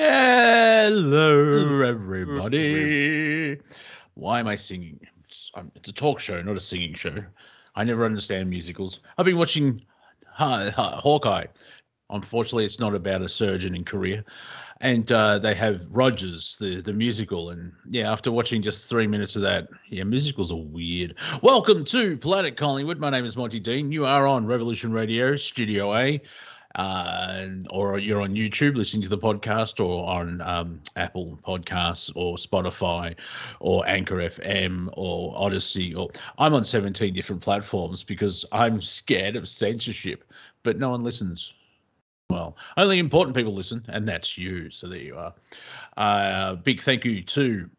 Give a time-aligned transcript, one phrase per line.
[0.00, 3.58] Hello, everybody.
[4.14, 5.00] Why am I singing?
[5.24, 7.16] It's, um, it's a talk show, not a singing show.
[7.74, 9.00] I never understand musicals.
[9.18, 9.82] I've been watching
[10.38, 11.46] uh, Hawkeye.
[12.10, 14.24] Unfortunately, it's not about a surgeon in Korea.
[14.80, 17.50] And uh, they have Rogers, the, the musical.
[17.50, 21.16] And yeah, after watching just three minutes of that, yeah, musicals are weird.
[21.42, 23.00] Welcome to Planet Collingwood.
[23.00, 23.90] My name is Monty Dean.
[23.90, 26.22] You are on Revolution Radio, Studio A
[26.74, 32.36] uh, or you're on YouTube listening to the podcast, or on um, Apple Podcasts, or
[32.36, 33.14] Spotify,
[33.60, 39.48] or Anchor FM, or Odyssey, or I'm on 17 different platforms because I'm scared of
[39.48, 40.24] censorship,
[40.62, 41.52] but no one listens.
[42.30, 44.70] Well, only important people listen, and that's you.
[44.70, 45.34] So there you are.
[45.96, 47.70] Uh, big thank you to.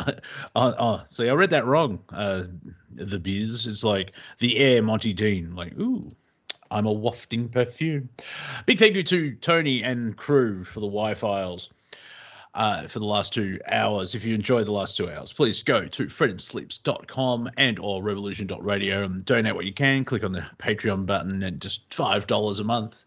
[0.00, 0.14] oh,
[0.56, 2.00] oh, see, I read that wrong.
[2.12, 2.44] Uh,
[2.92, 3.68] the biz.
[3.68, 5.54] It's like the air Monty Dean.
[5.54, 6.10] Like, ooh,
[6.70, 8.08] I'm a wafting perfume.
[8.66, 11.70] Big thank you to Tony and crew for the Wi files
[12.56, 14.14] uh, for the last two hours.
[14.14, 19.24] If you enjoyed the last two hours, please go to freedomslips.com and or revolution.radio and
[19.24, 20.04] donate what you can.
[20.04, 23.04] Click on the Patreon button and just $5 a month.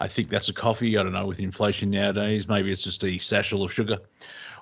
[0.00, 0.96] I think that's a coffee.
[0.98, 2.48] I don't know with inflation nowadays.
[2.48, 3.98] Maybe it's just a satchel of sugar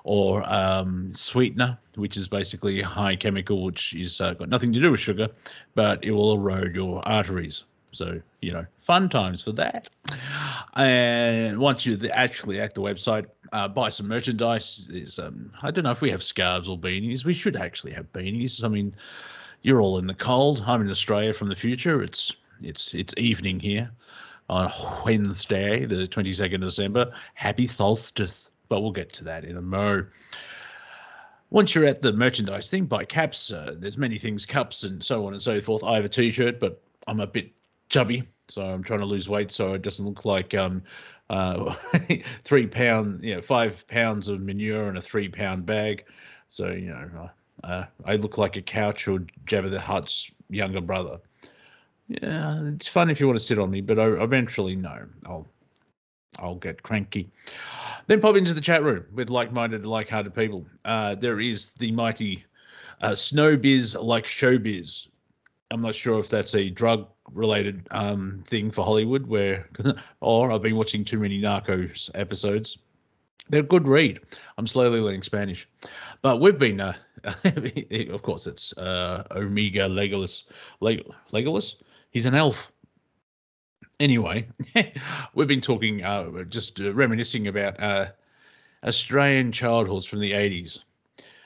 [0.03, 4.91] or um, sweetener, which is basically high chemical, which is uh, got nothing to do
[4.91, 5.27] with sugar,
[5.75, 7.63] but it will erode your arteries.
[7.91, 9.89] So, you know, fun times for that.
[10.75, 14.89] And once you're actually at the website, uh, buy some merchandise.
[14.91, 17.25] Is um, I don't know if we have scarves or beanies.
[17.25, 18.63] We should actually have beanies.
[18.63, 18.95] I mean,
[19.61, 20.63] you're all in the cold.
[20.65, 22.03] I'm in Australia from the future.
[22.03, 23.89] It's it's it's evening here
[24.49, 24.71] on
[25.05, 27.11] Wednesday, the 22nd of December.
[27.33, 28.49] Happy solstice.
[28.69, 30.05] But we'll get to that in a mo.
[31.49, 33.51] Once you're at the merchandise thing, buy caps.
[33.51, 35.83] Uh, there's many things, cups and so on and so forth.
[35.83, 37.51] I have a T-shirt, but I'm a bit
[37.89, 40.83] chubby, so I'm trying to lose weight so it doesn't look like um,
[41.29, 41.75] uh,
[42.43, 46.05] three pound, you know, five pounds of manure in a three pound bag.
[46.49, 47.29] So you know,
[47.63, 51.19] uh, I look like a couch or Jabba the Hutt's younger brother.
[52.07, 55.45] Yeah, it's fun if you want to sit on me, but I, eventually, no, I'll
[56.39, 57.29] I'll get cranky.
[58.07, 60.65] Then pop into the chat room with like-minded, like-hearted people.
[60.85, 62.45] Uh, there is the mighty
[63.01, 65.07] uh, Snowbiz like showbiz.
[65.71, 69.69] I'm not sure if that's a drug related um, thing for Hollywood where,
[70.21, 72.77] or I've been watching too many Narcos episodes.
[73.49, 74.19] They're a good read.
[74.57, 75.67] I'm slowly learning Spanish,
[76.21, 76.93] but we've been, uh,
[77.23, 80.43] of course, it's uh, Omega Legolas.
[80.81, 81.75] Leg- Legolas?
[82.11, 82.71] He's an elf.
[83.99, 84.47] Anyway,
[85.33, 88.07] we've been talking, uh, just uh, reminiscing about uh,
[88.83, 90.79] Australian childhoods from the 80s,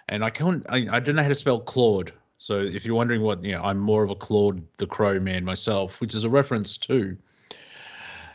[0.09, 2.13] and I can't, I, I don't know how to spell Claude.
[2.41, 5.45] So if you're wondering what, you know, I'm more of a Claude the Crow man
[5.45, 7.15] myself, which is a reference to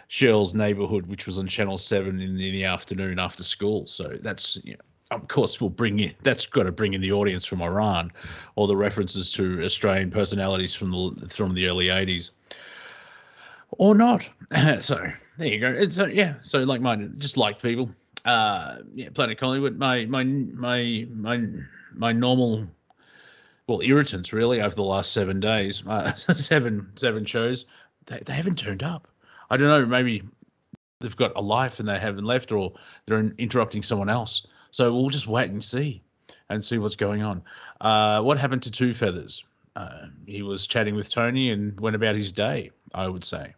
[0.06, 3.84] Shirl's Neighborhood, which was on Channel 7 in, in the afternoon after school.
[3.88, 4.80] So that's, you know,
[5.10, 8.12] of course, we'll bring in, that's got to bring in the audience from Iran,
[8.54, 12.30] or the references to Australian personalities from the, from the early 80s.
[13.72, 14.28] Or not.
[14.80, 15.04] so
[15.36, 16.04] there you go.
[16.04, 17.90] Uh, yeah, so like mine, just liked people.
[18.24, 19.76] Uh, yeah, Planet Collingwood.
[19.76, 21.44] My my my my
[21.94, 22.68] my normal
[23.66, 27.64] well irritants really over the last seven days, uh, seven seven shows.
[28.06, 29.08] They they haven't turned up.
[29.50, 29.86] I don't know.
[29.86, 30.22] Maybe
[31.00, 32.72] they've got a life and they haven't left, or
[33.06, 34.46] they're interrupting someone else.
[34.70, 36.02] So we'll just wait and see,
[36.48, 37.42] and see what's going on.
[37.80, 39.44] Uh, what happened to Two Feathers?
[39.74, 42.70] Uh, he was chatting with Tony and went about his day.
[42.94, 43.54] I would say.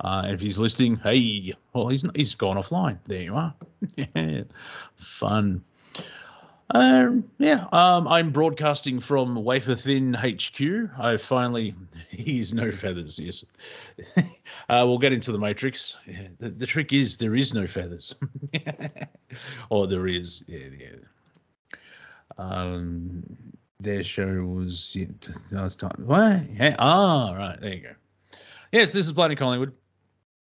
[0.00, 2.98] Uh, if he's listening, hey, well, he's he's gone offline.
[3.06, 3.54] There you are.
[3.96, 4.42] yeah,
[4.94, 5.64] Fun.
[6.70, 10.90] Um, yeah, um, I'm broadcasting from Wafer Thin HQ.
[10.98, 11.74] I finally,
[12.10, 13.18] he's no feathers.
[13.18, 13.44] Yes,
[14.16, 14.22] uh,
[14.68, 15.96] we'll get into the Matrix.
[16.06, 18.14] Yeah, the, the, trick is there is no feathers,
[19.70, 20.42] or there is.
[20.46, 21.78] Yeah, yeah.
[22.36, 23.24] Um,
[23.80, 24.94] their show was.
[24.94, 25.06] Yeah,
[25.52, 26.06] was talking.
[26.06, 26.50] What?
[26.50, 26.76] Yeah.
[26.78, 27.60] Ah, right.
[27.60, 27.92] There you go.
[28.72, 29.72] Yes, this is Planet Collingwood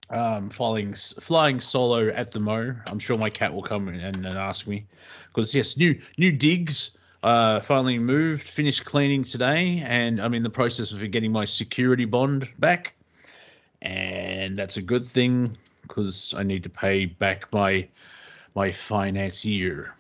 [0.10, 2.76] um, flying flying solo at the mo.
[2.88, 4.86] I'm sure my cat will come and, and ask me
[5.28, 6.92] because yes, new new digs.
[7.24, 12.06] Uh, finally moved, finished cleaning today, and I'm in the process of getting my security
[12.06, 12.94] bond back,
[13.82, 17.88] and that's a good thing because I need to pay back my
[18.54, 19.96] my financier,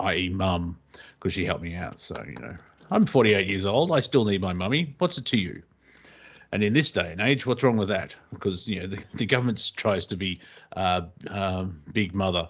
[0.00, 0.76] i.e., mum,
[1.18, 2.00] because she helped me out.
[2.00, 2.56] So you know,
[2.90, 3.92] I'm 48 years old.
[3.92, 4.96] I still need my mummy.
[4.98, 5.62] What's it to you?
[6.52, 8.14] And in this day and age, what's wrong with that?
[8.32, 10.40] Because you know the, the government tries to be
[10.76, 12.48] uh, uh, big mother,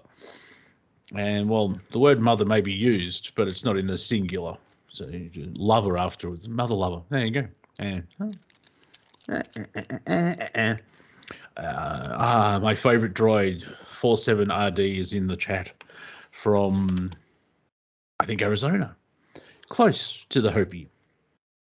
[1.14, 4.56] and well, the word mother may be used, but it's not in the singular.
[4.88, 5.08] So
[5.54, 7.02] lover afterwards, mother lover.
[7.10, 7.48] There you go.
[7.78, 8.06] And,
[9.28, 9.42] uh,
[11.56, 13.64] Uh, ah, my favorite droid,
[14.00, 15.72] 47RD, is in the chat
[16.30, 17.10] from,
[18.18, 18.96] I think, Arizona.
[19.68, 20.88] Close to the Hopi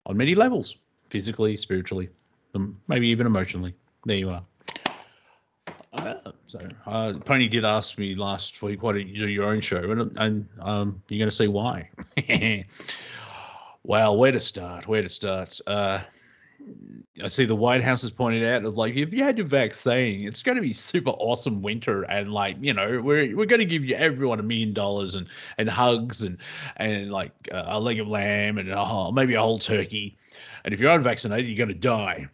[0.06, 0.76] on many levels
[1.12, 2.08] physically, spiritually,
[2.54, 3.74] um, maybe even emotionally.
[4.06, 4.42] There you are.
[5.92, 6.14] Uh,
[6.46, 9.90] so, uh, Pony did ask me last week, why don't you do your own show?
[9.90, 11.90] And, and um, you're going to see why.
[13.84, 14.88] well, where to start?
[14.88, 15.60] Where to start?
[15.66, 16.00] Uh,
[17.22, 20.26] I see the White House has pointed out of like if you had your vaccine,
[20.26, 23.66] it's going to be super awesome winter, and like you know we're we're going to
[23.66, 25.26] give you everyone a million dollars and
[25.58, 26.38] and hugs and
[26.76, 30.16] and like uh, a leg of lamb and uh, maybe a whole turkey,
[30.64, 32.26] and if you're unvaccinated, you're going to die.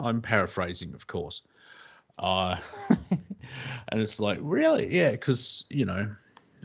[0.00, 1.42] I'm paraphrasing, of course.
[2.18, 2.56] Uh,
[3.88, 6.08] and it's like really, yeah, because you know,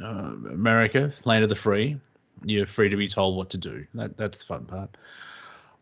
[0.04, 2.00] uh, America, land of the free,
[2.44, 3.86] you're free to be told what to do.
[3.94, 4.96] That that's the fun part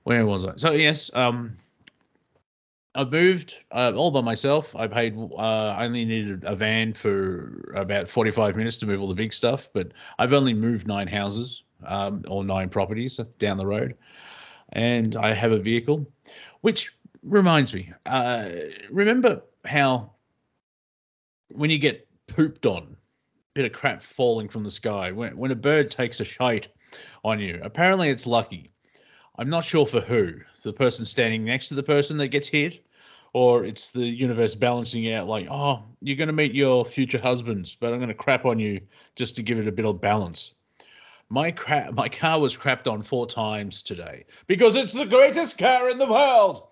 [0.06, 0.54] where was I?
[0.56, 1.58] So yes, um,
[2.94, 4.76] I moved uh, all by myself.
[4.76, 5.18] I paid.
[5.18, 9.34] Uh, I only needed a van for about forty-five minutes to move all the big
[9.34, 13.96] stuff, but I've only moved nine houses um, or nine properties down the road,
[14.76, 16.06] and I have a vehicle.
[16.62, 16.94] Which
[17.24, 18.50] reminds me, uh,
[18.92, 20.12] remember how
[21.54, 22.96] when you get pooped on,
[23.56, 26.68] bit of crap falling from the sky, when when a bird takes a shite
[27.24, 28.72] on you, apparently it's lucky
[29.38, 30.34] I'm not sure for who.
[30.64, 32.86] The person standing next to the person that gets hit,
[33.34, 37.76] or it's the universe balancing out like, oh, you're going to meet your future husband,
[37.80, 38.82] but I'm going to crap on you
[39.16, 40.54] just to give it a bit of balance.
[41.30, 45.90] My crap, my car was crapped on four times today because it's the greatest car
[45.90, 46.68] in the world.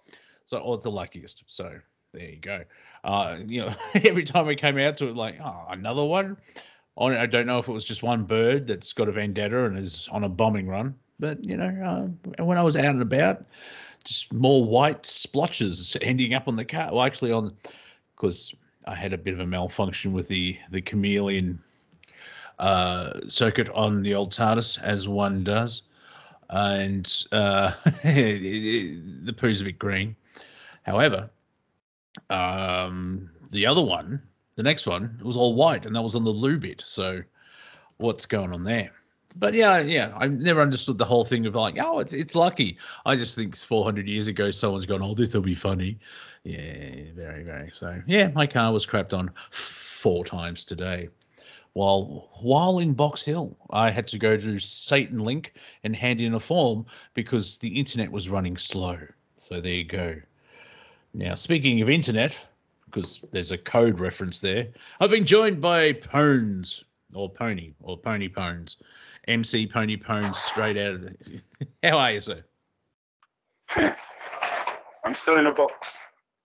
[0.45, 1.43] So, or the luckiest.
[1.47, 1.79] So
[2.13, 2.63] there you go.
[3.03, 6.37] Uh, you know, every time we came out to it, like, oh, another one.
[6.95, 10.07] I don't know if it was just one bird that's got a vendetta and is
[10.11, 13.45] on a bombing run, but you know, uh, when I was out and about,
[14.03, 16.89] just more white splotches ending up on the car.
[16.91, 17.55] Well, actually, on
[18.15, 18.53] because
[18.85, 21.63] I had a bit of a malfunction with the the chameleon
[22.59, 25.83] uh, circuit on the old TARDIS, as one does,
[26.49, 27.73] and uh,
[28.03, 30.15] the poo's a bit green.
[30.85, 31.29] However,
[32.29, 34.21] um, the other one,
[34.55, 36.81] the next one, it was all white, and that was on the loo bit.
[36.85, 37.21] So,
[37.97, 38.91] what's going on there?
[39.35, 42.77] but yeah, yeah, I've never understood the whole thing of like, oh, it's it's lucky.
[43.05, 45.99] I just think 400 years ago, someone's gone, oh, this will be funny.
[46.43, 47.71] Yeah, very, very.
[47.73, 51.09] So yeah, my car was crapped on four times today.
[51.73, 55.53] While while in Box Hill, I had to go to Satan Link
[55.83, 56.85] and hand in a form
[57.15, 58.99] because the internet was running slow.
[59.37, 60.15] So there you go.
[61.15, 62.35] Now, speaking of internet,
[62.85, 64.67] because there's a code reference there,
[64.99, 66.83] I've been joined by Pones
[67.13, 68.75] or Pony or Pony Pones.
[69.27, 71.41] MC Pony Pones straight out of the.
[71.83, 72.43] How are you, sir?
[75.03, 75.97] I'm still in a box.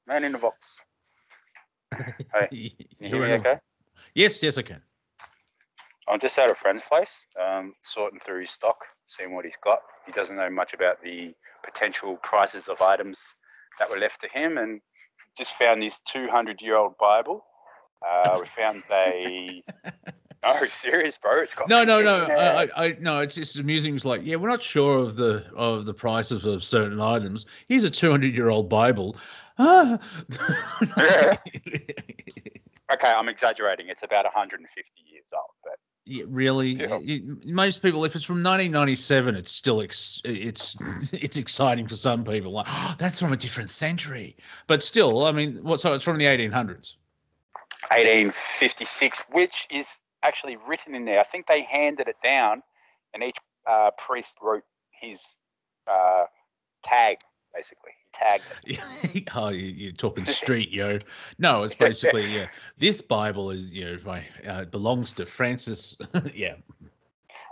[0.07, 0.81] Man in a box.
[2.35, 3.59] Hey, you hear me okay?
[4.15, 4.83] Yes, yes, I can.
[6.11, 9.81] I'm just at a friend's place, um, sorting through his stock, seeing what he's got.
[10.07, 13.35] He doesn't know much about the potential prices of items
[13.79, 14.81] that were left to him, and
[15.37, 17.45] just found this 200 year old Bible.
[18.01, 19.63] Uh, we found a
[20.45, 21.41] Oh, serious, bro?
[21.43, 22.27] It's got no, no, no.
[22.27, 23.21] I, I, no.
[23.21, 23.97] It's just amusing.
[23.97, 27.47] It's like, yeah, we're not sure of the of the prices of certain items.
[27.67, 29.17] Here's a 200 year old Bible.
[29.59, 29.99] Ah.
[30.97, 31.39] okay,
[33.03, 33.89] I'm exaggerating.
[33.89, 35.79] It's about 150 years old, but
[36.09, 36.75] yeah, really,
[37.45, 40.75] most people, if it's from 1997, it's still ex- it's
[41.13, 42.53] it's exciting for some people.
[42.53, 44.37] Like, oh, that's from a different century,
[44.67, 45.81] but still, I mean, what?
[45.81, 46.95] So it's from the 1800s.
[47.91, 51.21] 1856, which is actually written in there.
[51.21, 52.63] I think they handed it down,
[53.13, 53.37] and each
[53.69, 55.21] uh, priest wrote his
[55.87, 56.25] uh,
[56.83, 57.19] tag,
[57.55, 57.93] basically.
[58.13, 59.29] He tagged it.
[59.35, 60.99] oh, you're talking street, yo.
[61.39, 62.47] No, it's basically yeah.
[62.79, 65.97] This Bible is you know my uh, belongs to Francis.
[66.35, 66.55] yeah.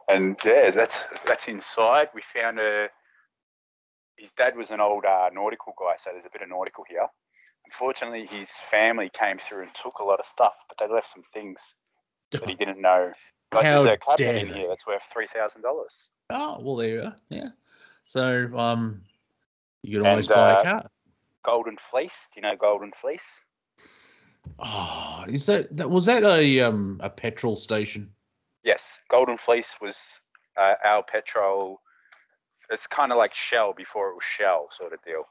[0.09, 2.09] And yeah, that's that's inside.
[2.15, 2.89] We found a.
[4.17, 7.07] His dad was an old uh, nautical guy, so there's a bit of nautical here.
[7.67, 11.25] Unfortunately, his family came through and took a lot of stuff, but they left some
[11.35, 11.75] things
[12.31, 13.13] that he didn't know.
[13.53, 16.09] Like How there's a cabinet in here that's worth three thousand dollars.
[16.31, 17.17] Oh well, there you are.
[17.29, 17.49] Yeah.
[18.07, 19.03] So um,
[19.87, 20.90] you can always and, buy uh, a car.
[21.45, 22.28] Golden Fleece.
[22.35, 23.40] Do you know Golden Fleece?
[24.59, 28.11] Oh, is that that was that a um a petrol station?
[28.64, 30.21] Yes, Golden Fleece was
[30.57, 31.81] uh, our petrol.
[32.71, 35.23] It's kind of like Shell before it was Shell, sort of deal.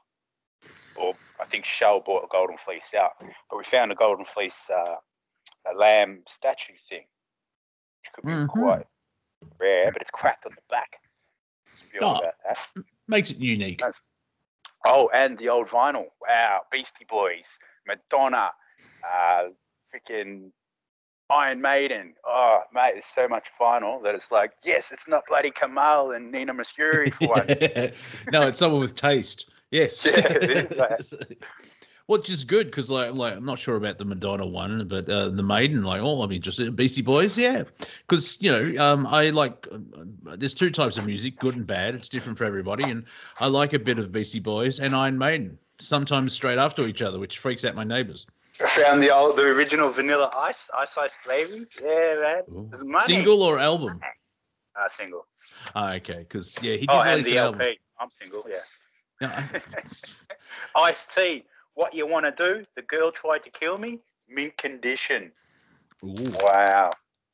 [0.96, 3.12] Or I think Shell bought a Golden Fleece out,
[3.50, 4.96] but we found a Golden Fleece uh,
[5.70, 7.04] a lamb statue thing,
[8.00, 8.46] which could be mm-hmm.
[8.46, 8.86] quite
[9.58, 10.96] rare, but it's cracked on the back.
[12.00, 12.20] Oh,
[13.06, 13.82] makes it unique.
[14.88, 16.06] Oh, and the old vinyl.
[16.26, 18.50] Wow, Beastie Boys, Madonna,
[19.04, 19.44] uh,
[19.94, 20.50] freaking
[21.30, 22.14] Iron Maiden.
[22.26, 26.30] Oh, mate, there's so much vinyl that it's like, yes, it's not bloody Kamahl and
[26.30, 27.60] Nana Mouskouri for once.
[28.30, 29.50] no, it's someone with taste.
[29.70, 30.04] Yes.
[30.04, 31.38] Yeah, it is, mate.
[32.06, 35.28] Which is good because like like I'm not sure about the Madonna one, but uh,
[35.30, 36.74] the Maiden like oh I'm interested.
[36.76, 37.64] Beastie Boys, yeah,
[38.06, 39.78] because you know um I like uh,
[40.36, 41.96] there's two types of music, good and bad.
[41.96, 43.06] It's different for everybody, and
[43.40, 47.18] I like a bit of Beastie Boys and Iron Maiden, sometimes straight after each other,
[47.18, 48.24] which freaks out my neighbors.
[48.62, 51.66] I found the old, the original Vanilla Ice, Ice Ice Baby.
[51.82, 52.42] Yeah,
[52.84, 53.02] man.
[53.02, 54.00] Single or album?
[54.78, 55.26] Uh, single.
[55.74, 57.60] Ah, okay, because yeah, he did Oh, and the an album.
[57.62, 57.78] LP.
[57.98, 58.46] I'm single,
[59.20, 59.42] yeah.
[60.76, 61.44] Ice T.
[61.76, 62.64] What you want to do?
[62.74, 64.00] The girl tried to kill me.
[64.28, 65.30] Mint condition.
[66.02, 66.32] Ooh.
[66.40, 66.90] Wow.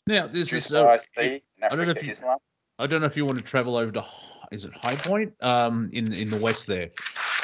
[0.07, 0.99] Now this Juice is uh.
[1.17, 2.39] I don't know if you- Islam.
[2.79, 4.05] I don't know if you want to travel over to
[4.51, 6.91] is it High Point um in in the west there.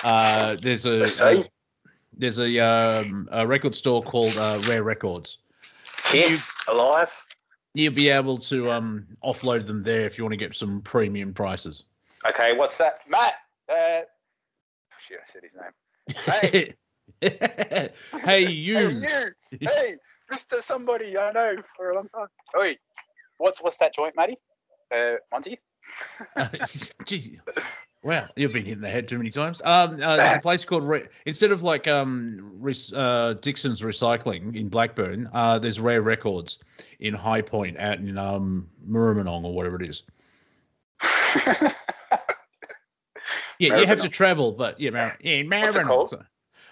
[0.03, 1.51] Uh, there's a, The a-
[2.17, 5.39] there's a um, a record store called uh, Rare Records.
[6.07, 7.15] Kiss alive.
[7.75, 11.33] You'll be able to um offload them there if you want to get some premium
[11.33, 11.85] prices.
[12.27, 13.35] Okay, what's that, Matt?
[13.69, 14.01] Uh,
[14.99, 16.17] shit, I said his name.
[16.41, 16.75] hey
[17.23, 17.31] you.
[18.25, 19.03] Hey, you.
[19.51, 19.97] Hey,
[20.31, 22.29] Mister Somebody I know for a long time.
[22.59, 22.77] Oi,
[23.39, 24.37] what's what's that joint, Matty?
[24.95, 25.59] Uh, Monty.
[27.05, 27.41] Gee,
[28.03, 29.63] wow, you've been hit in the head too many times.
[29.65, 34.57] Um, uh, there's a place called Re- instead of like um Re- uh, Dixon's Recycling
[34.57, 36.59] in Blackburn, uh, there's Rare Records
[37.01, 40.03] in High Point out in um Murrumbidgee or whatever it is.
[43.59, 45.87] Yeah, you have to travel, but yeah, Mar- yeah, What's it Maribyrnong.
[45.87, 46.25] called?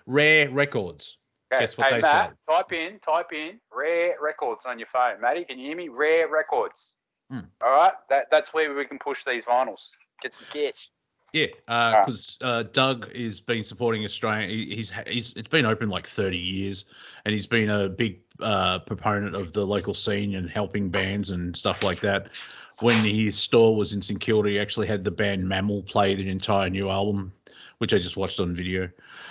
[0.06, 1.18] Rare Records.
[1.52, 5.20] Okay, Guess what hey, they Matt, type in, type in Rare Records on your phone.
[5.20, 5.88] Matty, can you hear me?
[5.88, 6.96] Rare Records.
[7.30, 7.40] Hmm.
[7.62, 9.90] All right, that, that's where we can push these vinyls.
[10.22, 10.90] Get some cash.
[11.32, 14.48] Yeah, because uh, Doug has been supporting Australia.
[14.48, 16.86] He, he's he's it's been open like 30 years,
[17.24, 21.54] and he's been a big uh, proponent of the local scene and helping bands and
[21.54, 22.38] stuff like that.
[22.80, 26.28] When his store was in St Kilda, he actually had the band Mammal play the
[26.30, 27.32] entire new album,
[27.78, 28.88] which I just watched on video.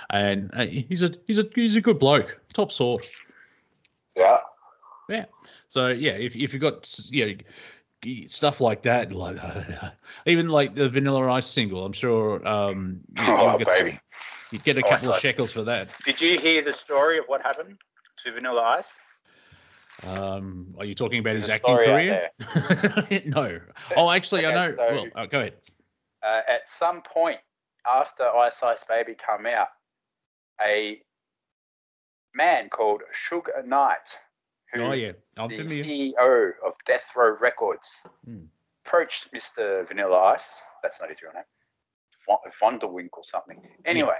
[0.09, 3.07] And uh, he's a he's a he's a good bloke, top sort.
[4.15, 4.37] Yeah.
[5.09, 5.25] Yeah.
[5.67, 7.25] So yeah, if if you've got you
[8.03, 9.37] know stuff like that, like
[10.25, 13.99] even like the Vanilla Ice single, I'm sure um you, Oh, get baby.
[14.51, 15.93] you get a Ice couple of shekels for that.
[16.05, 17.77] Did you hear the story of what happened
[18.23, 18.97] to Vanilla Ice?
[20.07, 22.29] Um, are you talking about his There's acting career?
[23.25, 23.59] no.
[23.95, 24.71] Oh, actually, I know.
[24.75, 25.53] so- well, uh, go ahead.
[26.21, 27.39] uh, at some point
[27.87, 29.67] after Ice Ice Baby come out,
[30.61, 31.01] a
[32.33, 34.19] man called Suge Knight,
[34.73, 35.83] who Oh yeah, I'm the familiar.
[35.83, 38.45] CEO of Death Row Records, Hmm.
[38.85, 39.87] approached Mr.
[39.87, 40.61] Vanilla Ice.
[40.83, 41.43] That's not his real name.
[42.27, 43.61] Von- Vonderwink or something.
[43.85, 44.17] Anyway,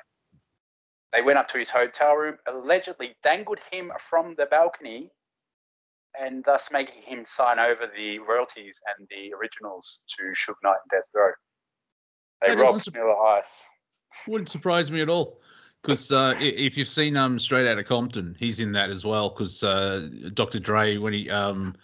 [1.12, 5.12] they went up to his hotel room, allegedly dangled him from the balcony,
[6.20, 10.92] and thus making him sign over the royalties and the originals to Suge Knight and
[10.92, 11.32] Death Row.
[12.42, 13.64] They robbed sup- Vanilla Ice.
[14.28, 15.40] Wouldn't surprise me at all.
[15.82, 19.30] Because uh, if you've seen um Straight Outta Compton, he's in that as well.
[19.30, 20.60] Because uh, Dr.
[20.60, 21.76] Dre, when he um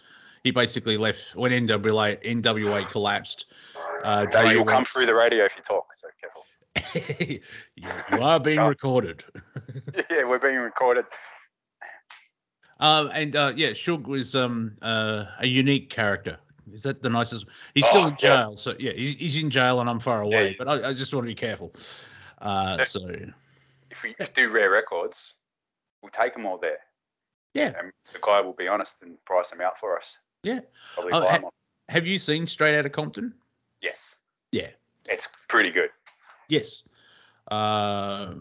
[0.43, 3.45] he basically left when NWA NWA collapsed.
[4.03, 6.45] Uh, Dre you'll went- come through the radio if you talk, so careful.
[7.75, 9.23] you, you are being recorded.
[10.09, 11.05] yeah, we're being recorded.
[12.79, 16.39] Um, and uh, yeah, Shug was um uh, a unique character.
[16.73, 17.45] Is that the nicest?
[17.75, 18.15] He's still Oh, in yeah.
[18.17, 20.49] jail, so yeah, he's, he's in jail and I'm far away.
[20.49, 21.73] he but I, I just want to be careful.
[22.39, 22.83] Uh, Yeah.
[22.85, 23.07] so
[23.89, 25.35] If we do rare records,
[26.01, 26.79] we'll take them all there.
[27.53, 30.15] yeah, And the guy will be honest and price them out for us.
[30.43, 30.61] Yeah.
[30.95, 31.53] Probably Oh, buy ha- 'em off.
[31.89, 33.33] have you seen Straight Outta Compton?
[33.81, 34.15] Yes.
[34.51, 34.69] Yeah.
[35.05, 35.89] It's pretty good.
[36.47, 36.83] Yes.
[37.49, 38.33] Uh,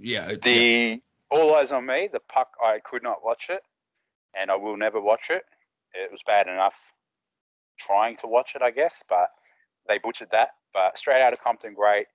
[0.00, 0.34] yeah.
[0.42, 3.62] The All Eyes on Me, the puck, I could not watch it,
[4.34, 5.44] and I will never watch it.
[5.94, 6.92] It was bad enough
[7.76, 9.30] trying to watch it, I guess, but
[9.88, 10.50] they butchered that.
[10.72, 12.06] But Straight Out of Compton, great.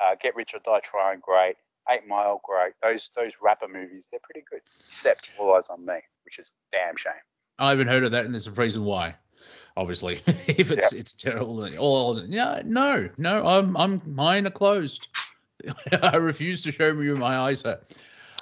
[0.00, 1.56] Uh, Get Rich or Die Trying, great.
[1.90, 2.72] Eight Mile, great.
[2.82, 4.60] Those those rapper movies, they're pretty good.
[4.86, 7.12] Except All Eyes on Me, which is a damn shame.
[7.58, 9.14] I haven't heard of that, and there's a reason why.
[9.76, 11.68] Obviously, if it's it's terrible.
[11.78, 13.46] Oh no, no, no.
[13.46, 15.08] I'm I'm mine are closed.
[16.02, 17.80] I refuse to show me where my eyes are.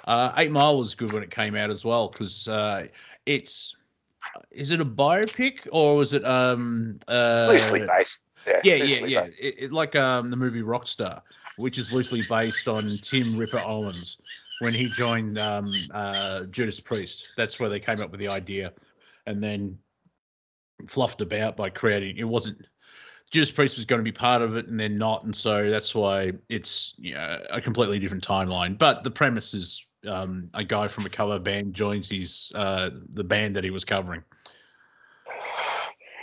[0.05, 2.87] Uh, Eight Mile was good when it came out as well because uh,
[3.25, 3.75] it's
[4.51, 8.29] is it a biopic or was it um uh, Loosely based.
[8.47, 9.27] Yeah, yeah, yeah, yeah.
[9.39, 11.21] It, it, like um, the movie Rockstar,
[11.57, 14.17] which is loosely based on Tim Ripper Owens
[14.59, 17.27] when he joined um, uh, Judas Priest.
[17.35, 18.73] That's where they came up with the idea,
[19.25, 19.77] and then
[20.87, 22.17] fluffed about by creating.
[22.17, 22.65] It wasn't
[23.31, 25.93] Judas Priest was going to be part of it, and they're not, and so that's
[25.93, 28.77] why it's you know, a completely different timeline.
[28.77, 33.23] But the premise is um, a guy from a cover band joins his uh, the
[33.23, 34.23] band that he was covering.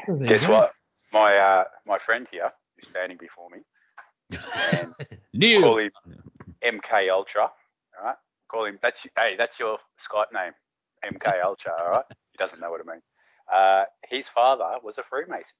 [0.09, 0.52] Well, Guess go.
[0.52, 0.73] what?
[1.12, 3.59] My uh, my friend here is standing before me.
[4.73, 4.92] And
[5.35, 5.61] New.
[5.61, 5.90] call him
[6.64, 7.42] MK Ultra.
[7.42, 8.16] All right.
[8.49, 8.78] Call him.
[8.83, 9.35] That's hey.
[9.37, 10.52] That's your Skype name.
[11.04, 11.73] MK Ultra.
[11.78, 12.04] All right.
[12.33, 13.02] He doesn't know what it means.
[13.50, 15.54] Uh, his father was a Freemason.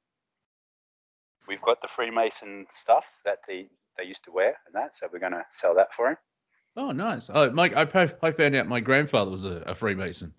[1.49, 5.21] We've got the Freemason stuff that they they used to wear and that, so we're
[5.21, 6.17] gonna sell that for him.
[6.77, 7.31] Oh, nice.
[7.33, 7.83] Oh, Mike, I,
[8.23, 10.35] I found out my grandfather was a, a Freemason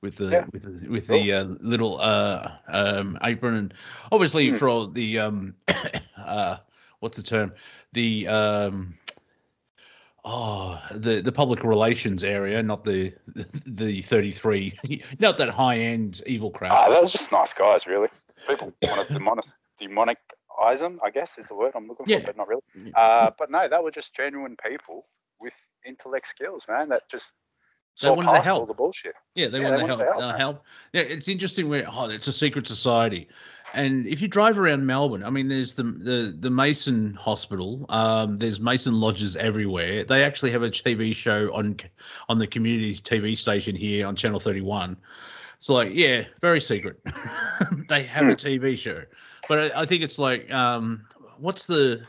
[0.00, 0.44] with the Yeah.
[0.52, 3.74] with the, with the uh, little uh, um, apron and
[4.12, 4.56] obviously Hmm.
[4.56, 5.54] for all the um,
[6.18, 6.58] uh,
[7.00, 7.52] what's the term
[7.92, 8.94] the um,
[10.24, 13.12] oh the the public relations area, not the
[13.66, 14.78] the thirty three,
[15.18, 16.72] not that high end evil crap.
[16.72, 18.08] Ah, that was just nice guys, really.
[18.48, 19.46] People wanted demonic,
[19.78, 20.18] demonic
[20.78, 22.20] them, I guess is the word I'm looking Yeah.
[22.20, 22.62] for, but not really.
[22.94, 25.04] Uh, but no, they were just genuine people
[25.44, 26.88] with intellect skills, man.
[26.88, 27.34] That just
[28.02, 28.68] They saw wanted to past all help.
[28.68, 29.14] the bullshit.
[29.36, 29.98] Yeah, they Yeah, want they to help.
[30.00, 30.64] to help, help.
[30.92, 33.28] Yeah, it's interesting where oh, it's a secret society,
[33.74, 37.86] and if you drive around Melbourne, I mean, there's the the the Mason Hospital.
[37.88, 40.04] Um, there's Mason lodges everywhere.
[40.04, 41.78] They actually have a TV show on
[42.28, 44.96] on the community TV station here on Channel 31.
[45.58, 47.00] It's like, yeah, very secret.
[47.88, 48.30] they have Hmm.
[48.30, 49.02] a TV show,
[49.48, 51.06] but I, I think it's like, um,
[51.38, 52.02] what's the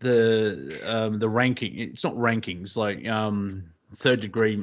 [0.00, 1.78] the um the ranking?
[1.78, 3.64] It's not rankings, like um
[3.96, 4.60] third degree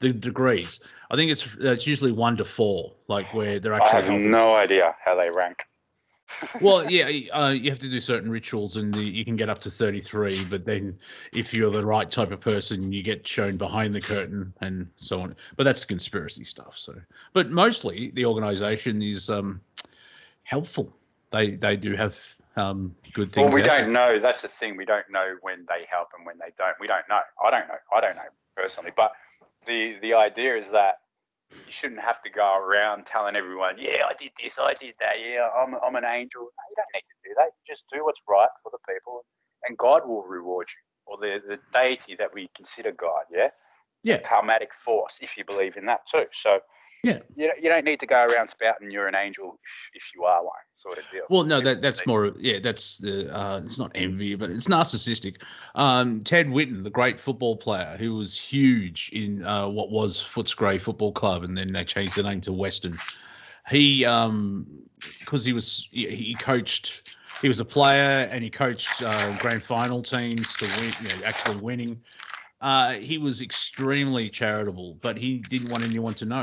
[0.00, 0.80] the degrees.
[1.10, 3.88] I think it's it's usually one to four, like where they're actually.
[3.88, 4.30] I have helping.
[4.30, 5.64] no idea how they rank.
[6.60, 9.60] Well, yeah, uh, you have to do certain rituals, and the, you can get up
[9.62, 10.44] to thirty-three.
[10.50, 10.98] But then,
[11.32, 15.22] if you're the right type of person, you get shown behind the curtain and so
[15.22, 15.34] on.
[15.56, 16.74] But that's conspiracy stuff.
[16.76, 16.94] So,
[17.32, 19.62] but mostly the organisation is um,
[20.42, 20.94] helpful.
[21.32, 22.14] They they do have
[22.58, 23.46] um, good things.
[23.46, 24.18] Well, we don't know.
[24.18, 24.76] That's the thing.
[24.76, 26.74] We don't know when they help and when they don't.
[26.80, 27.20] We don't know.
[27.44, 27.78] I don't know.
[27.94, 28.92] I don't know personally.
[28.96, 29.12] But
[29.66, 30.96] the the idea is that
[31.66, 35.14] you shouldn't have to go around telling everyone, "Yeah, I did this, I did that.
[35.24, 37.46] Yeah, I'm I'm an angel." No, you don't need to do that.
[37.46, 39.24] You just do what's right for the people,
[39.66, 43.24] and God will reward you, or the the deity that we consider God.
[43.32, 43.48] Yeah.
[44.04, 44.20] Yeah.
[44.20, 46.26] Karmatic force, if you believe in that too.
[46.32, 46.60] So.
[47.04, 47.20] Yeah.
[47.36, 50.24] You don't, you don't need to go around spouting you're an angel if, if you
[50.24, 51.22] are one, sort of deal.
[51.30, 52.32] Well, no, that that's more.
[52.38, 53.34] Yeah, that's the.
[53.34, 55.36] Uh, it's not envy, but it's narcissistic.
[55.76, 60.80] Um, Ted Whitten, the great football player, who was huge in uh, what was Footscray
[60.80, 62.94] Football Club, and then they changed the name to Western.
[63.70, 64.66] He, um,
[65.20, 67.16] because he was he, he coached.
[67.40, 71.26] He was a player, and he coached uh, grand final teams to win, you know,
[71.26, 71.96] actually winning.
[72.60, 76.42] Uh, he was extremely charitable, but he didn't want anyone to know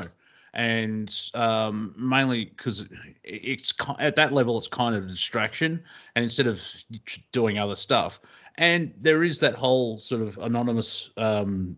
[0.56, 2.86] and um, mainly because
[3.24, 5.84] it's at that level it's kind of a distraction
[6.16, 6.62] and instead of
[7.34, 8.20] doing other stuff
[8.58, 11.76] and there is that whole sort of anonymous um,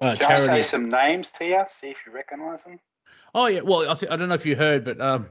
[0.00, 1.62] uh, Can I say some names to you?
[1.68, 2.78] See if you recognise them.
[3.34, 5.28] oh yeah well I, th- I don't know if you heard but um,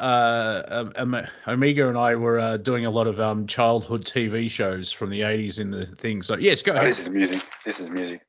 [0.00, 4.90] uh, um, Omega and I were uh, doing a lot of um, childhood TV shows
[4.90, 7.42] from the 80s in the thing so yes go Oh, ahead this is music.
[7.64, 8.22] This is music.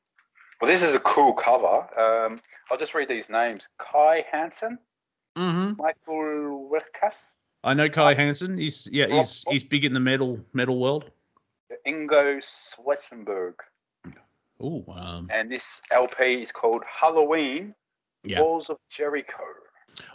[0.60, 1.86] Well, this is a cool cover.
[1.98, 2.40] Um,
[2.70, 4.78] I'll just read these names: Kai Hansen,
[5.36, 7.18] hmm Michael Weikath,
[7.64, 11.10] I know Kai Hansen he's yeah he's he's big in the metal metal world
[11.86, 13.54] Ingo Schwichtenberg,
[14.60, 17.74] oh um, and this LP is called Helloween:
[18.22, 18.40] Yeah.
[18.40, 19.42] Walls of Jericho.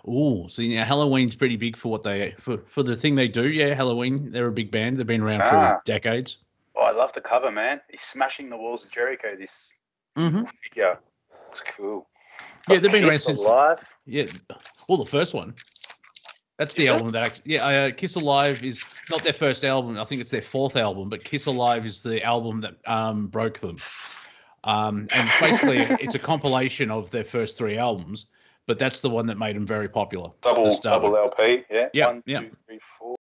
[0.08, 3.48] Oh, see now Helloween's pretty big for what they for for the thing they do.
[3.48, 4.98] Yeah, Helloween, they're a big band.
[4.98, 5.50] They've been around Ah.
[5.78, 6.38] for decades.
[6.76, 7.82] Oh, I love the cover, man.
[7.90, 9.36] He's smashing the walls of Jericho.
[9.36, 9.72] This
[10.20, 11.00] hmm figure.
[11.52, 12.08] It's cool.
[12.68, 13.98] Yeah, they've been around Kiss since- Alive.
[14.06, 14.26] Yeah,
[14.88, 15.56] well, the first one.
[16.58, 16.92] That's the Is it?
[16.94, 19.98] album that act- yeah, uh, Kiss Alive is not their first album.
[19.98, 23.60] I think it's their fourth album, but Kiss Alive is the album that um, broke
[23.60, 23.78] them.
[24.66, 28.26] Um, and basically, it's a compilation of their first three albums,
[28.68, 30.32] but that's the one that made them very popular.
[30.42, 31.16] Double double.
[31.16, 31.64] LP.
[31.72, 31.88] Yeah.
[31.94, 32.42] Yeah, One, yeah.
[32.42, 33.16] two, three, four.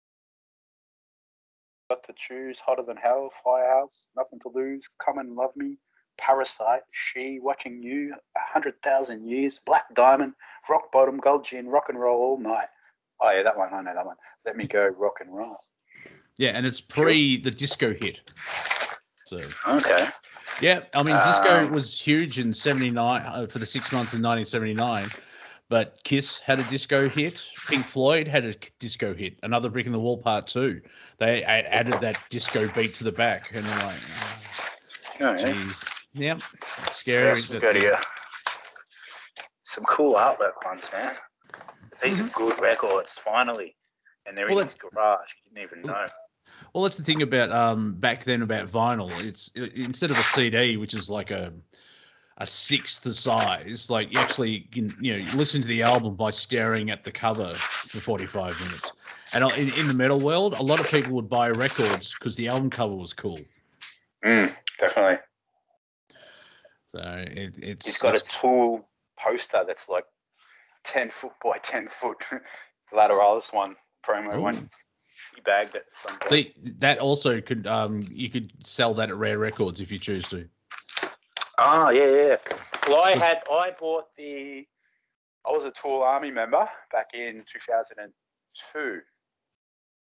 [1.91, 2.61] Got to choose.
[2.61, 3.31] Hotter than hell.
[3.43, 4.11] Firehouse.
[4.17, 4.89] Nothing to lose.
[4.99, 5.77] Come and love me.
[6.17, 6.83] Parasite.
[6.91, 7.39] She.
[7.41, 8.15] Watching you.
[8.37, 9.59] A hundred thousand years.
[9.65, 10.35] Black Diamond.
[10.69, 11.21] Rock Bottom.
[11.21, 11.69] Cold Gin.
[11.69, 12.69] Rock and roll all night.
[13.21, 13.73] Oh yeah, that one.
[13.73, 14.17] I know that one.
[14.45, 14.87] Let me go.
[14.87, 15.59] Rock and roll.
[16.37, 18.21] Yeah, and it's pre the disco hit.
[19.27, 20.09] So Okay.
[20.61, 24.23] Yeah, I mean, disco Um, was huge in '79 uh, for the six months in
[24.23, 25.09] 1979,
[25.69, 27.41] but Kiss had a disco hit.
[27.69, 29.39] Pink Floyd had a disco hit.
[29.43, 30.81] Another Brick in the Wall Part Two.
[31.19, 34.01] They added that disco beat to the back, and they're like,
[35.21, 35.53] Oh, yeah.
[35.53, 36.41] geez, yep,
[36.91, 37.29] scary.
[37.29, 38.07] Yes, that- we've got.
[39.63, 41.15] Some cool artwork ones, man.
[42.03, 43.77] These are good records, finally.
[44.27, 45.29] And they're Well, in his garage.
[45.45, 46.07] You didn't even know.
[46.73, 49.11] Well, that's the thing about um back then about vinyl.
[49.25, 51.53] It's it, instead of a CD, which is like a
[52.37, 53.89] a sixth the size.
[53.91, 57.53] Like you actually can, you know, listen to the album by staring at the cover
[57.55, 58.93] for 45 minutes.
[59.35, 62.49] And in, in the metal world, a lot of people would buy records because the
[62.49, 63.39] album cover was cool.
[64.25, 65.19] Mm, definitely.
[66.95, 67.87] So it, it's.
[67.87, 70.05] He's got a tool poster that's like
[70.85, 72.23] 10 foot by 10 foot.
[72.93, 73.75] Lateralus one,
[74.07, 74.43] promo Ooh.
[74.43, 74.71] one.
[75.35, 75.85] He bagged it.
[76.29, 80.29] See, that also could um you could sell that at Rare Records if you choose
[80.29, 80.49] to.
[81.59, 82.37] Ah, yeah, yeah.
[82.87, 84.67] Well, I had, I bought the,
[85.47, 89.01] I was a Tool Army member back in 2002,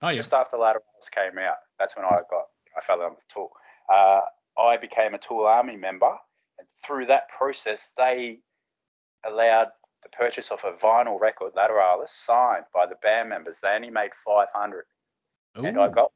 [0.01, 0.15] Oh yeah.
[0.15, 1.57] just after Lateralus came out.
[1.79, 3.51] That's when I got, I fell in love with Tool.
[3.91, 4.21] Uh,
[4.59, 6.17] I became a Tool Army member,
[6.63, 8.39] and through that process, they
[9.25, 9.67] allowed
[10.03, 13.59] the purchase of a vinyl record, Lateralus, signed by the band members.
[13.61, 14.85] They only made 500,
[15.55, 16.11] and I Ooh, got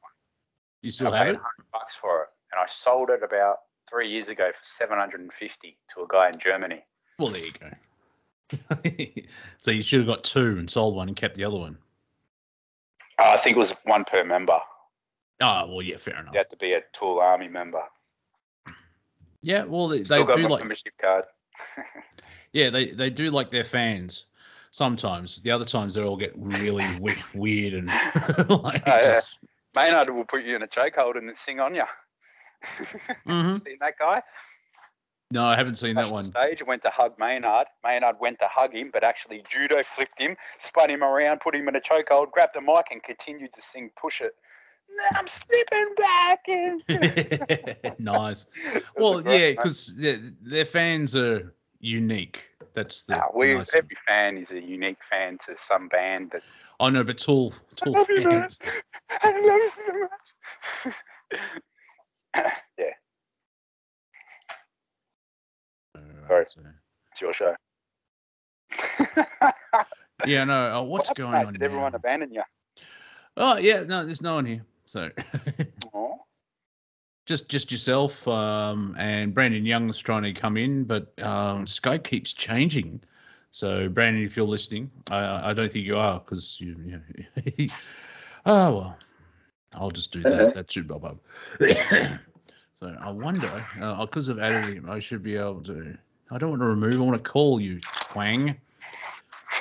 [0.82, 1.42] you still I have paid it?
[1.42, 3.58] 100 bucks for it, and I sold it about
[3.90, 6.84] three years ago for 750 to a guy in Germany.
[7.18, 9.22] Well, there you go.
[9.60, 11.78] so you should have got two and sold one and kept the other one.
[13.20, 14.60] Uh, I think it was one per member.
[15.42, 16.34] Oh well, yeah, fair enough.
[16.34, 17.84] You had to be a Tool Army member.
[19.42, 21.26] Yeah, well, they, they Still do like membership card.
[22.54, 24.26] yeah, they they do like their fans.
[24.72, 27.88] Sometimes the other times they all get really we- weird and
[28.50, 28.84] like.
[28.86, 29.02] Oh, yeah.
[29.16, 29.38] just-
[29.76, 31.84] Maynard will put you in a chokehold and then sing on you.
[33.28, 33.60] Mhm.
[33.62, 34.24] Seen that guy?
[35.30, 36.24] No, I haven't seen that one.
[36.24, 37.68] Stage went to hug Maynard.
[37.84, 41.68] Maynard went to hug him, but actually judo flipped him, spun him around, put him
[41.68, 44.36] in a chokehold, grabbed the mic, and continued to sing "Push It."
[44.90, 46.82] Now I'm slipping back in.
[48.00, 48.46] nice.
[48.66, 52.42] It was Well, yeah, because their, their fans are unique.
[52.74, 53.18] That's the.
[53.18, 56.44] Nah, we nice- every fan is a unique fan to some band that
[56.80, 58.42] I know, but Tool, Tool love you, man.
[58.42, 58.60] fans.
[59.22, 60.12] I love you so much.
[62.78, 62.94] yeah,
[66.28, 66.46] Sorry.
[66.54, 66.62] So-
[67.12, 67.56] it's your show.
[70.26, 70.80] Yeah, no.
[70.80, 71.46] Uh, what's What going on?
[71.46, 71.54] mate?
[71.54, 72.44] Did everyone abandon you?
[73.38, 74.64] Oh yeah, no, there's no one here.
[74.88, 75.10] So
[77.26, 82.34] just just yourself um, and Brandon Young's trying to come in, but um, Skype keeps
[82.34, 83.02] changing.
[83.52, 87.02] So Brandon, if you're listening, I, I don't think you are because you.
[87.58, 87.68] you
[88.46, 88.98] oh well,
[89.76, 90.54] I'll just do that.
[90.54, 91.18] That should bob up.
[92.76, 93.66] so I wonder
[94.00, 95.98] because I've added him, I should be able to.
[96.32, 96.96] I don't want to remove.
[96.96, 98.56] I want to call you twang.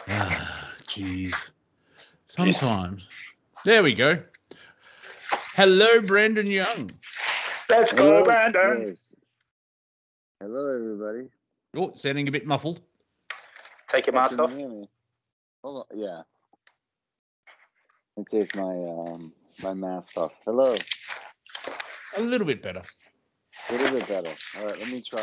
[0.09, 1.35] Ah, Jeez.
[2.29, 3.03] Sometimes.
[3.65, 4.23] There we go.
[5.57, 6.91] Hello, Brandon Young.
[7.71, 8.89] let's Hello, go, Brandon.
[8.91, 9.15] yes.
[10.39, 11.31] Hello, everybody.
[11.75, 12.83] Oh, sounding a bit muffled.
[13.89, 14.51] Take your mask Can off.
[14.51, 14.89] you hear me?
[15.65, 15.99] Hold on.
[15.99, 16.23] Yeah.
[18.19, 20.35] Let me take my um my mask off.
[20.45, 20.75] Hello.
[22.19, 22.83] A little bit better.
[23.71, 24.31] A little bit better.
[24.59, 24.79] All right.
[24.79, 25.23] Let me try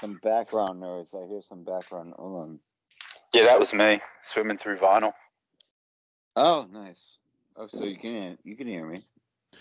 [0.00, 1.12] some background noise.
[1.12, 2.14] I hear some background.
[2.16, 2.60] Hold on.
[3.34, 5.12] Yeah, that was me swimming through vinyl.
[6.36, 7.18] Oh, nice.
[7.56, 8.96] Oh, so you can you can hear me.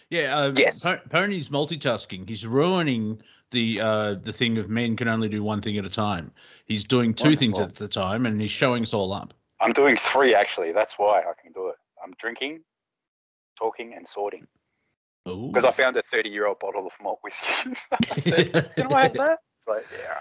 [0.10, 0.84] Yeah, uh, Yes.
[0.84, 2.28] Po- Pony's multitasking.
[2.28, 5.90] He's ruining the uh, the thing of men can only do one thing at a
[5.90, 6.32] time.
[6.66, 9.34] He's doing two things at the time, and he's showing us all up.
[9.60, 10.72] I'm doing three actually.
[10.72, 11.76] That's why I can do it.
[12.04, 12.62] I'm drinking,
[13.58, 14.48] talking, and sorting.
[15.26, 17.72] Oh, Because I found a 30 year old bottle of malt whiskey.
[18.12, 19.40] I said, Can I have that?
[19.60, 20.20] It's like, yeah.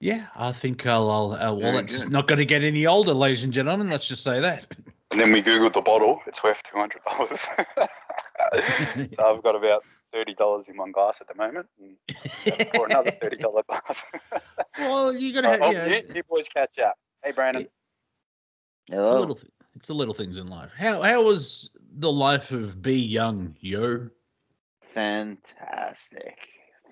[0.00, 1.08] yeah, I think I'll.
[1.10, 2.12] I'll uh, well, it's good.
[2.12, 3.88] not going to get any older, ladies and gentlemen.
[3.88, 4.66] Let's just say that.
[5.18, 6.22] And then we Googled the bottle.
[6.28, 6.92] It's worth $200.
[9.16, 9.82] so I've got about
[10.14, 11.66] $30 in one glass at the moment.
[11.76, 11.96] And
[12.70, 14.04] pour another $30 glass.
[14.78, 15.62] well, you're gonna oh, have.
[15.62, 16.94] oh, you know, you, you boys catch up.
[17.24, 17.62] Hey, Brandon.
[17.62, 17.72] It's
[18.86, 19.18] the Hello.
[19.18, 19.34] little.
[19.34, 20.70] Th- it's the little things in life.
[20.78, 24.10] How how was the life of B Young, yo?
[24.94, 26.38] Fantastic.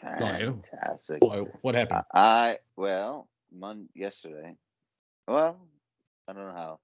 [0.02, 1.22] Fantastic.
[1.22, 2.02] Why, what happened?
[2.12, 4.56] I well, Mon yesterday.
[5.28, 5.58] Well,
[6.26, 6.80] I don't know how,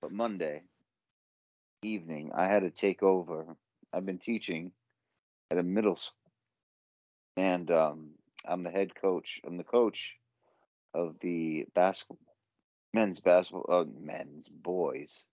[0.00, 0.62] but Monday
[1.86, 3.56] evening I had to take over.
[3.92, 4.72] I've been teaching
[5.50, 6.32] at a middle school,
[7.36, 8.10] and um,
[8.44, 9.40] I'm the head coach.
[9.46, 10.14] I'm the coach
[10.94, 12.18] of the basketball,
[12.92, 15.24] men's basketball, uh, men's boys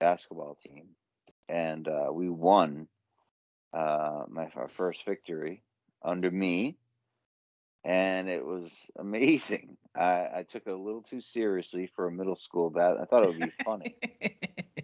[0.00, 0.88] basketball team,
[1.48, 2.88] and uh, we won
[3.72, 5.62] uh, my our first victory
[6.04, 6.76] under me
[7.84, 9.76] and it was amazing.
[9.94, 12.96] I, I took it a little too seriously for a middle school bat.
[13.00, 13.96] I thought it would be funny.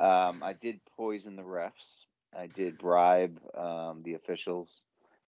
[0.00, 2.04] Um, I did poison the refs.
[2.36, 4.84] I did bribe um, the officials,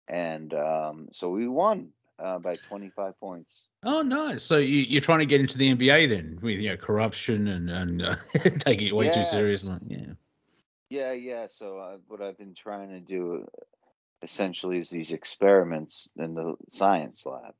[0.07, 3.67] and um, so we won uh, by 25 points.
[3.83, 4.43] Oh, nice.
[4.43, 7.69] So you, you're trying to get into the NBA then, with you know corruption and
[7.69, 8.15] and uh,
[8.59, 9.77] taking it way too seriously.
[9.87, 10.13] Yeah.
[10.89, 11.47] Yeah, yeah.
[11.47, 13.47] So uh, what I've been trying to do,
[14.21, 17.53] essentially is these experiments in the science lab,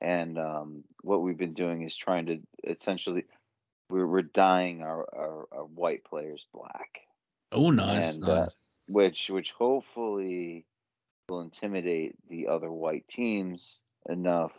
[0.00, 3.24] and um, what we've been doing is trying to essentially
[3.90, 7.00] we're, we're dyeing our, our, our white players black,
[7.52, 8.14] Oh, nice.
[8.14, 8.48] and nice.
[8.48, 8.48] uh,
[8.88, 10.64] which which hopefully
[11.28, 14.52] will intimidate the other white teams enough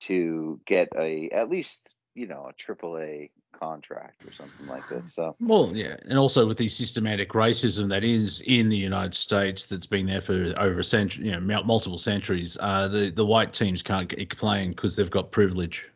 [0.00, 5.14] to get a at least you know a triple A contract or something like this.
[5.14, 9.66] So Well, yeah, and also with the systematic racism that is in the United States
[9.66, 13.52] that's been there for over a century, you know, multiple centuries, uh, the the white
[13.52, 15.86] teams can't get playing because they've got privilege.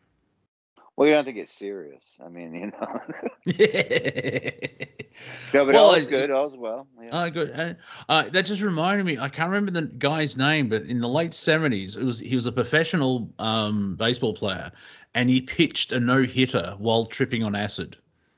[0.97, 2.03] Well, you don't have to get serious.
[2.23, 3.01] I mean, you know.
[3.45, 4.49] yeah,
[5.53, 6.31] no, but Well, all is it- good.
[6.31, 6.87] All's well.
[7.01, 7.09] Yeah.
[7.23, 7.51] Oh, good.
[7.57, 7.73] Uh,
[8.09, 9.17] uh, that just reminded me.
[9.19, 12.47] I can't remember the guy's name, but in the late seventies, it was he was
[12.47, 14.71] a professional um, baseball player,
[15.13, 17.95] and he pitched a no hitter while tripping on acid.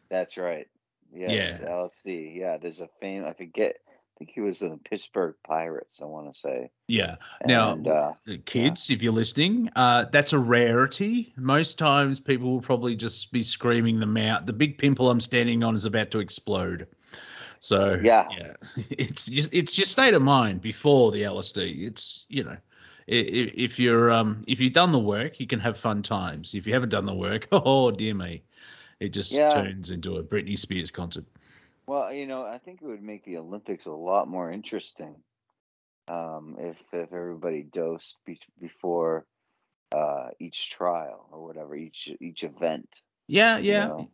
[0.10, 0.68] That's right.
[1.16, 2.36] Yes, LSD.
[2.36, 3.26] Yeah, there's a fame.
[3.26, 3.78] I forget.
[4.20, 6.02] I think he was in the Pittsburgh Pirates.
[6.02, 6.72] I want to say.
[6.90, 7.16] Yeah.
[7.46, 11.32] Now, And, uh, Uh, kids, if you're listening, uh, that's a rarity.
[11.38, 14.46] Most times, people will probably just be screaming them out.
[14.46, 16.88] The big pimple I'm standing on is about to explode.
[17.62, 18.28] So Yeah.
[18.38, 18.54] yeah,
[18.90, 21.88] it's just it's your state of mind before the LSD.
[21.88, 22.58] It's you know,
[23.10, 26.54] i- i- if you're um if you've done the work, you can have fun times.
[26.56, 28.44] If you haven't done the work, oh dear me,
[29.00, 29.50] it just Yeah.
[29.50, 31.24] turns into a Britney Spears concert.
[31.90, 35.16] Well, you know, I think it would make the Olympics a lot more interesting
[36.08, 39.26] um, if if everybody dosed be- before
[39.96, 42.88] uh, each trial or whatever, each each event.
[43.28, 43.88] Yeah, yeah.
[43.88, 44.10] know?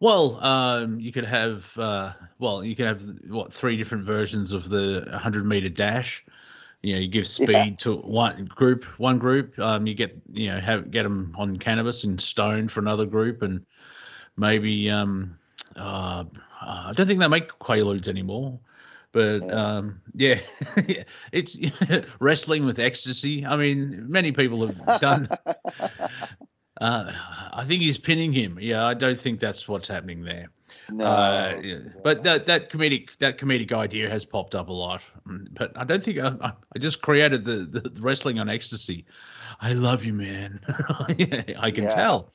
[0.00, 4.70] Well, um, you could have uh, well, you could have what three different versions of
[4.70, 6.24] the 100 meter dash.
[6.80, 7.84] You know, you give speed Yeah.
[7.84, 9.58] to one group, one group.
[9.58, 13.42] Um, you get you know have get them on cannabis and stoned for another group,
[13.42, 13.66] and
[14.38, 15.38] maybe um,
[15.76, 16.24] uh,
[16.60, 18.58] I don't think they make quaaludes anymore.
[19.12, 19.76] But Yeah.
[19.76, 20.40] um, yeah,
[21.32, 21.58] it's
[22.20, 23.44] wrestling with ecstasy.
[23.44, 25.28] I mean, many people have done.
[26.80, 27.12] Uh,
[27.52, 28.58] I think he's pinning him.
[28.58, 30.48] Yeah, I don't think that's what's happening there.
[30.88, 31.78] no, Uh, yeah.
[32.02, 35.02] But that that comedic that comedic idea has popped up a lot.
[35.28, 39.04] Mm, But I don't think I, I just created the, the, the wrestling on ecstasy.
[39.60, 40.60] I love you, man.
[41.58, 41.90] I can Yeah.
[41.90, 42.32] tell.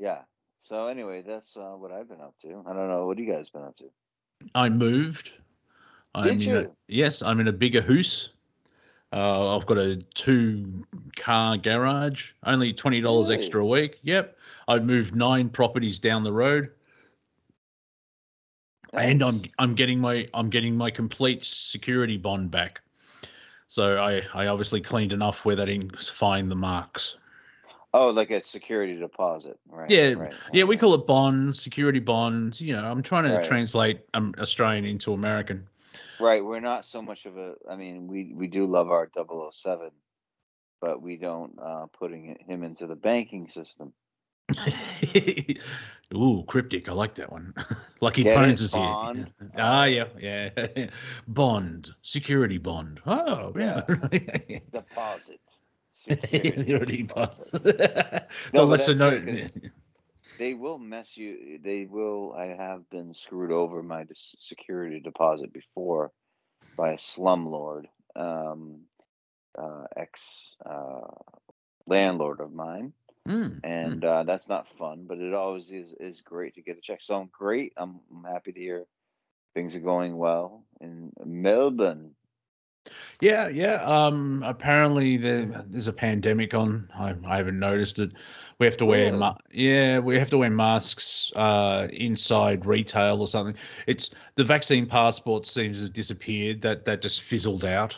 [0.00, 0.22] yeah.
[0.64, 2.64] So anyway, that's uh, what I've been up to.
[2.66, 3.06] I don't know.
[3.06, 3.84] What you guys been up to?
[4.54, 5.30] I moved.
[6.14, 6.76] I'm Did in a, you?
[6.88, 8.30] yes, I'm in a bigger house.
[9.12, 13.42] Uh, I've got a two car garage, only twenty dollars Really?
[13.42, 13.98] extra a week.
[14.04, 16.70] Yep, I've moved nine properties down the road.
[18.94, 22.80] and I'm I'm getting my I'm getting my complete security bond back.
[23.68, 27.16] So I I obviously cleaned enough where they didn't find the marks.
[27.96, 29.88] Oh, like a security deposit, right?
[29.88, 32.60] Yeah, right, Yeah, we call it bonds, security bonds.
[32.60, 33.44] You know, I'm trying to Right.
[33.44, 35.68] translate um, Australian into American.
[36.18, 37.54] Right, we're not so much of a.
[37.70, 39.92] I mean, we we do love our 007,
[40.80, 43.92] but we don't uh, putting him into the banking system.
[46.14, 46.88] Ooh, cryptic.
[46.88, 47.54] I like that one.
[48.00, 48.82] Lucky Get Bones is here.
[48.82, 49.32] Bond?
[49.56, 50.50] Ah, yeah, yeah.
[51.28, 53.00] Bond, security bond.
[53.06, 53.82] Oh, yeah.
[54.72, 55.40] Deposit.
[56.86, 57.48] deposit.
[57.62, 59.50] the No, lesser known.
[60.38, 61.58] They will mess you.
[61.62, 62.32] They will.
[62.34, 66.12] I have been screwed over my security deposit before
[66.76, 67.86] by a slumlord,
[68.16, 68.80] um,
[69.58, 71.08] uh, ex uh,
[71.86, 72.92] landlord of mine.
[73.28, 75.04] Mm, and uh, that's not fun.
[75.06, 77.00] But it always is is great to get a check.
[77.02, 77.72] So I'm great.
[77.76, 78.86] I'm, I'm happy to hear
[79.54, 82.14] things are going well in Melbourne.
[83.20, 83.76] Yeah, yeah.
[83.76, 86.90] Um, apparently there, there's a pandemic on.
[86.94, 88.12] I, I haven't noticed it.
[88.58, 93.26] We have to wear, ma- yeah, we have to wear masks uh, inside retail or
[93.26, 93.56] something.
[93.86, 96.62] It's the vaccine passport seems to have disappeared.
[96.62, 97.96] That that just fizzled out.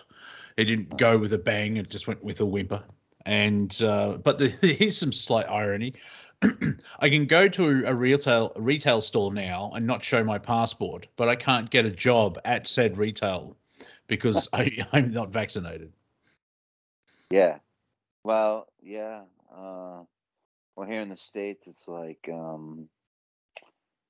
[0.57, 1.77] It didn't go with a bang.
[1.77, 2.83] It just went with a whimper.
[3.27, 5.95] And uh, but the, here's some slight irony.
[7.01, 11.07] I can go to a retail a retail store now and not show my passport,
[11.17, 13.57] but I can't get a job at said retail
[14.07, 15.93] because I, I'm not vaccinated.
[17.31, 17.59] Yeah.
[18.25, 19.23] Well, yeah.
[19.53, 20.03] Uh,
[20.77, 22.89] well, here in the states, it's like, um,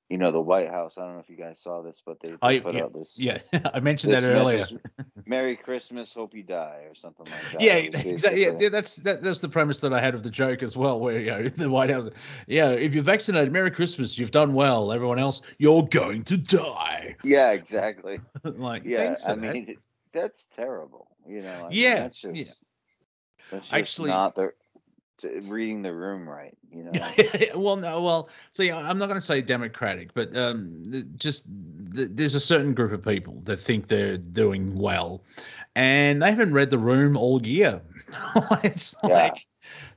[0.09, 0.97] you know, the White House.
[0.97, 2.93] I don't know if you guys saw this, but they, they I- put yeah, out
[2.93, 3.19] this.
[3.19, 3.39] Yeah,
[3.73, 4.59] I mentioned that earlier.
[4.59, 4.79] message,
[5.25, 7.61] Merry Christmas, hope you die, or something like that.
[7.61, 8.43] Yeah, exactly.
[8.43, 10.99] Yeah, yeah, that's that, that's the premise that I had of the joke as well.
[10.99, 12.07] Where you know the White House,
[12.47, 14.91] yeah, if you're vaccinated, Merry Christmas, you've done well.
[14.93, 17.15] Everyone else, you're going to die.
[17.23, 18.19] yeah, exactly.
[18.43, 19.53] like, Yeah, thanks for I that.
[19.53, 19.77] mean,
[20.13, 21.07] that's terrible.
[21.27, 22.43] You know, I mean, Yeah, that's just yeah.
[23.51, 24.51] that's just Actually- not the
[25.43, 26.55] reading the room right.
[26.71, 26.91] You know,
[27.55, 30.83] well, no, well, see, I'm not going to say democratic, but um,
[31.15, 31.47] just
[31.95, 35.23] th- there's a certain group of people that think they're doing well,
[35.75, 37.81] and they haven't read the room all year.
[38.63, 39.09] it's Yeah.
[39.09, 39.45] like,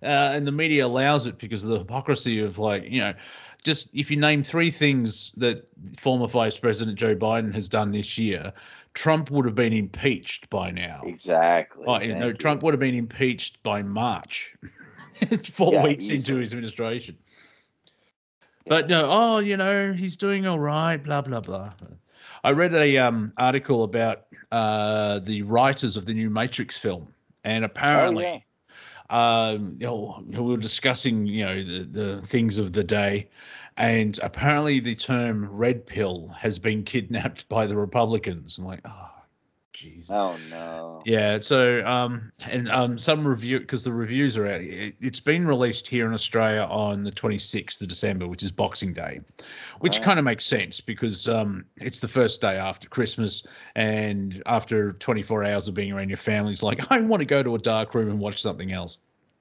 [0.02, 3.12] uh, and the media allows it because of the hypocrisy of like, you know,
[3.64, 5.66] just if you name three things that
[5.98, 8.52] former Vice President Joe Biden has done this year,
[8.94, 11.02] Trump would have been impeached by now.
[11.04, 11.84] Exactly.
[11.86, 14.54] Oh, you know, Trump would have been impeached by March,
[15.52, 17.16] four Yeah, weeks into his administration.
[18.66, 21.72] But no, oh, you know, he's doing all right, blah blah blah.
[22.44, 27.12] I read a um article about uh the writers of the new Matrix film,
[27.44, 28.38] and Oh, apparently, yeah.
[29.10, 33.28] Um, you know, we were discussing, you know, the, the things of the day,
[33.76, 38.58] and apparently the term "red pill" has been kidnapped by the Republicans.
[38.58, 39.10] I'm like, oh,
[39.80, 40.10] jeez.
[40.10, 41.02] Oh no.
[41.06, 44.60] Yeah, so um, and um, some review because the reviews are out.
[44.60, 48.92] It, it's been released here in Australia on the 26th of December, which is Boxing
[48.92, 49.20] Day,
[49.80, 53.42] which kind of makes sense because um, it's the first day after Christmas,
[53.74, 57.42] and after 24 hours of being around your family, it's like I want to go
[57.42, 58.98] to a dark room and watch something else.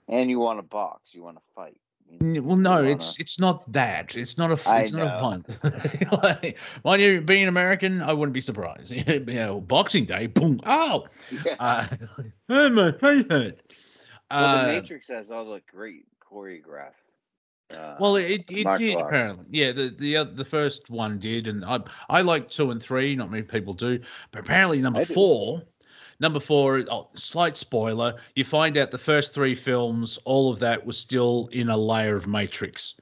[0.08, 1.14] And you want to box?
[1.14, 1.78] You want to fight?
[2.10, 4.16] You know, N- Well, no, it's it's not that.
[4.16, 4.70] It's not a.
[4.70, 5.46] I It's not a fun.
[6.24, 8.92] like, mind you, being American, I wouldn't be surprised.
[9.08, 11.56] you know, Boxing Day, boom, oh, Yeah.
[11.60, 11.88] uh,
[12.50, 13.62] oh my face hurt.
[14.32, 16.94] well, Uh, the Matrix has all the great choreograph.
[17.76, 19.06] Uh, Well, it, it did arts.
[19.08, 19.46] apparently.
[19.52, 23.16] Yeah, the the oth- the first one did, and I I like two and three.
[23.16, 24.00] Not many people do,
[24.32, 25.62] but apparently number four,
[26.20, 26.84] number four.
[26.90, 31.50] Oh, slight spoiler: you find out the first three films, all of that was still
[31.52, 32.96] in a layer of Matrix,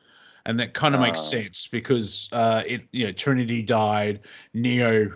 [0.45, 1.23] and that kind of makes Ah.
[1.23, 4.21] sense because uh, it you know Trinity died,
[4.53, 5.11] Neo,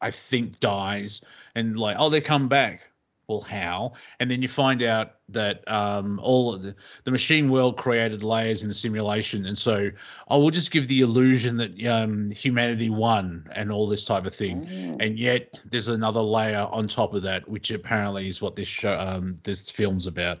[0.00, 1.20] I think dies,
[1.54, 2.87] and like oh they come back.
[3.28, 3.92] Well, how?
[4.20, 8.62] And then you find out that um, all of the the machine world created layers
[8.62, 9.90] in the simulation, and so
[10.28, 14.34] I will just give the illusion that um, humanity won and all this type of
[14.34, 14.64] thing.
[14.64, 15.04] Mm.
[15.04, 18.98] And yet there's another layer on top of that, which apparently is what this show,
[18.98, 20.40] um, this film's about.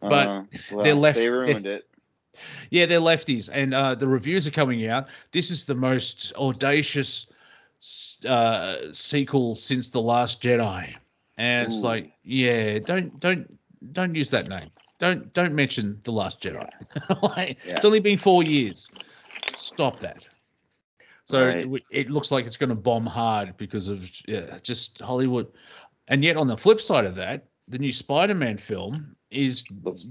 [0.00, 1.88] but Uh, well, they're left- They ruined it.
[2.68, 5.08] Yeah, they're lefties, and uh, the reviews are coming out.
[5.32, 7.26] This is the most audacious
[8.28, 10.96] uh, sequel since the Last Jedi,
[11.36, 11.86] and it's Ooh.
[11.86, 13.58] like, yeah, don't don't
[13.92, 14.70] don't use that name.
[14.98, 16.68] Don't don't mention the Last Jedi.
[17.22, 18.88] like, It's only been four years.
[19.52, 20.26] Stop that.
[21.24, 21.66] So Right.
[21.66, 25.48] it, it looks like it's going to bomb hard because of yeah, just Hollywood.
[26.08, 29.62] And yet on the flip side of that, the new Spider-Man film is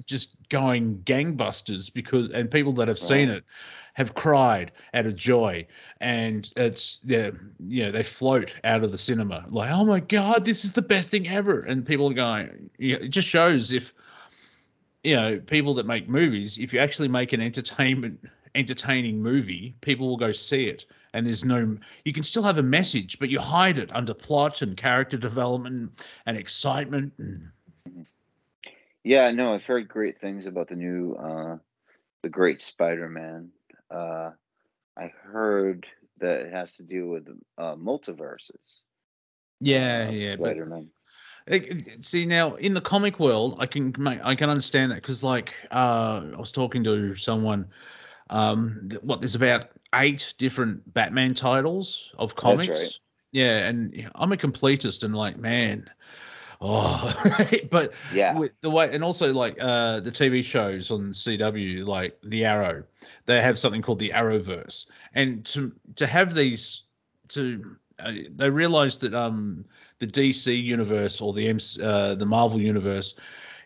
[0.06, 3.38] just going gangbusters because and people that have seen Right.
[3.38, 3.44] it
[3.94, 5.68] have cried out of joy.
[6.02, 7.32] And it's yeah
[7.68, 10.82] you know they float out of the cinema like oh my god this is the
[10.82, 11.62] best thing ever.
[11.62, 13.94] And people are going yeah, it just shows if
[15.04, 18.20] you know people that make movies if you actually make an entertainment
[18.56, 20.86] entertaining movie people will go see it.
[21.14, 24.62] And there's no you can still have a message but you hide it under plot
[24.62, 25.92] and character development
[26.26, 27.50] and excitement and
[27.88, 28.02] mm-hmm.
[29.04, 31.58] Yeah, no, I've heard great things about the new, uh,
[32.22, 33.50] the Great Spider-Man.
[33.92, 34.32] Uh,
[34.98, 35.86] I heard
[36.20, 38.82] that it has to do with uh, multiverses.
[39.60, 40.90] yeah yeah Spider-Man.
[41.48, 45.24] It- See now in the comic world, I can make I can understand that because
[45.24, 47.68] like uh, I was talking to someone,
[48.30, 52.70] um, what there's about eight different Batman titles of comics.
[52.70, 52.94] right.
[53.32, 55.90] Yeah, and I'm a completist and like man,
[56.64, 57.14] oh,
[57.70, 62.18] but Yeah, with the way and also like uh the TV shows on CW like
[62.24, 62.84] the Arrow
[63.26, 66.84] they have something called the Arrowverse and to to have these
[67.30, 69.66] to uh, they realized that um
[70.00, 73.14] the DC universe or the MC, uh, the Marvel universe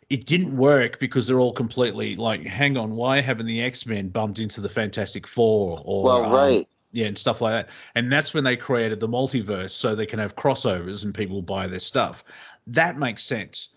[0.10, 4.40] it didn't work because they're all completely like hang on why haven't the X-Men bumped
[4.40, 6.68] into the Fantastic Four or well, um, right.
[6.92, 7.74] yeah, and stuff like that.
[7.96, 11.68] And that's when they created the multiverse so they can have crossovers and people buy
[11.68, 12.24] their stuff.
[12.68, 13.70] That makes sense.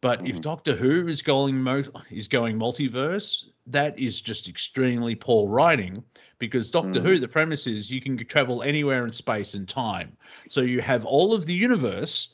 [0.00, 0.42] But if Mhm.
[0.42, 6.04] Doctor Who is going mo- is going multiverse, that is just extremely poor writing
[6.38, 10.16] because Doctor Who, the premise is you can travel anywhere in space and time.
[10.50, 12.28] So you have all of the universe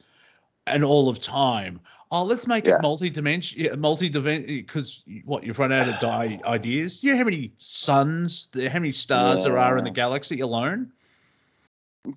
[0.67, 1.81] and all of time.
[2.11, 2.75] Oh, let's make Yeah.
[2.75, 4.47] it multi-dimension, multi-dimension.
[4.49, 7.03] Because what you've run out of di- ideas.
[7.03, 10.93] You know how many suns, how many stars there are in the galaxy alone?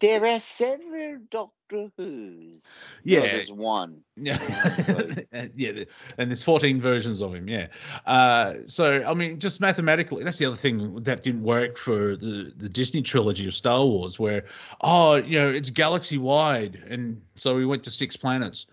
[0.02, 2.72] There are several Doctor Who's.
[3.08, 4.02] No, Yeah, there's one.
[4.16, 4.40] yeah,
[5.56, 5.84] yeah,
[6.18, 7.48] and there's 14 versions of him.
[7.48, 7.68] Yeah,
[8.06, 12.54] uh, so I mean, just mathematically, that's the other thing that didn't work for the
[12.56, 14.46] the Disney trilogy of Star Wars, where
[14.82, 18.68] oh, you know, it's galaxy wide, and so we went to six planets.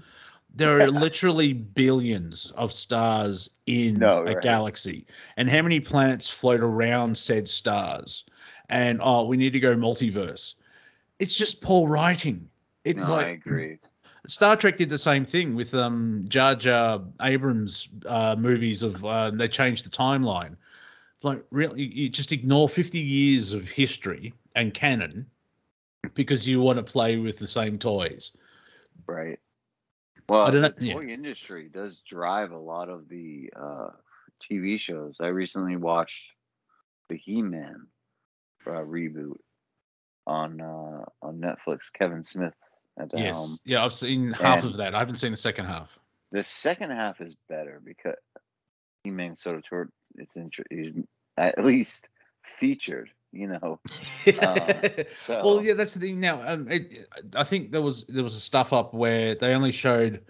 [0.54, 4.42] There are literally billions of stars in No, a right.
[4.42, 8.24] galaxy, and how many planets float around said stars?
[8.68, 10.54] And oh, we need to go multiverse.
[11.18, 12.48] it's just poor writing.
[12.84, 13.78] It's no, like I agree.
[14.26, 19.30] Star Trek did the same thing with um, Jar Jar Abrams uh, movies of uh,
[19.30, 20.56] they changed the timeline.
[21.16, 25.26] It's like really, you just ignore 50 years of history and canon
[26.14, 28.32] because you want to play with the same toys.
[29.06, 29.38] Right.
[30.28, 30.94] Well, I don't know- the yeah.
[30.94, 33.88] toy industry does drive a lot of the uh,
[34.40, 35.16] TV shows.
[35.20, 36.30] I recently watched
[37.08, 37.86] the He-Man
[38.66, 39.36] uh, reboot
[40.26, 41.80] on uh, on Netflix.
[41.92, 42.54] Kevin Smith
[42.98, 43.58] at the Yes, helm.
[43.64, 44.94] yeah, I've seen half and- of that.
[44.94, 45.98] I haven't seen the second half.
[46.30, 48.14] The second half is better because
[49.04, 50.90] He-Man sort of toward it's inter- he's
[51.36, 52.08] at least
[52.58, 53.10] featured.
[53.32, 53.80] You know.
[55.26, 56.20] So, well, yeah, that's the thing.
[56.20, 59.72] Now, um, it, I think there was there was a stuff up where they only
[59.72, 60.20] showed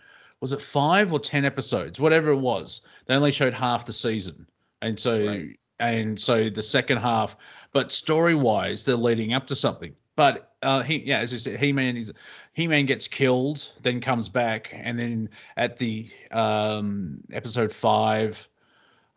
[0.40, 2.80] was it five or ten episodes, whatever it was.
[3.06, 4.46] They only showed half the season,
[4.82, 5.58] and so Right.
[5.80, 7.36] and so the second half.
[7.72, 9.94] But story wise, they're leading up to something.
[10.14, 12.12] But uh, he, yeah, as I said, He Man is
[12.52, 18.46] He Man gets killed, then comes back, and then at the um, episode five,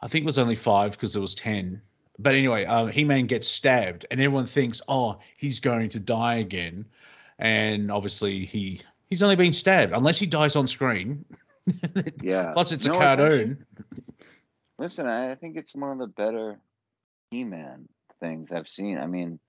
[0.01, 1.81] I think it was only five because there was ten.
[2.17, 6.35] But anyway, uh, He Man gets stabbed, and everyone thinks, oh, he's going to die
[6.35, 6.85] again,
[7.37, 11.25] and obviously he he's only been stabbed unless he dies on screen.
[12.21, 12.53] yeah.
[12.53, 13.65] Plus, it's a No, actually- cartoon.
[14.77, 16.59] Listen, I I think it's one of the better
[17.31, 17.87] He-Man
[18.19, 18.97] things I've seen.
[18.97, 19.39] I mean,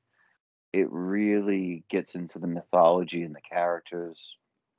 [0.72, 4.18] it really gets into the mythology and the characters.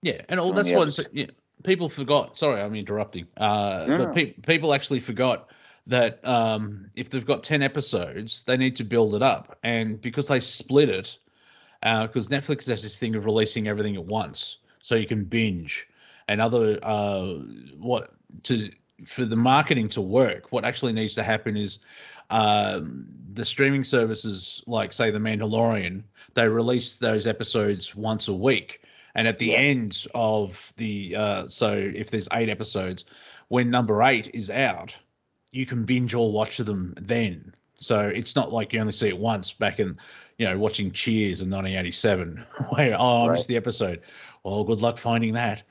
[0.01, 1.27] Yeah, and all that's what yeah,
[1.63, 2.37] people forgot.
[2.37, 3.27] Sorry, I'm interrupting.
[3.35, 5.49] Uh, No, but pe- people actually forgot
[5.87, 10.27] that um, if they've got ten episodes, they need to build it up, and because
[10.27, 11.17] they split it,
[11.81, 15.87] because Netflix has this thing of releasing everything at once, so you can binge,
[16.27, 17.33] and other uh,
[17.77, 18.13] what
[18.43, 18.69] to
[19.05, 21.79] for the marketing to work, what actually needs to happen is
[22.29, 26.03] um, the streaming services, like say The Mandalorian,
[26.33, 28.81] they release those episodes once a week,
[29.15, 29.59] and at the Yes.
[29.59, 33.05] end of the uh, so if there's eight episodes,
[33.47, 34.95] when number eight is out,
[35.51, 37.53] you can binge or watch them then.
[37.79, 39.97] So it's not like you only see it once back in,
[40.37, 42.37] you know, watching Cheers in 1987,
[42.69, 43.33] where oh I Right.
[43.35, 44.01] missed the episode.
[44.43, 45.63] Well, good luck finding that.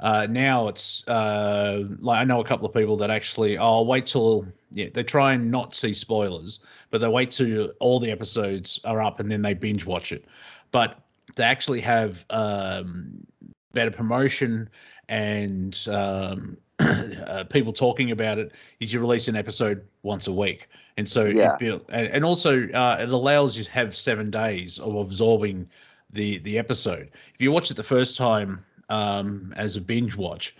[0.00, 4.06] Uh, now it's uh, like I know a couple of people that actually oh wait
[4.06, 6.58] till yeah they try and not see spoilers,
[6.90, 10.26] but they wait till all the episodes are up and then they binge watch it.
[10.70, 10.98] But
[11.36, 13.26] to actually have um,
[13.72, 14.68] better promotion
[15.08, 20.68] and um, uh, people talking about it is you release an episode once a week,
[20.98, 21.52] and so Yeah.
[21.52, 25.70] it build, and, and also uh, it allows you to have seven days of absorbing
[26.12, 27.10] the the episode.
[27.34, 30.54] If you watch it the first time um, as a binge watch,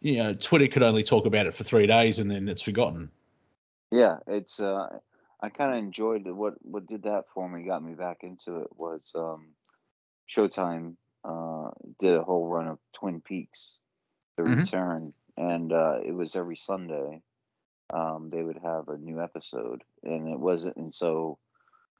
[0.00, 3.10] you know Twitter could only talk about it for three days and then it's forgotten.
[3.90, 4.98] Yeah, it's uh
[5.40, 6.32] I kind of enjoyed it.
[6.32, 9.54] what what did that for me got me back into it was um
[10.28, 13.78] Showtime uh did a whole run of Twin Peaks
[14.36, 14.44] The Mhm.
[14.44, 17.22] Return and uh it was every Sunday
[17.92, 21.38] um they would have a new episode and it wasn't and so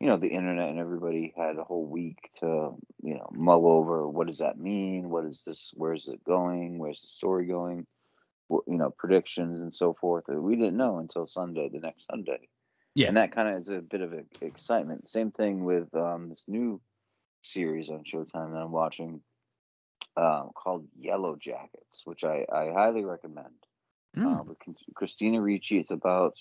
[0.00, 4.08] you know the internet and everybody had a whole week to you know mull over
[4.08, 7.86] what does that mean what is this where's it going where's the story going
[8.50, 12.48] you know predictions and so forth we didn't know until sunday the next sunday
[12.94, 13.08] Yeah.
[13.08, 16.44] and that kind of is a bit of a, excitement same thing with um, this
[16.48, 16.80] new
[17.42, 19.20] series on showtime that i'm watching
[20.16, 23.54] um, called Yellowjackets which i, I highly recommend
[24.16, 24.40] Mm.
[24.40, 24.58] uh, with
[24.96, 25.78] Christina Ricci.
[25.78, 26.34] It's about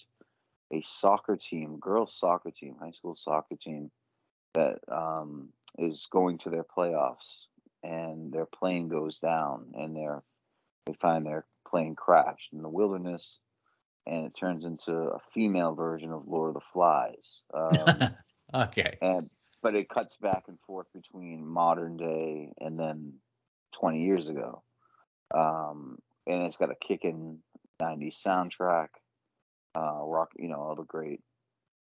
[0.72, 3.92] a soccer team, girls soccer team, high school soccer team
[4.54, 7.46] that um, is going to their playoffs,
[7.84, 10.24] and their plane goes down, and they're
[10.86, 13.40] they find their plane crashed in the wilderness,
[14.06, 17.44] and it turns into a female version of Lord of the Flies.
[17.54, 18.16] Um,
[18.54, 18.98] okay.
[19.02, 19.30] and
[19.62, 23.14] but it cuts back and forth between modern day and then
[23.80, 24.64] 20 years ago
[25.36, 27.40] um and it's got a kicking
[27.82, 28.88] 90s soundtrack
[29.76, 31.22] uh rock you know all the great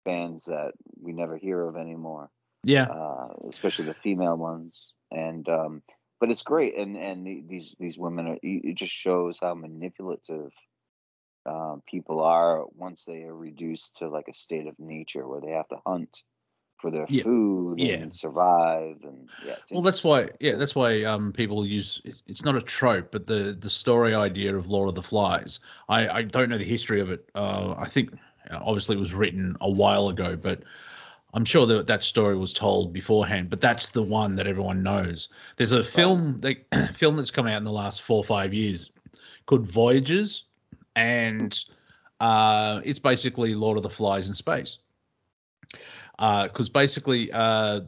[0.05, 2.31] bands that we never hear of anymore.
[2.64, 2.85] Yeah.
[2.85, 4.95] uh especially the female ones.
[5.11, 5.83] And um
[6.20, 6.77] but it's great.
[6.77, 10.53] And and these these women are it it just shows how manipulative
[11.45, 15.51] um, people are once they are reduced to like a state of nature where they
[15.51, 16.20] have to hunt
[16.83, 17.22] for their Yeah.
[17.22, 17.95] food Yeah.
[17.95, 20.30] and survive and yeah Well, that's why.
[20.41, 22.03] Yeah, that's why um, people use.
[22.05, 25.61] It's, it's not a trope, but the the story idea of Lord of the Flies.
[25.89, 27.30] I I don't know the history of it.
[27.35, 28.12] Uh, I think
[28.51, 30.64] uh, obviously it was written a while ago, but
[31.35, 33.49] I'm sure that that story was told beforehand.
[33.49, 35.28] But that's the one that everyone knows.
[35.57, 36.57] There's a film that
[36.95, 38.91] film that's come out in the last four or five years
[39.47, 40.45] called Voyagers,
[40.97, 41.59] and
[42.20, 44.78] uh, it's basically Lord of the Flies in space.
[46.18, 47.80] Because basically uh,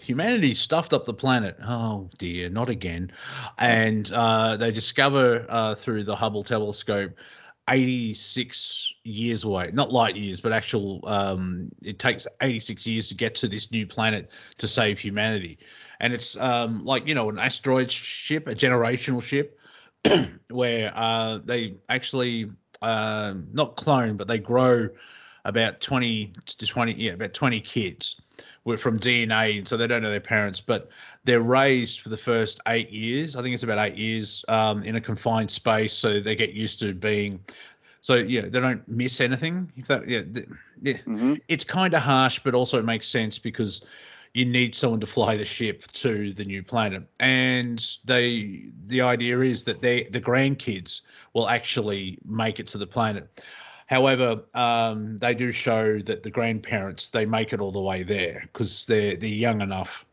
[0.00, 1.56] humanity stuffed up the planet.
[1.62, 3.12] Oh dear, not again.
[3.58, 7.12] And uh, they discover uh, through the Hubble telescope
[7.68, 11.00] 86 years away, not light years, but actual.
[11.06, 15.58] Um, it takes 86 years to get to this new planet to save humanity,
[16.00, 19.58] and it's um, like you know an asteroid ship, a generational ship,
[20.50, 22.50] where uh, they actually
[22.82, 24.88] uh, not clone, but they grow
[25.46, 28.20] about 20 to 20, yeah, about 20 kids
[28.64, 30.90] were from DNA, and so they don't know their parents, but
[31.24, 33.36] they're raised for the first eight years.
[33.36, 36.80] I think it's about eight years um, in a confined space, so they get used
[36.80, 37.40] to being.
[38.02, 39.72] So yeah, they don't miss anything.
[39.76, 40.22] If that yeah,
[40.82, 40.98] yeah.
[41.04, 43.82] hmm it's kind of harsh, but also it makes sense because
[44.34, 49.40] you need someone to fly the ship to the new planet, and they the idea
[49.40, 51.02] is that they the grandkids
[51.34, 53.28] will actually make it to the planet.
[53.86, 58.42] However, um, they do show that the grandparents they make it all the way there
[58.42, 60.04] because they're they're young enough.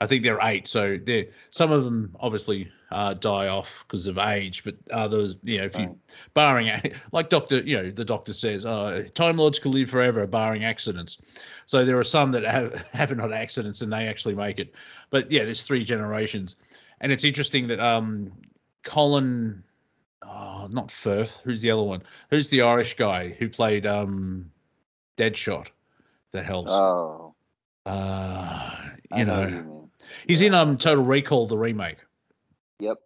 [0.00, 4.16] I think they're eight, so they some of them obviously uh, die off because of
[4.16, 5.98] age, but others, you know, if you
[6.34, 6.70] barring
[7.12, 11.18] like Doctor, you know, the Doctor says, uh, Time Lords can live forever, barring accidents.
[11.66, 14.72] So there are some that have haven't had accidents and they actually make it.
[15.10, 16.56] But yeah, there's three generations,
[17.00, 18.32] and it's interesting that um,
[18.84, 19.64] Colin,
[20.22, 22.02] oh, not Firth, who's the other one?
[22.30, 24.50] Who's the Irish guy who played um,
[25.16, 25.68] Deadshot?
[26.32, 26.70] That helps.
[26.72, 27.34] Oh,
[27.86, 29.90] uh, I you know know, what you mean.
[30.26, 31.98] he's in um Total Recall, the remake.
[32.80, 32.98] Yep.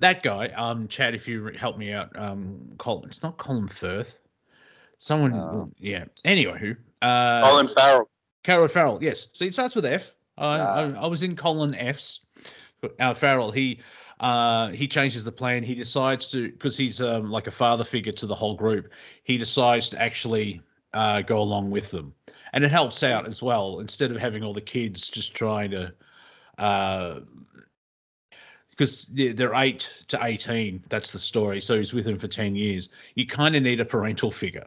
[0.00, 3.68] That guy, um, Chad, if you re- help me out, um, Colin, it's not Colin
[3.68, 4.18] Firth.
[4.98, 5.70] Someone, No.
[5.78, 6.06] yeah.
[6.24, 6.74] Anyway, who?
[7.06, 8.10] Uh, Colin Farrell.
[8.42, 9.28] Carol Farrell, yes.
[9.32, 10.10] So it starts with F.
[10.36, 10.58] I, I,
[10.96, 11.04] Ah.
[11.04, 12.20] I was in Colin F's.
[12.98, 13.80] Uh, Farrell, he
[14.20, 15.62] uh, he changes the plan.
[15.62, 18.90] He decides to because he's um, like a father figure to the whole group.
[19.24, 20.62] He decides to actually
[20.92, 22.14] uh, go along with them,
[22.52, 23.80] and it helps out as well.
[23.80, 25.92] Instead of having all the kids just trying to,
[26.58, 27.20] uh,
[28.70, 30.82] because they're, eight to eighteen.
[30.88, 31.60] That's the story.
[31.60, 32.88] So he's with them for ten years.
[33.14, 34.66] You kind of need a parental figure.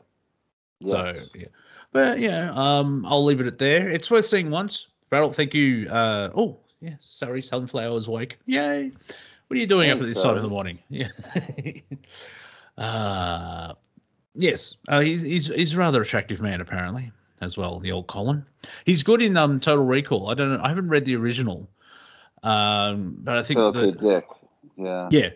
[0.86, 1.48] So yeah,
[1.92, 3.90] but yeah, um, I'll leave it at there.
[3.90, 4.88] It's worth seeing once.
[5.10, 5.90] Farrell, thank you.
[5.90, 8.38] Uh, oh yeah, sorry, sunflowers wake.
[8.46, 8.92] Yay!
[9.48, 10.80] What are you doing up at this time of the morning?
[10.90, 11.08] Yeah.
[12.78, 13.74] uh,
[14.34, 17.80] yes, uh, he's he's he's a rather attractive man apparently as well.
[17.80, 18.46] The old Colin.
[18.86, 20.30] He's good in um Total Recall.
[20.30, 20.62] I don't know.
[20.62, 21.70] I haven't read the original.
[22.44, 23.92] Um, but I think Philip the.
[23.92, 24.26] Dick.
[24.76, 25.08] Yeah.
[25.10, 25.30] yeah,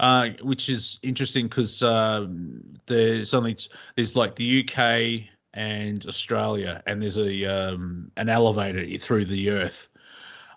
[0.00, 3.56] uh, which is interesting because um, there's only
[3.96, 9.88] there's like the UK and Australia, and there's a um, an elevator through the Earth.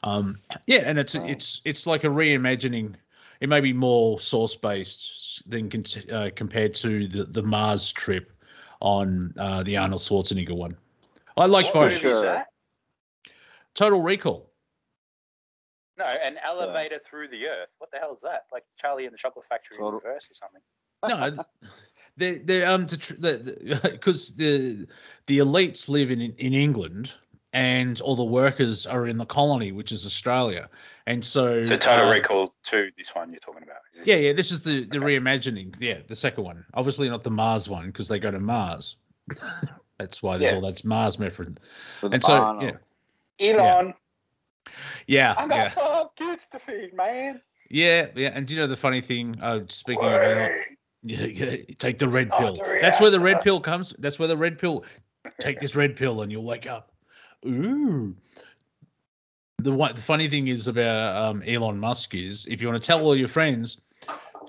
[0.06, 1.26] Um, yeah, and it's Wow.
[1.26, 2.96] it's it's like a reimagining.
[3.42, 5.70] It may be more source based than
[6.12, 8.32] uh, compared to the the Mars trip
[8.80, 10.78] on uh, the Arnold Schwarzenegger one.
[11.36, 11.94] I like What both.
[11.98, 12.22] Sure.
[12.22, 12.48] that?
[13.74, 14.50] Total Recall.
[15.98, 17.70] No, an elevator through the earth.
[17.80, 18.46] What the hell is that?
[18.52, 20.62] Like Charlie and the Chocolate Factory Total- in reverse or something?
[21.08, 21.44] no,
[22.18, 24.88] they they um to because the, because the
[25.26, 27.12] the elites live in in England
[27.56, 30.70] and all the workers are in the colony, which is Australia,
[31.08, 33.78] and so So Total uh, Recall 2, this one you're talking about.
[33.94, 35.06] Is this- Yeah, yeah, this is the the Okay.
[35.18, 35.74] reimagining.
[35.80, 36.66] Yeah, the second one.
[36.74, 38.98] Obviously not the Mars one because they go to Mars.
[39.98, 40.56] that's why there's Yeah.
[40.58, 41.58] all that's Mars reference.
[42.04, 42.72] With And so yeah,
[43.40, 43.94] Elon,
[45.08, 47.42] yeah, I got yeah, five kids to feed, man.
[47.70, 48.32] yeah, yeah.
[48.34, 49.40] And do you know the funny thing?
[49.42, 50.52] Uh, speaking of Elon,
[51.08, 51.58] Yeah, yeah.
[51.80, 52.54] Take the red pill.
[52.54, 53.94] the That's where the red pill comes.
[54.00, 54.84] That's where the red pill.
[55.40, 56.92] Take this red pill and you'll wake up.
[57.46, 58.16] Ooh.
[59.60, 62.86] The one, the funny thing is about um, Elon Musk is if you want to
[62.86, 63.78] tell all your friends,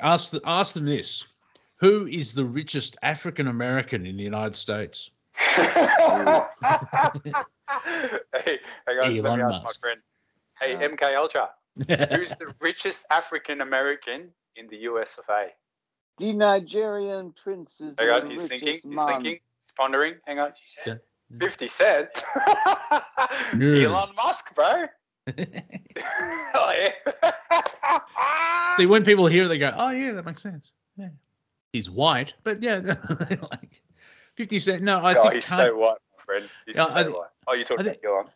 [0.03, 1.43] ask the, ask them this:
[1.77, 5.11] Who is the richest African American in the United States?
[5.57, 5.63] hey,
[8.87, 9.81] hang on, let Elon me ask my Musk.
[9.81, 10.01] friend.
[10.61, 10.89] Hey, Yeah.
[10.89, 11.51] MK Ultra,
[12.17, 15.49] who's the richest African American in the US of A?
[16.19, 20.15] The Nigerian prince is Hang the on, he's richest thinking, he's thinking, he's pondering.
[20.27, 20.53] Hang on.
[20.87, 20.95] Yeah.
[21.39, 22.09] 50 Cent.
[23.53, 24.87] Elon Musk, bro.
[26.55, 26.87] oh.
[28.77, 31.09] See, when people hear it, they go, "Oh yeah, that makes sense." Yeah,
[31.73, 32.77] he's white, but yeah,
[33.19, 33.83] like
[34.37, 34.83] Fifty Cent.
[34.83, 36.49] No, I oh, think he's Kan- so white, my friend.
[36.67, 37.31] He's so I white.
[37.49, 38.27] Oh, you're talking I about Elon.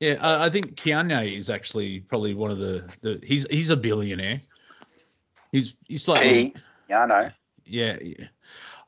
[0.00, 3.76] Yeah, uh, I think Kanye is actually probably one of the, the he's he's a
[3.76, 4.40] billionaire.
[5.52, 6.54] He's he's like He,
[6.88, 7.30] yeah, I know.
[7.64, 7.98] yeah.
[8.00, 8.26] yeah.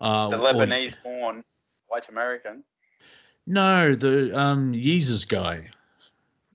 [0.01, 1.45] Uh, The Lebanese born
[1.89, 2.65] white American.
[3.51, 5.69] No, the um Yeezus guy.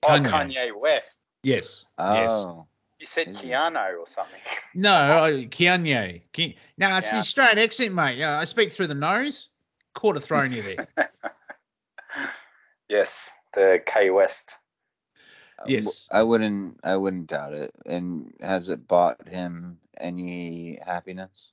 [0.02, 0.26] Oh, Kanye.
[0.54, 1.20] Kanye, West.
[1.42, 1.84] Yes.
[1.98, 2.30] Yes.
[2.30, 2.66] Oh.
[2.98, 3.36] You said Is?
[3.38, 4.40] Keanu or something.
[4.74, 4.94] No,
[5.24, 6.20] I- Kanye.
[6.32, 7.12] Ke- no, it's Yeah.
[7.12, 8.18] the Australian accent, mate.
[8.18, 9.48] Yeah, I speak through the nose.
[9.94, 10.86] Quarter thrown you there.
[10.96, 11.08] yes,
[12.88, 14.54] Yes, the K West.
[15.66, 16.08] Yes.
[16.12, 16.80] I wouldn't.
[16.84, 17.74] I wouldn't doubt it.
[17.86, 21.52] And has it bought him any happiness?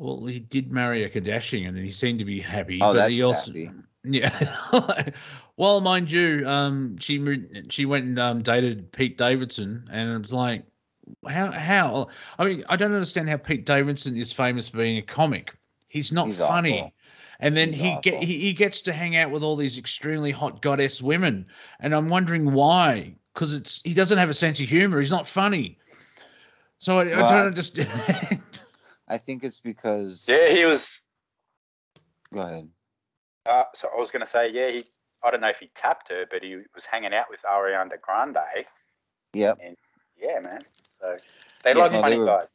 [0.00, 2.78] Well, he did marry a Kardashian, and he seemed to be happy.
[2.80, 3.70] Oh, that's he also, happy.
[4.02, 5.10] Yeah.
[5.58, 7.22] well, mind you, um, she
[7.68, 10.64] she went and um, dated Pete Davidson, and it was like,
[11.28, 12.08] how how?
[12.38, 15.54] I mean, I don't understand how Pete Davidson is famous for being a comic.
[15.88, 16.78] He's not He's funny.
[16.80, 16.92] awful.
[17.40, 20.30] And then He's he get he, he gets to hang out with all these extremely
[20.30, 21.44] hot goddess women,
[21.78, 23.16] and I'm wondering why.
[23.34, 24.98] Because it's he doesn't have a sense of humor.
[24.98, 25.78] He's not funny.
[26.78, 28.39] So I, Well, I- don't understand.
[29.10, 30.24] I think it's because.
[30.28, 31.00] Yeah, he was.
[32.32, 32.68] Go ahead.
[33.44, 34.84] Uh, so I was going to say, yeah, he.
[35.22, 38.38] I don't know if he tapped her, but he was hanging out with Ariana Grande.
[39.34, 39.58] Yep.
[40.18, 40.60] Yeah, man.
[41.00, 41.16] So
[41.62, 42.46] they Yeah, like no, they funny were- guys.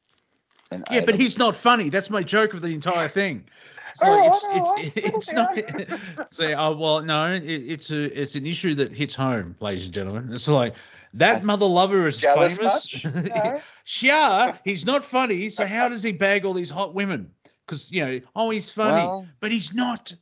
[0.72, 1.20] And Yeah, but Idol.
[1.22, 1.90] he's not funny.
[1.90, 3.44] That's my joke of the entire thing.
[3.92, 6.34] It's Oh, like, I know, it's, it's, it's so not.
[6.34, 9.94] Say, oh well, no, it, it's a it's an issue that hits home, ladies and
[9.94, 10.34] gentlemen.
[10.34, 10.74] It's like
[11.16, 13.04] that I- mother lover is Jealous famous.
[13.04, 13.14] much?
[13.36, 13.62] No.
[13.84, 15.50] Sure, he's not funny.
[15.52, 17.32] So how does he bag all these hot women?
[17.66, 20.14] Because you know, oh, he's funny, Well, but he's not.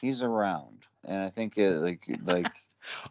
[0.00, 2.50] he's around, and I think it, like like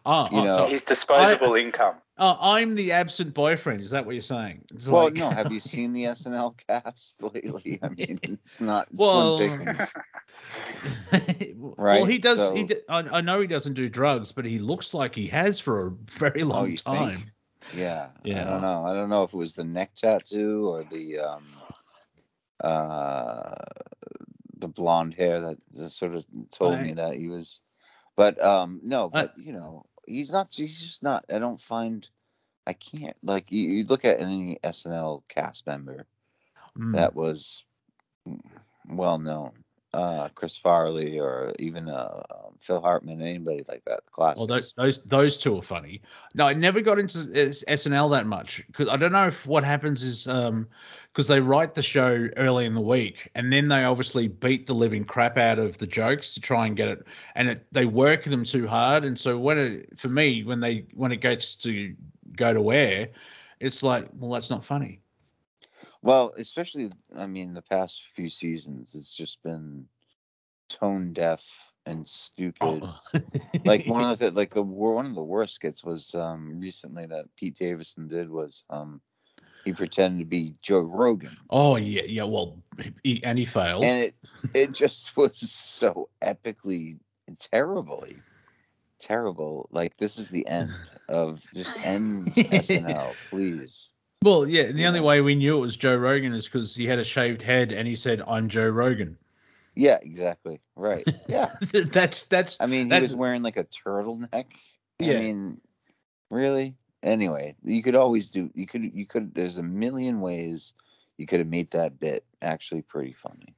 [0.04, 1.96] Oh, you oh, know- so- His disposable income.
[2.18, 3.80] oh, I'm the absent boyfriend.
[3.80, 4.64] Is that what you're saying?
[4.74, 5.30] It's well, like- no.
[5.30, 7.78] Have you seen the SNL cast lately?
[7.82, 9.94] I mean, it's not Well, slim pickings.
[11.76, 12.50] well, he does.
[12.52, 15.26] He so- d- I, I know he doesn't do drugs, but he looks like he
[15.28, 17.16] has for a very long Oh, time.
[17.16, 17.28] think?
[17.74, 18.42] Yeah, Yeah.
[18.42, 18.84] I don't know.
[18.84, 21.42] I don't know if it was the neck tattoo or the um
[22.62, 23.54] uh
[24.58, 27.60] the blonde hair that just sort of told me that he was
[28.16, 32.08] but um no but you know he's not he's just not i don't find
[32.66, 36.06] i can't like you, you look at any snl cast member
[36.78, 36.92] Mm.
[36.92, 37.64] that was
[38.88, 39.52] well known
[39.94, 44.38] uh chris farley or even uh um, phil hartman anybody like that classics.
[44.38, 46.00] Well, those those those two are funny.
[46.34, 49.64] No, I never got into S- SNL that much because I don't know if what
[49.64, 50.66] happens is um
[51.12, 54.74] because they write the show early in the week and then they obviously beat the
[54.74, 58.24] living crap out of the jokes to try and get it and it, they work
[58.24, 61.94] them too hard and so when it for me when they when it gets to
[62.34, 63.08] go to air
[63.60, 65.01] it's like well that's not funny.
[66.02, 69.86] Well, especially, I mean, the past few seasons, it's just been
[70.68, 71.44] tone deaf
[71.86, 72.82] and stupid.
[72.82, 72.98] Oh.
[73.64, 77.34] Like one of the like the one of the worst skits was um recently that
[77.36, 79.00] Pete Davidson did was um
[79.64, 82.62] he pretended to be Joe Rogan, oh yeah yeah well
[83.02, 83.84] he, and he failed.
[83.84, 84.14] and it
[84.54, 86.98] it just was so epically
[87.38, 88.16] terribly
[88.98, 89.68] terrible.
[89.70, 90.72] Like this is the end
[91.08, 93.92] of just end SNL, please.
[94.22, 96.98] Well, yeah, the only way we knew it was Joe Rogan is because he had
[96.98, 99.18] a shaved head and he said, "I'm Joe Rogan."
[99.74, 100.60] Yeah, exactly.
[100.76, 101.06] Right.
[101.28, 101.54] Yeah.
[101.72, 104.46] that's that's I mean, he was wearing like a turtleneck.
[104.98, 105.16] Yeah.
[105.16, 105.60] I mean,
[106.30, 106.76] really?
[107.02, 108.50] Anyway, you could always do.
[108.54, 108.92] You could.
[108.94, 109.34] You could.
[109.34, 110.72] There's a million ways
[111.16, 113.54] you could have made that bit actually pretty funny.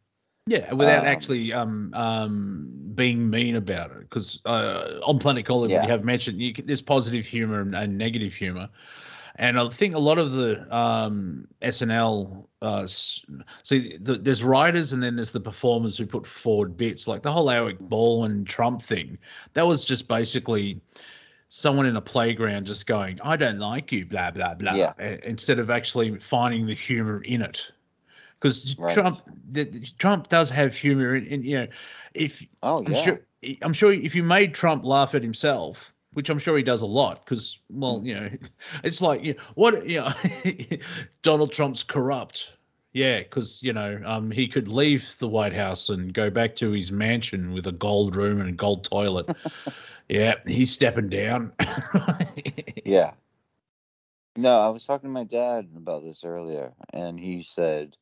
[0.47, 4.01] yeah, without um, actually um um being mean about it.
[4.01, 5.83] Because uh, on Planet Collingwood, Yeah.
[5.83, 8.71] you have mentioned you, there's positive humor and, and negative humor.
[9.37, 15.03] And I think a lot of the um, SNL, uh, see, the, there's writers and
[15.03, 19.19] then there's the performers who put forward bits, like the whole Alec Baldwin Trump thing.
[19.55, 20.81] That was just basically
[21.49, 24.93] someone in a playground just going, "I don't like you," blah blah blah, Yeah.
[25.25, 27.71] instead of actually finding the humor in it.
[28.39, 28.93] Because Right.
[28.93, 29.17] Trump,
[29.51, 31.67] the, the- Trump does have humor in, in, you know,
[32.13, 33.05] if Oh I'm yeah.
[33.05, 33.21] sure,
[33.63, 36.87] I'm sure if you made Trump laugh at himself, which I'm sure he does a
[36.87, 38.05] lot, because well, Mm.
[38.05, 38.31] you know,
[38.85, 40.13] it's like you know, what you know,
[41.23, 42.51] Donald Trump's corrupt.
[42.93, 46.71] Yeah, because you know, um, he could leave the White House and go back to
[46.73, 49.31] his mansion with a gold room and a gold toilet.
[50.09, 51.53] yeah, he's stepping down.
[52.85, 53.15] Yeah.
[54.37, 57.97] No, I was talking to my dad about this earlier, and he said,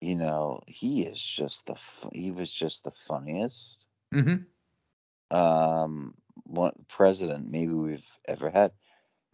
[0.00, 1.76] you know, he is just the
[2.12, 4.46] he was just the funniest hmm
[5.30, 6.14] um
[6.88, 8.72] president maybe we've ever had.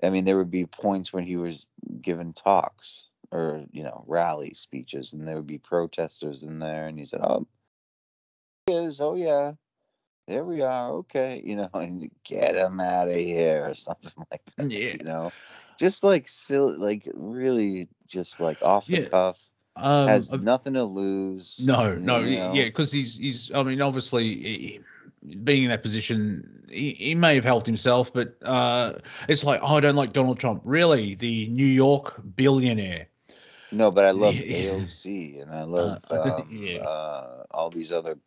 [0.02, 1.66] I mean, there would be points when he was
[2.00, 6.98] giving talks or you know rally speeches, and there would be protesters in there, and
[6.98, 7.46] he said, "Oh,
[8.66, 9.00] is.
[9.00, 9.52] Oh yeah,
[10.26, 10.90] there we are.
[10.92, 14.70] Okay, you know, and get him out of here or something like that.
[14.70, 14.92] Yeah.
[14.98, 15.32] You know,
[15.78, 19.08] just like silly, like really, just like off the Yeah.
[19.08, 19.40] cuff.
[19.76, 21.56] Um, has uh, nothing to lose.
[21.60, 22.52] No, no, know.
[22.52, 23.50] yeah, because he's he's.
[23.54, 24.80] I mean, obviously, he-
[25.42, 28.94] being in that position, he, he may have helped himself, but uh,
[29.28, 30.62] it's like, oh, I don't like Donald Trump.
[30.64, 33.08] Really, the New York billionaire.
[33.70, 34.50] No, but I love Yeah.
[34.50, 36.86] AOC and I love Uh, um, yeah.
[36.86, 38.18] uh, all these other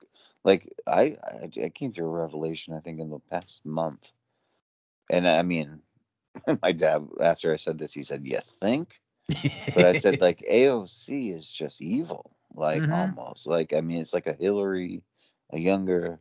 [0.43, 4.11] like I, I I came through a revelation I think in the past month,
[5.09, 5.81] and I mean,
[6.63, 9.01] my dad after I said this he said, "You think?"
[9.73, 12.91] But I said like AOC is just evil, like Mhm.
[12.91, 15.03] almost like I mean it's like a Hillary,
[15.51, 16.19] a younger,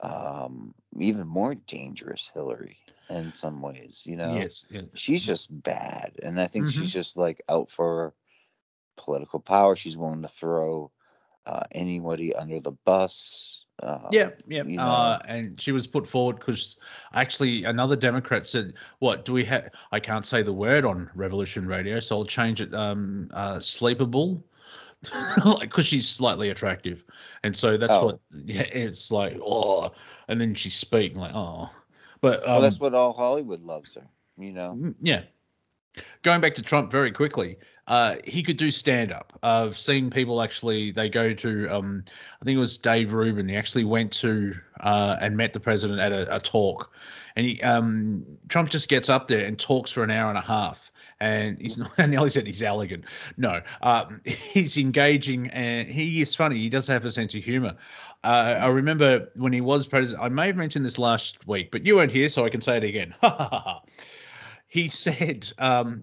[0.00, 2.78] um, even more dangerous Hillary
[3.08, 4.42] in some ways, you know.
[4.42, 4.82] yes, yeah.
[4.94, 6.72] She's just bad, and I think Mhm.
[6.72, 8.14] she's just like out for
[8.96, 9.76] political power.
[9.76, 10.90] She's willing to throw
[11.46, 13.64] uh, anybody under the bus.
[13.82, 14.62] Uh, Yeah, yeah.
[14.62, 16.76] you Uh, and she was put forward because
[17.12, 19.70] actually another Democrat said, "What do we have?
[19.92, 22.74] I can't say the word on Revolution Radio, so I'll change it.
[22.74, 24.42] Um, uh, sleepable,
[25.44, 27.04] like because she's slightly attractive,
[27.42, 28.06] and so that's Oh.
[28.06, 28.20] what.
[28.44, 29.92] Yeah, it's like oh,
[30.28, 31.70] and then she's speaking like oh,
[32.20, 34.06] but um, well, that's what all Hollywood loves her.
[34.38, 34.74] You know.
[34.78, 35.22] Mm, Yeah.
[36.22, 39.32] Going back to Trump very quickly, uh, he could do stand up.
[39.42, 42.04] I've seen people actually, they go to, um,
[42.42, 43.48] I think it was Dave Rubin.
[43.48, 46.92] He actually went to uh, and met the president at a, a talk.
[47.34, 50.42] And he, um, Trump just gets up there and talks for an hour and a
[50.42, 50.90] half.
[51.20, 53.04] And he's not, I nearly said he's elegant.
[53.36, 56.56] No, um, he's engaging and he is funny.
[56.56, 57.76] He does have a sense of humor.
[58.24, 61.86] Uh, I remember when he was president, I may have mentioned this last week, but
[61.86, 63.14] you weren't here, so I can say it again.
[64.68, 66.02] he said, um,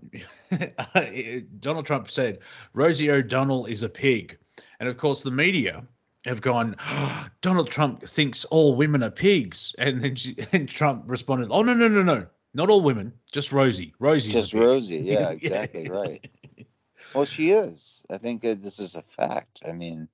[1.59, 2.39] Donald Trump said,
[2.73, 4.37] Rosie O'Donnell is a pig.
[4.79, 5.83] And of course, the media
[6.25, 6.75] have gone,
[7.41, 9.75] Donald Trump thinks all women are pigs.
[9.77, 12.25] And then she, and Trump responded, Oh, no, no, no, no.
[12.53, 13.93] Not all women, just Rosie.
[13.99, 14.31] Rosie.
[14.31, 14.53] Just.
[14.53, 14.97] Rosie.
[14.97, 16.25] Yeah, exactly right.
[17.13, 18.01] Well, she is.
[18.09, 19.61] I think uh, this is a fact.
[19.63, 20.07] I mean,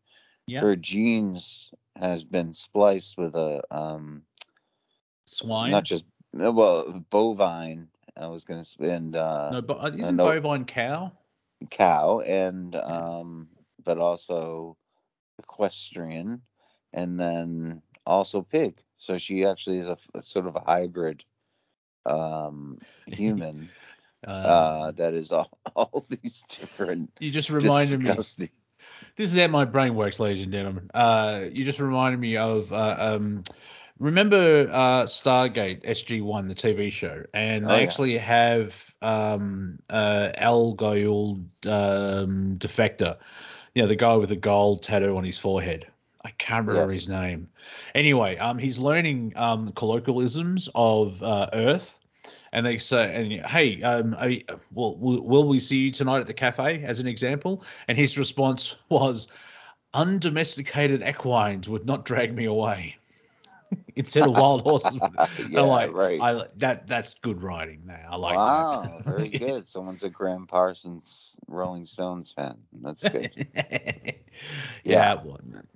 [0.48, 0.60] Yeah.
[0.62, 4.24] her genes has been spliced with a um,
[5.26, 5.72] Swine.
[5.72, 6.06] not just
[6.38, 7.88] uh, well bovine.
[8.18, 10.26] I was gonna and uh, no, but isn't no.
[10.26, 11.14] bovine cow?
[11.70, 13.50] cow and um,
[13.84, 14.78] but also
[15.38, 16.42] equestrian,
[16.94, 18.82] and then also pig.
[18.98, 21.24] So she actually is a sort of a hybrid
[22.10, 23.74] um, human
[24.28, 28.18] Uh, uh, that is all, all these different you just reminded me.
[29.18, 30.90] This is how my brain works, ladies and gentlemen.
[30.94, 33.44] Uh, you just reminded me of uh, um,
[34.00, 37.84] remember uh, Stargate SG One, the TV show, and they Oh, yeah.
[37.84, 43.18] actually have um, uh, a Goa'uld um, defector,
[43.76, 45.88] you know, the guy with the gold tattoo on his forehead.
[46.24, 46.94] I can't remember Yes.
[46.94, 47.50] his name.
[47.96, 51.99] Anyway, um, he's learning um, colloquialisms of uh, Earth.
[52.52, 56.84] And they say, and hey, um, you- will, we see you tonight at the cafe?
[56.84, 59.28] As an example, and his response was,
[59.94, 62.96] "Undomesticated equines would not drag me away."
[63.96, 64.98] Instead of wild horses,
[65.50, 66.20] yeah, like, right.
[66.20, 67.84] I that that's good writing.
[67.86, 69.06] There, I like wow, that.
[69.06, 69.68] very good.
[69.68, 72.58] Someone's a Gram Parsons Rolling Stones fan.
[72.82, 73.32] That's good.
[73.56, 74.12] yeah,
[74.84, 75.14] Yeah.
[75.24, 75.70] wasn't.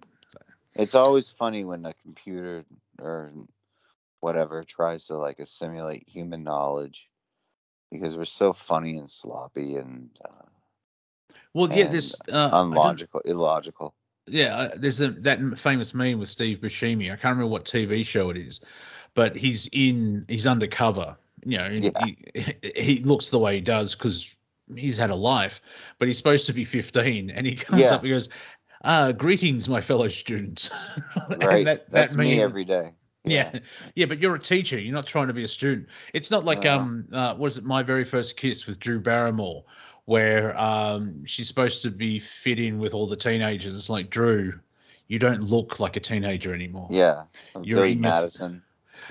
[0.76, 2.66] It's always funny when a computer
[3.00, 3.32] or
[4.24, 7.10] whatever tries to like assimilate human knowledge
[7.92, 10.46] because we're so funny and sloppy and uh,
[11.54, 13.94] Well, yeah, And this uh, unlogical, illogical.
[14.26, 17.08] Yeah, uh, there's a, that famous meme with Steve Buscemi.
[17.12, 18.62] I can't remember what TV show it is,
[19.14, 21.18] but he's in he's undercover.
[21.46, 21.92] You know, Yeah.
[22.00, 22.18] he,
[22.76, 24.34] he looks the way he does because
[24.74, 25.60] he's had a life,
[26.00, 27.96] but he's supposed to be 15, and he comes Yeah.
[27.96, 28.30] up and goes,
[28.86, 30.72] uh, "Greetings, my fellow students."
[31.38, 31.66] Right.
[31.66, 32.94] that- that That's me meme- every day.
[33.24, 33.60] Yeah.
[33.96, 34.80] yeah, but you're a teacher.
[34.80, 35.88] You're not trying to be a student.
[36.14, 36.78] It's not like Uh-huh.
[36.80, 39.64] um, uh, was it my very first kiss with Drew Barrymore,
[40.06, 43.76] where um, she's supposed to be fit in with all the teenagers.
[43.76, 44.60] It's like Drew,
[45.08, 46.88] you don't look like a teenager anymore.
[46.92, 47.24] Yeah.
[47.62, 48.62] You're Billy Madison.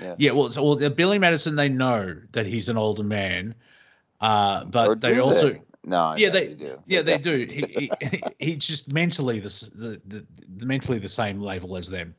[0.00, 0.14] Yeah.
[0.18, 3.54] Yeah, well, so, well, the Billy Madison, they know that he's an older man,
[4.20, 5.50] uh, but they also.
[5.50, 5.62] they?
[5.84, 6.78] No, Yeah, yeah, they- they do.
[6.86, 7.46] Yeah, they do.
[7.50, 10.24] He, he, he's just mentally the, the, the,
[10.58, 12.14] the mentally the same level as them.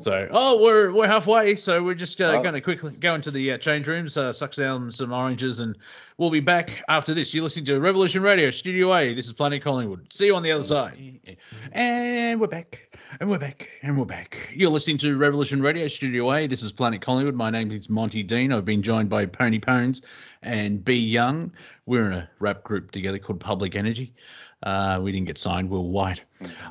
[0.00, 1.54] So, oh, we're we're halfway.
[1.56, 2.42] So we're just uh, Oh.
[2.42, 5.76] going to quickly go into the uh, change rooms, uh, suck down some oranges, and
[6.18, 7.32] we'll be back after this.
[7.32, 9.14] You're listening to Revolution Radio, Studio A.
[9.14, 10.12] This is Planet Collingwood.
[10.12, 11.20] See you on the other side.
[11.72, 14.50] And we're back, and we're back, and we're back.
[14.54, 16.46] You're listening to Revolution Radio, Studio A.
[16.46, 17.34] This is Planet Collingwood.
[17.34, 18.52] My name is Monty Dean.
[18.52, 20.02] I've been joined by Pony Pones
[20.42, 21.50] and B Young.
[21.86, 24.12] We're in a rap group together called Public Energy.
[24.62, 25.70] Uh, we didn't get signed.
[25.70, 26.22] We're white.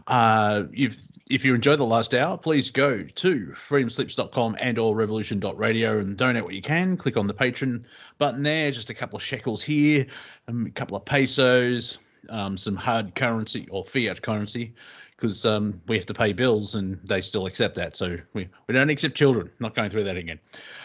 [0.07, 0.97] Uh, if
[1.29, 6.43] if you enjoyed the last hour, please go to freedomslips.com and or revolution.radio and donate
[6.43, 6.97] what you can.
[6.97, 7.85] Click on the patron
[8.17, 8.71] button there.
[8.71, 10.05] Just a couple of shekels here,
[10.49, 11.97] um, a couple of pesos,
[12.29, 14.73] um, some hard currency or fiat currency,
[15.15, 17.95] because um, we have to pay bills and they still accept that.
[17.95, 19.49] So we, we don't accept children.
[19.59, 20.39] Not going through that again.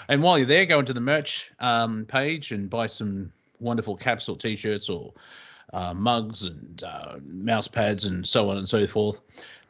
[0.09, 4.29] And while you're there, go into the merch um, page and buy some wonderful caps
[4.29, 5.13] or t-shirts or
[5.73, 9.21] uh, mugs and uh, mouse pads and so on and so forth.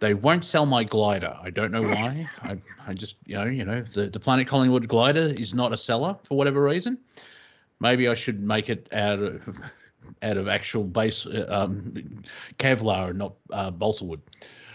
[0.01, 1.36] They won't sell my glider.
[1.42, 2.28] I don't know why.
[2.42, 5.76] I, I just you know you know the, the Planet Collingwood glider is not a
[5.76, 6.99] seller for whatever reason.
[7.80, 9.61] Maybe I should make it out of
[10.22, 12.22] out of actual base um,
[12.59, 14.22] Kevlar and not uh, balsa wood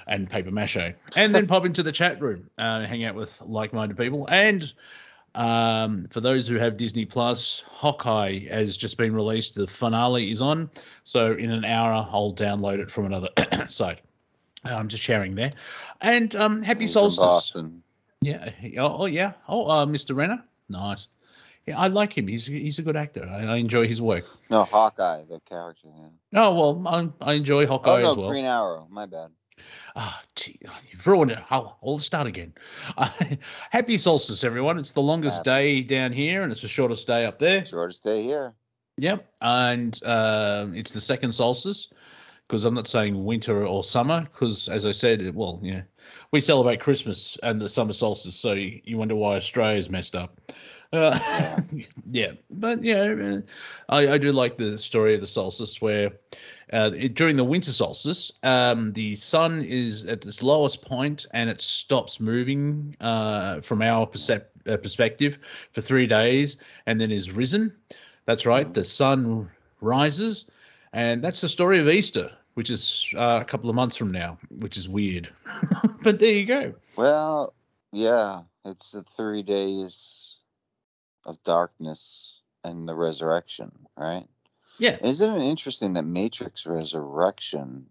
[0.07, 3.97] and paper mache, and then pop into the chat room, uh, hang out with like-minded
[3.97, 4.27] people.
[4.29, 4.71] And
[5.35, 9.55] um, for those who have Disney Plus, Hawkeye has just been released.
[9.55, 10.69] The finale is on,
[11.03, 13.29] so in an hour I'll download it from another
[13.67, 13.99] site.
[14.65, 15.51] I'm just sharing there.
[16.01, 17.55] And um, happy solstice.
[18.21, 18.49] Yeah.
[18.77, 19.33] Oh, oh, yeah.
[19.47, 20.15] Oh, uh, Mr.
[20.15, 20.41] Renner.
[20.69, 21.07] Nice.
[21.65, 22.27] Yeah, I like him.
[22.27, 23.25] He's he's a good actor.
[23.25, 24.25] I, I enjoy his work.
[24.49, 25.87] No, Hawkeye, the character.
[25.97, 26.43] Yeah.
[26.45, 28.29] Oh well, I, I enjoy Hawkeye Oh no, as well.
[28.31, 28.87] Green Arrow.
[28.89, 29.29] My bad.
[29.95, 30.59] Ah, gee,
[30.91, 31.39] you've ruined it.
[31.49, 32.53] I'll, I'll start again.
[32.97, 33.09] Uh,
[33.69, 34.79] happy solstice, everyone.
[34.79, 35.49] It's the longest Happy.
[35.49, 37.63] day down here, and it's the shortest day up there.
[37.65, 38.55] Shortest day here.
[38.97, 39.27] Yep.
[39.41, 41.89] And um, it's the second solstice
[42.47, 45.81] because I'm not saying winter or summer because, as I said, it- well, yeah,
[46.31, 50.39] we celebrate Christmas and the summer solstice, so you, you wonder why Australia's messed up.
[50.91, 51.59] Uh,
[52.11, 53.39] yeah, but yeah,
[53.89, 56.11] I, I do like the story of the solstice where
[56.71, 61.49] uh, it, during the winter solstice, um, the sun is at its lowest point and
[61.49, 65.37] it stops moving uh, from our percep- uh, perspective
[65.71, 67.73] for three days and then is risen.
[68.25, 69.49] That's right, the sun
[69.81, 70.45] rises,
[70.93, 74.37] and that's the story of Easter, which is uh, a couple of months from now,
[74.49, 75.29] which is weird.
[76.03, 76.73] but there you go.
[76.95, 77.53] Well,
[77.91, 80.37] yeah, it's the three days
[81.25, 84.27] of darkness and the resurrection, right?
[84.77, 84.97] Yeah.
[85.01, 87.87] Isn't it interesting that Matrix Resurrection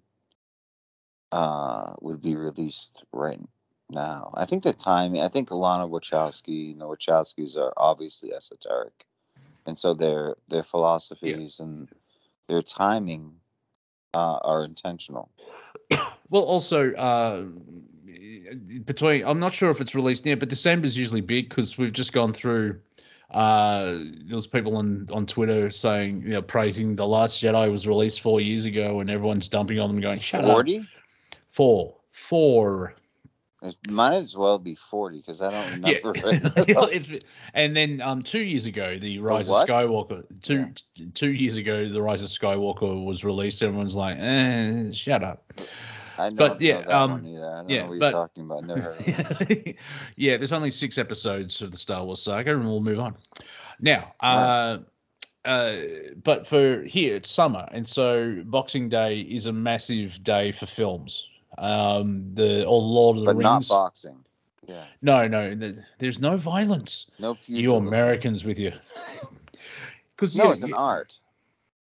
[1.30, 3.40] uh, would be released right
[3.88, 4.32] now?
[4.34, 5.22] I think the timing.
[5.22, 9.06] I think Alana Wachowski, and the Wachowskis are obviously esoteric,
[9.66, 11.88] and so their their philosophies and
[12.48, 13.36] their timing
[14.14, 15.30] uh, are intentional.
[16.30, 17.44] Well, also uh,
[18.84, 22.12] between I'm not sure if it's released yet, but December's usually big because we've just
[22.12, 22.80] gone through.
[23.32, 27.86] Uh, there was people on on Twitter saying, you know, praising the Last Jedi was
[27.86, 30.86] released four years ago, and everyone's dumping on them, going, "Shut up." Forty.
[31.50, 32.94] Four, four.
[33.62, 35.98] It might as well be forty because I don't Yeah.
[36.04, 36.52] remember.
[36.92, 37.24] it.
[37.54, 39.66] And then um, two years ago, the Rise of?
[39.66, 40.24] Skywalker.
[40.42, 40.72] Two
[41.14, 43.62] two years ago, the Rise of Skywalker was released.
[43.62, 45.52] Everyone's like, "Eh, shut up."
[46.26, 47.46] I don't But, yeah, know um, one either.
[47.50, 48.64] I don't yeah, know what but- you're talking about.
[48.64, 48.96] Never
[50.16, 53.16] yeah, there's only six episodes of the Star Wars saga, and we'll move on.
[53.80, 54.78] Now, uh,
[55.44, 55.76] uh,
[56.22, 61.26] but for here it's summer, and so Boxing Day is a massive day for films.
[61.58, 63.68] Um, the or Lord of the But not Rings.
[63.68, 64.24] boxing.
[64.68, 64.84] Yeah.
[65.02, 67.06] no, no, th- there's no violence.
[67.18, 67.74] No You.
[67.74, 68.72] Americans with you.
[70.16, 71.18] Because No, it's an art.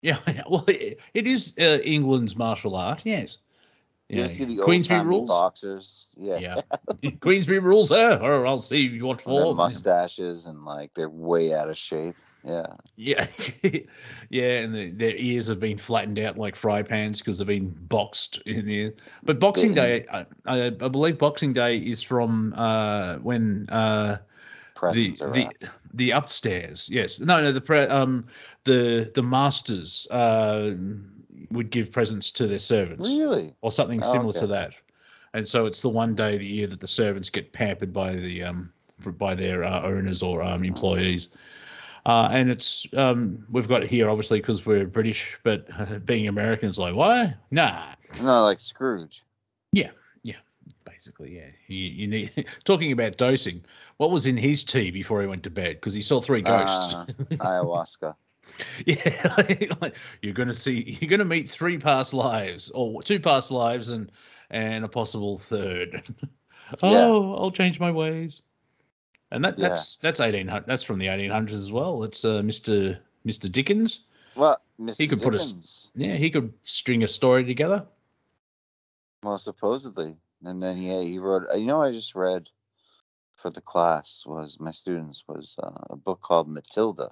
[0.01, 0.19] Yeah,
[0.49, 3.01] well, it, it is uh, England's martial art.
[3.03, 3.39] Yes.
[4.09, 5.29] You Yeah, see the Queensberry old rules.
[5.29, 6.07] boxers?
[6.17, 6.39] Yeah.
[6.39, 6.61] Yeah,
[7.21, 8.17] Queensberry rules, sir.
[8.21, 9.53] Or I'll see what for.
[9.55, 12.15] mustaches and like they're way out of shape.
[12.43, 12.67] Yeah.
[12.95, 13.27] Yeah,
[14.29, 17.69] yeah, and the, their ears have been flattened out like fry pans because they've been
[17.69, 18.93] boxed in there.
[19.23, 24.17] But Boxing Day, I, I, I believe Boxing Day is from uh, when uh,
[24.89, 25.47] the the
[25.93, 26.89] the upstairs.
[26.89, 28.25] Yes, no, no, the pre, um
[28.63, 30.71] the the masters uh,
[31.51, 33.53] would give presents to their servants Really?
[33.61, 34.39] or something Oh, similar okay.
[34.39, 34.73] to that.
[35.33, 38.15] And so it's the one day of the year that the servants get pampered by
[38.15, 38.71] the um
[39.05, 41.29] by their uh, owners or um, employees.
[42.05, 46.27] Uh, and it's um, we've got it here obviously because we're British, but uh, being
[46.27, 47.35] Americans, like why?
[47.51, 49.23] Nah, No, like Scrooge.
[49.73, 49.91] Yeah,
[50.23, 50.37] yeah,
[50.85, 51.49] basically, yeah.
[51.67, 53.63] You, you need talking about dosing.
[53.97, 55.75] What was in his tea before he went to bed?
[55.75, 56.95] Because he saw three ghosts.
[56.95, 58.15] Uh, ayahuasca.
[58.85, 59.35] Yeah,
[59.81, 64.11] like, you're gonna see, you're gonna meet three past lives, or two past lives, and
[64.49, 66.07] and a possible third.
[66.83, 68.41] oh, I'll change my ways.
[69.31, 69.69] And that Yeah.
[69.69, 70.67] that's that's eighteen hundred.
[70.67, 72.03] That's from the eighteen hundreds as well.
[72.03, 74.01] It's uh, Mister Mister Dickens.
[74.35, 74.97] Well, Mr.
[74.97, 77.85] He could put us- Dickens, Yeah, he could string a story together.
[79.23, 80.15] Well, supposedly.
[80.45, 81.43] And then yeah, he wrote.
[81.55, 82.49] You know, I just read
[83.37, 87.11] for the class was my students was uh, a book called Matilda,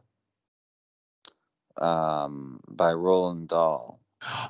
[1.81, 3.99] um, by Roald Dahl.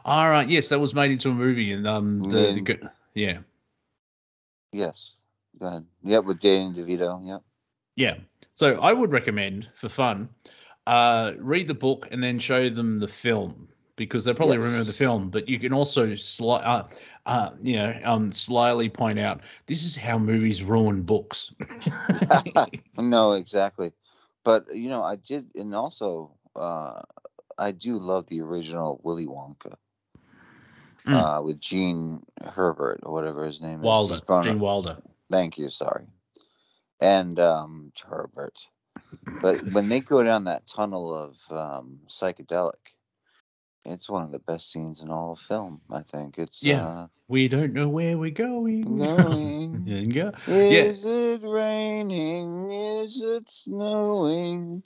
[0.05, 3.39] All right, yes, that was made into a movie, and um, the, the yeah,
[4.71, 5.23] Yes.
[5.59, 5.87] Go ahead.
[6.03, 7.19] Yep, with Danny DeVito.
[7.25, 7.43] Yep.
[7.95, 8.15] yeah.
[8.53, 10.29] So I would recommend for fun,
[10.87, 14.59] uh, read the book and then show them the film because they'll probably Yes.
[14.59, 16.83] remember the film, but you can also sli- uh,
[17.25, 21.51] uh, you know, um, slyly point out this is how movies ruin books.
[22.97, 23.93] no, exactly.
[24.43, 27.01] But you know, I did, and also uh,
[27.57, 29.75] I do love the original Willy Wonka.
[31.07, 31.13] Mm.
[31.13, 34.21] Uh, with Gene Herbert or whatever his name Wilder, is.
[34.21, 34.97] Grown Gene Wilder.
[35.29, 36.05] Thank you, sorry.
[36.99, 38.67] And um, Herbert.
[39.41, 42.95] But when they go down that tunnel of um, psychedelic,
[43.83, 45.81] it's one of the best scenes in all of film.
[45.91, 47.07] I think it's Yeah.
[47.27, 48.97] We don't know where we're uh, going.
[48.97, 49.85] going.
[50.11, 50.31] yeah.
[50.47, 52.71] Is it raining?
[52.71, 54.83] Is it snowing?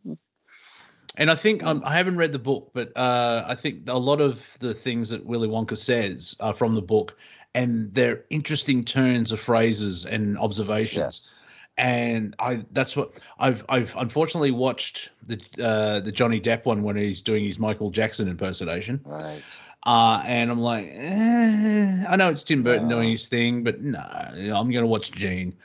[1.20, 4.22] And I think um, I haven't read the book, but uh, I think a lot
[4.22, 7.18] of the things that Willy Wonka says are from the book,
[7.54, 10.98] and they're interesting turns of phrases and observations.
[10.98, 11.42] Yes.
[11.78, 16.96] And I that's what I've I've unfortunately watched the uh, the Johnny Depp one when
[16.96, 19.02] he's doing his Michael Jackson impersonation.
[19.04, 19.44] Right.
[19.86, 24.00] Uh, and I'm like, eh, I know it's Tim Burton doing his thing, but no,
[24.00, 25.58] I'm gonna watch Gene.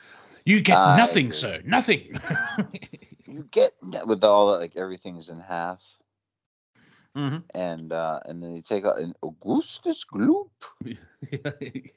[0.43, 1.37] You get I nothing, agree.
[1.37, 2.19] sir, nothing.
[3.27, 3.73] You get
[4.07, 5.83] with all that, like everything's in half,
[7.15, 10.49] hmm and uh, and then you take out an Augustus Gloop.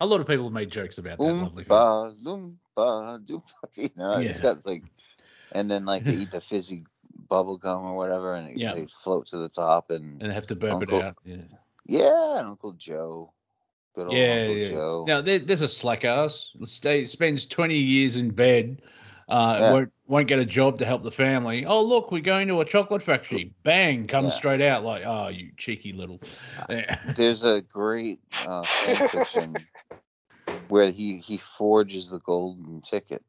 [0.00, 1.80] a lot of people have made jokes about that lovely film.
[1.80, 3.52] Oompa, loompa, doompa.
[3.76, 4.42] You know, it's Yeah.
[4.42, 4.84] got like,
[5.52, 6.84] and then like they eat the fizzy
[7.28, 8.74] bubble gum or whatever, and it, Yeah.
[8.74, 11.16] they float to the top, and and they have to burp Uncle- it out.
[11.24, 11.36] Yeah,
[11.86, 13.32] yeah, and Uncle Joe,
[13.94, 14.68] good old yeah, Uncle yeah.
[14.68, 15.04] Joe.
[15.06, 16.50] Now there, there's a slack ass.
[16.64, 18.82] Stay, spends 20 years in bed.
[19.28, 19.66] Uh, Yeah.
[19.66, 21.64] won't won't get a job to help the family.
[21.66, 23.54] Oh look, we're going to a chocolate factory.
[23.62, 24.36] Bang, comes Yeah.
[24.36, 26.20] straight out like, oh you cheeky little.
[26.68, 26.98] Yeah.
[27.04, 29.68] There's a great uh, fan fiction
[30.68, 33.24] where he he forges the golden ticket,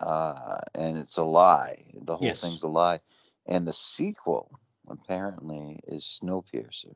[0.00, 1.84] uh, and it's a lie.
[2.02, 2.40] The whole Yes.
[2.40, 3.00] thing's a lie,
[3.46, 6.94] and the sequel apparently is Snowpiercer,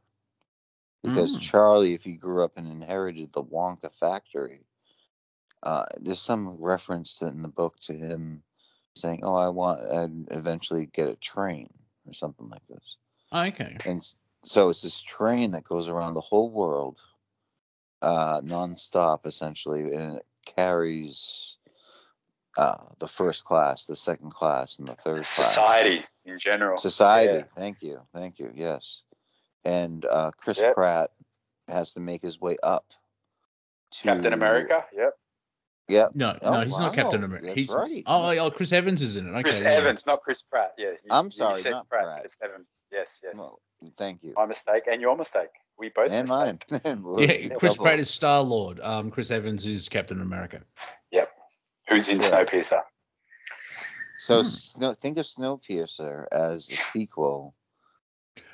[1.03, 1.39] because Mm.
[1.39, 4.68] Charlie, if he grew up and inherited the Wonka factory,
[5.62, 8.42] uh, there's some reference to, in the book to him
[8.94, 11.68] saying, "Oh, I want I'd eventually get a train
[12.06, 12.96] or something like this."
[13.32, 13.76] Okay.
[13.86, 14.02] and
[14.44, 17.02] so it's this train that goes around the whole world
[18.00, 21.56] uh nonstop essentially and it carries
[22.56, 26.78] uh the first class the second class and the third class Society in general.
[26.78, 27.44] society Yeah.
[27.56, 29.02] thank you thank you yes
[29.64, 30.74] and uh chris Yep.
[30.74, 31.11] pratt
[31.66, 32.86] has to make his way up
[33.90, 34.84] to Captain America.
[34.94, 35.18] Yep.
[35.89, 37.47] Yep No, Oh, no, he's not Captain America.
[37.47, 38.03] that's He's right.
[38.07, 39.30] oh, oh, Chris Evans is in it.
[39.32, 39.70] Okay, Chris yeah.
[39.70, 40.72] Evans, not Chris Pratt.
[40.78, 40.91] Yeah.
[40.91, 42.22] you- I'm you sorry, said not Pratt.
[42.24, 42.86] It's Evans.
[42.93, 43.34] Yes, yes.
[43.36, 43.61] well,
[43.97, 45.51] thank you My mistake and your mistake.
[45.78, 46.59] We both and mine.
[46.70, 47.84] Yeah, Chris Double.
[47.84, 48.80] Pratt is Star Lord.
[48.80, 50.61] Um, Chris Evans is Captain America.
[51.12, 51.30] Yep.
[51.89, 52.28] Who's in Yeah.
[52.45, 52.82] Snowpiercer?
[54.20, 54.45] So Hmm.
[54.49, 57.55] snow, think of Snowpiercer as a sequel,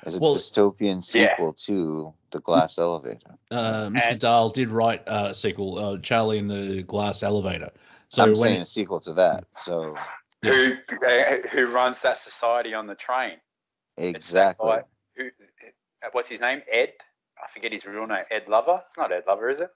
[0.03, 1.29] as a Well- dystopian Yeah.
[1.35, 3.37] sequel to The Glass Elevator.
[3.51, 4.01] Uh, Mr.
[4.11, 7.71] And- Dahl did write uh, a sequel, uh, Charlie in the Glass Elevator.
[8.09, 9.45] So I'm when saying a sequel to that.
[9.57, 9.95] So
[10.43, 10.73] Who
[11.07, 13.37] uh, who runs that society on the train?
[13.97, 14.69] Exactly.
[14.69, 14.83] guy
[15.15, 15.25] Who?
[16.03, 16.61] uh, What's his name?
[16.71, 16.93] Ed.
[17.43, 18.23] I forget his real name.
[18.31, 18.81] Ed Lover.
[18.87, 19.69] It's not Ed Lover, is it?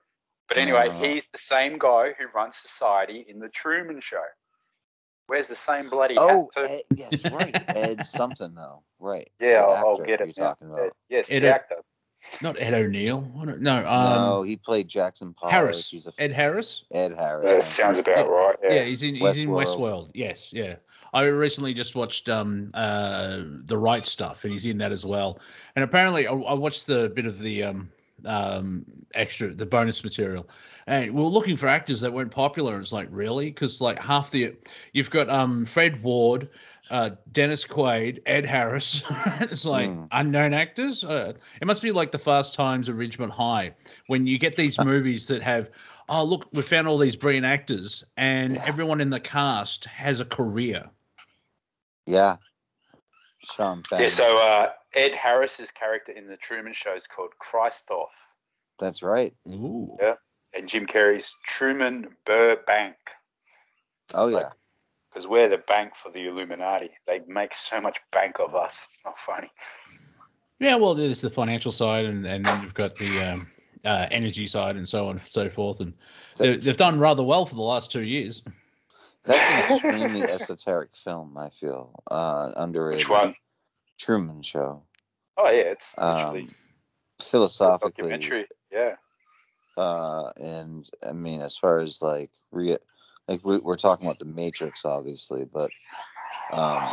[0.48, 0.94] But anyway, No.
[0.94, 4.24] he's the same guy who runs society in the Truman Show.
[5.30, 6.66] Wears the same bloody Oh, hat.
[6.68, 6.74] too.
[6.74, 7.64] Ed, yes, right.
[7.76, 8.84] Ed something though.
[9.00, 9.30] Right.
[9.40, 10.44] yeah, The I'll, I'll actor get you're now.
[10.50, 10.80] talking about.
[10.88, 11.76] Ed- yes, Ed- the actor.
[12.42, 13.22] not Ed O'Neill.
[13.60, 15.54] No, um, no, he played Jackson Pollock.
[15.54, 15.90] Harris.
[15.90, 16.84] He's a, Ed Harris.
[16.92, 17.46] Ed Harris.
[17.46, 18.32] That sounds about Yeah.
[18.34, 18.56] right.
[18.64, 18.84] Yeah, Yeah.
[18.84, 19.78] he's in he's in Westworld.
[19.78, 20.12] Westworld.
[20.14, 20.76] Yes, yeah.
[21.14, 25.40] I recently just watched um uh the right stuff, and he's in that as well.
[25.76, 27.90] And apparently, I, I watched the bit of the um
[28.26, 30.50] um extra the bonus material,
[30.88, 32.74] and we are looking for actors that weren't popular.
[32.74, 34.56] And it's like really because like half the
[34.94, 36.50] you've got um Fred Ward.
[36.92, 39.04] Uh, Dennis Quaid, Ed Harris.
[39.42, 40.06] it's like Hmm.
[40.12, 41.04] unknown actors.
[41.04, 43.76] Uh, it must be like the Fast Times of Ridgemont High
[44.08, 45.70] when you get these movies that have
[46.10, 48.66] oh look we found all these brilliant actors and Yeah.
[48.66, 50.90] everyone in the cast has a career
[52.08, 52.38] Yeah.
[53.44, 54.02] Sean Penn.
[54.02, 58.16] Yeah, so uh, Ed Harris's character in the Truman Show is called Christoph,
[58.80, 59.34] That's right.
[59.48, 59.98] Ooh.
[60.02, 60.16] Yeah.
[60.54, 62.96] and Jim Carrey's Truman Burbank,
[64.14, 64.38] Oh yeah.
[64.38, 64.52] Like-
[65.12, 66.92] because we're the bank for the Illuminati.
[67.08, 68.86] They make so much bank of us.
[68.90, 69.50] It's not funny.
[70.60, 73.40] yeah well there's the financial side and, and then you've got the um,
[73.86, 75.94] uh, energy side and so on and so forth and
[76.38, 78.44] they, they've done rather well for the last two years
[79.24, 82.04] That's an extremely esoteric film, I feel.
[82.10, 83.00] Uh underrated.
[83.00, 83.36] Which one?
[84.00, 84.84] Truman Show.
[85.38, 86.56] Oh yeah, it's literally Um,
[87.22, 88.48] philosophically documentary.
[88.72, 88.96] Yeah.
[89.78, 92.78] uh and i mean as far as like re
[93.28, 95.70] like we, we're talking about the matrix obviously but
[96.54, 96.88] um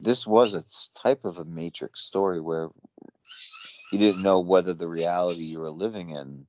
[0.00, 0.64] this was a
[0.98, 2.68] type of a matrix story where
[3.92, 6.46] you didn't know whether the reality you were living in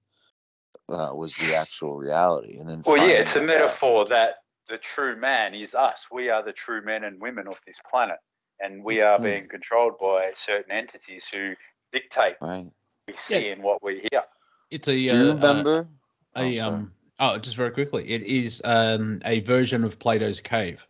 [0.89, 4.37] uh, was the actual reality and then Well, yeah, it's a metaphor that
[4.69, 6.07] the true man is us.
[6.11, 8.17] We are the true men and women of this planet.
[8.59, 9.23] And we are Hmm.
[9.23, 11.55] being controlled by certain entities who
[11.91, 12.65] dictate Right.
[12.65, 12.73] what
[13.07, 14.23] we see and what we hear.
[14.71, 15.87] It's a Do uh, you uh, remember?
[16.35, 16.93] a Oh, um.
[17.19, 20.85] Oh, just very quickly, it is um a version of Plato's cave.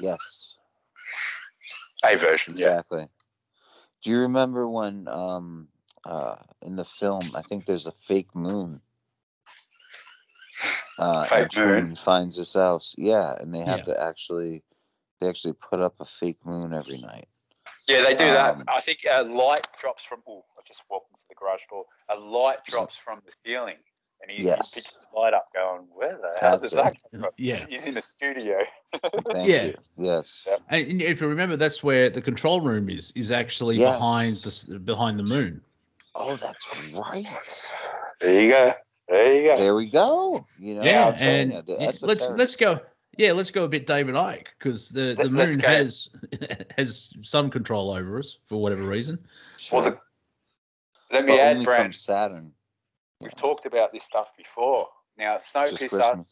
[0.00, 0.54] yes.
[2.04, 2.66] A version, yeah.
[2.66, 3.08] Exactly.
[4.02, 5.68] Do you remember when um
[6.04, 8.80] uh in the film I think there's a fake moon?
[10.98, 11.96] Uh Fake and moon?
[11.96, 12.94] finds this house.
[12.98, 13.94] Yeah, and they have Yeah.
[13.94, 14.62] to actually
[15.20, 17.26] they actually put up a fake moon every night.
[17.88, 18.56] Yeah, they do that.
[18.56, 20.20] Um, I think a light drops from.
[20.28, 21.84] Oh, I just walked into the garage door.
[22.08, 23.76] A light drops from the ceiling,
[24.20, 24.74] and he, Yes.
[24.74, 27.64] he picks the light up, going, "Where the hell That's does that come from?" Yeah.
[27.68, 28.58] He's in a studio.
[29.32, 29.64] Thank Yeah.
[29.66, 29.74] you.
[29.96, 30.46] Yes.
[30.48, 30.56] Yeah.
[30.68, 33.12] And if you remember, that's where the control room is.
[33.14, 33.96] Is actually Yes.
[33.96, 35.60] behind the behind the moon.
[36.14, 37.26] Oh, that's right.
[38.20, 38.74] There you go.
[39.08, 39.56] There you go.
[39.56, 40.46] There we go.
[40.58, 42.80] You know, yeah, and you, let's esoteric let's go.
[43.16, 46.08] Yeah, let's go a bit David Icke because the, the Let- let's moon has
[46.76, 49.18] has some control over us for whatever reason.
[49.72, 49.98] Well, the,
[51.10, 51.96] let me But add, only from Brand.
[51.96, 52.52] Saturn.
[53.20, 54.88] We've talked about this stuff before.
[55.16, 56.24] Now, Snowpiercer.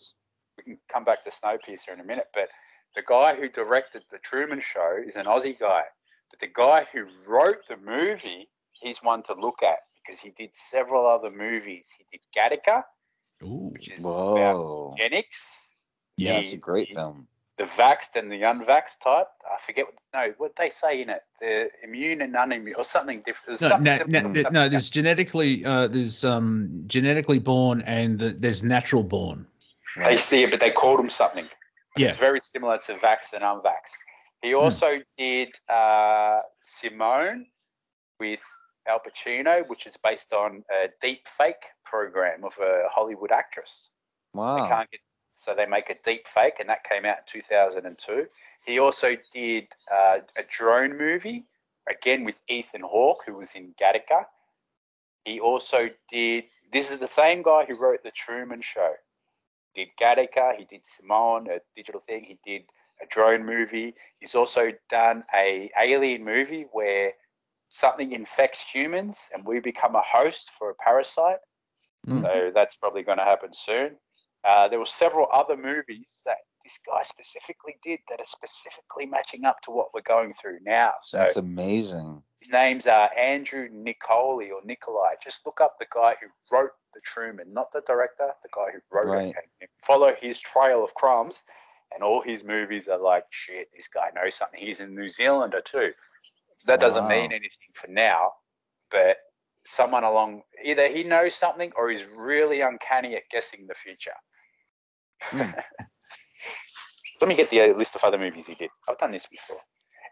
[0.56, 2.48] We can come back to Snowpiercer in a minute, but
[2.94, 5.82] the guy who directed the Truman Show is an Aussie guy.
[6.30, 10.50] But the guy who wrote the movie, he's one to look at because he did
[10.54, 11.92] several other movies.
[11.96, 12.84] He did Gattaca,
[13.42, 14.94] Ooh, which is about Whoa.
[16.16, 16.16] Eugenics.
[16.16, 17.28] Yeah, it's a great the- film.
[17.56, 19.28] The vaxxed and the unvaxxed type.
[19.48, 21.22] I forget what no what they say in it.
[21.40, 23.60] The immune and unimmune or something different.
[23.60, 24.22] no, something no, similar.
[24.22, 24.52] no, Mm.
[24.52, 29.46] no, there's genetically uh, there's um genetically born and the, there's natural born.
[30.04, 31.44] They see, but they called them something.
[31.96, 32.08] Yeah.
[32.08, 33.92] It's very similar to Vax and Unvax.
[34.42, 37.46] He also did uh, Simone
[38.18, 38.42] with
[38.88, 43.90] Al Pacino, which is based on a deep fake program of a Hollywood actress.
[44.34, 44.66] They Wow.
[44.68, 45.00] can't get,
[45.44, 48.26] so they make a deep fake, and that came out in 2002.
[48.64, 51.44] He also did uh, a drone movie,
[51.88, 54.24] again with Ethan Hawke, who was in Gattaca.
[55.24, 58.94] He also did, this is the same guy who wrote The Truman Show.
[59.74, 62.64] Did Gattaca, he did Simone, a digital thing, he did
[63.02, 63.94] a drone movie.
[64.20, 67.12] He's also done a alien movie where
[67.68, 71.38] something infects humans and we become a host for a parasite.
[72.06, 72.22] Hmm.
[72.22, 73.96] So that's probably going to happen soon.
[74.46, 79.44] Uh, there were several other movies that this guy specifically did that are specifically matching
[79.44, 80.92] up to what we're going through now.
[81.02, 82.22] So That's amazing.
[82.40, 85.14] his name's uh, Andrew Nicoli or Nikolai.
[85.22, 88.78] Just look up the guy who wrote the Truman, not the director, the guy who
[88.90, 89.34] wrote Right.
[89.60, 89.70] it.
[89.82, 91.42] Follow his trail of crumbs,
[91.94, 94.60] and all his movies are like, shit, this guy knows something.
[94.60, 95.92] He's a New Zealander too.
[96.56, 98.32] So that doesn't mean anything for now,
[98.90, 99.16] but
[99.64, 104.12] someone along either he knows something or he's really uncanny at guessing the future.
[105.30, 105.50] Hmm.
[107.20, 108.70] Let me get the uh, list of other movies he did.
[108.88, 109.60] I've done this before.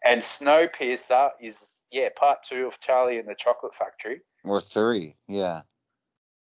[0.04, 4.20] And Snowpiercer is yeah part two of Charlie and the Chocolate Factory.
[4.44, 5.16] Or three.
[5.28, 5.62] Yeah.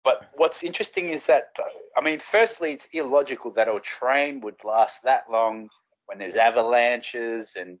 [0.03, 1.49] But what's interesting is that
[1.95, 5.69] I mean, firstly, it's illogical that a train would last that long
[6.07, 7.77] when there's avalanches and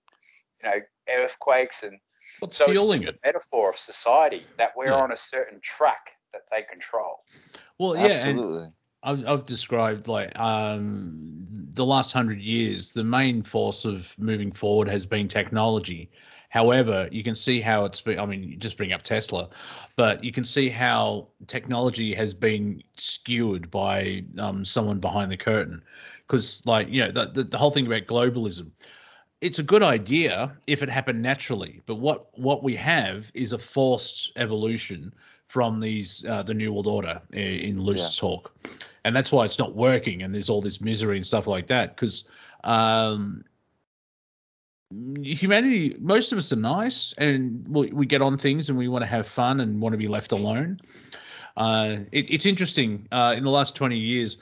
[0.63, 0.75] you know
[1.09, 1.97] earthquakes and
[2.39, 3.19] What's so it's fueling just it?
[3.23, 4.97] a metaphor of society that we're Yeah.
[4.97, 7.17] on a certain track that they control.
[7.79, 8.67] Well, yeah, and Absolutely.
[9.03, 14.87] I've, I've described like um, the last hundred years, the main force of moving forward
[14.89, 16.09] has been technology.
[16.49, 18.19] However, you can see how it's been.
[18.19, 19.49] I mean, you just bring up Tesla,
[19.95, 25.81] but you can see how technology has been skewed by um, someone behind the curtain.
[26.27, 28.71] Because, like, you know, the, the, the whole thing about globalism,
[29.39, 31.81] it's a good idea if it happened naturally.
[31.85, 35.13] But what what we have is a forced evolution
[35.47, 38.19] from these uh, the New World Order i- in loose Yeah.
[38.19, 38.53] talk,
[39.03, 40.21] and that's why it's not working.
[40.21, 42.23] And there's all this misery and stuff like that because
[42.63, 43.43] um,
[45.21, 49.03] humanity, most of us are nice, and we, we get on things and we want
[49.03, 50.79] to have fun and want to be left alone.
[51.57, 53.07] Uh, it, it's interesting.
[53.11, 54.37] Uh, in the last 20 years,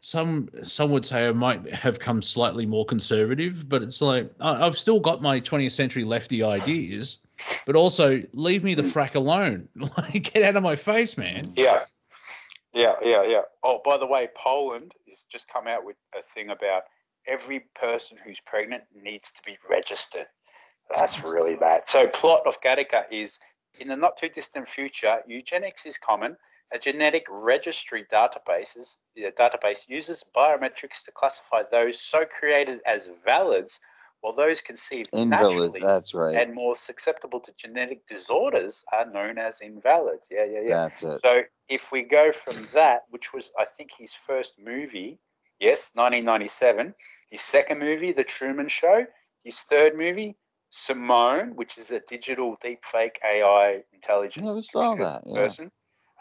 [0.00, 4.66] some some would say I might have come slightly more conservative, but it's like I,
[4.66, 7.18] I've still got my 20th century lefty ideas,
[7.66, 9.68] but also leave me the frack alone.
[9.96, 11.44] Like, get out of my face, man.
[11.54, 11.84] Yeah.
[12.72, 13.42] Yeah, yeah, yeah.
[13.62, 16.82] Oh, by the way, Poland has just come out with a thing about
[17.26, 20.26] every person who's pregnant needs to be registered.
[20.94, 21.86] That's really bad.
[21.86, 23.38] So, plot of Gattaca is
[23.78, 26.36] in the not too distant future, eugenics is common.
[26.74, 33.78] A genetic registry databases the database uses biometrics to classify those so created as valids,
[34.22, 35.50] while those conceived Invalid.
[35.50, 36.36] naturally That's right.
[36.36, 40.28] and more susceptible to genetic disorders are known as invalids.
[40.30, 40.88] Yeah, yeah, yeah.
[40.88, 41.20] That's it.
[41.20, 45.18] So if we go from that, which was I think his first movie,
[45.60, 46.94] yes, 1997.
[47.30, 49.06] His second movie, The Truman Show.
[49.44, 50.36] His third movie,
[50.70, 55.22] Simone, which is a digital deepfake AI intelligent Yeah, we saw that.
[55.26, 55.34] Yeah.
[55.34, 55.72] person.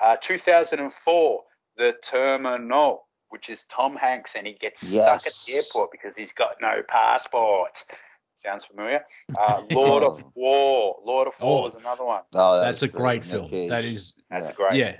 [0.02, 1.44] Uh, 2004,
[1.78, 6.32] The Terminal, which is Tom Hanks, and he gets stuck at the airport because he's
[6.34, 7.84] got no passport.
[8.36, 9.04] Sounds familiar?
[9.38, 10.98] Uh, Lord of War.
[11.04, 11.64] Lord of War Oh.
[11.64, 12.22] was another one.
[12.34, 13.48] Oh, that That's a was great film.
[13.50, 13.70] Cage.
[13.70, 14.52] That is, That's Yeah.
[14.52, 14.76] a great.
[14.76, 14.96] yeah.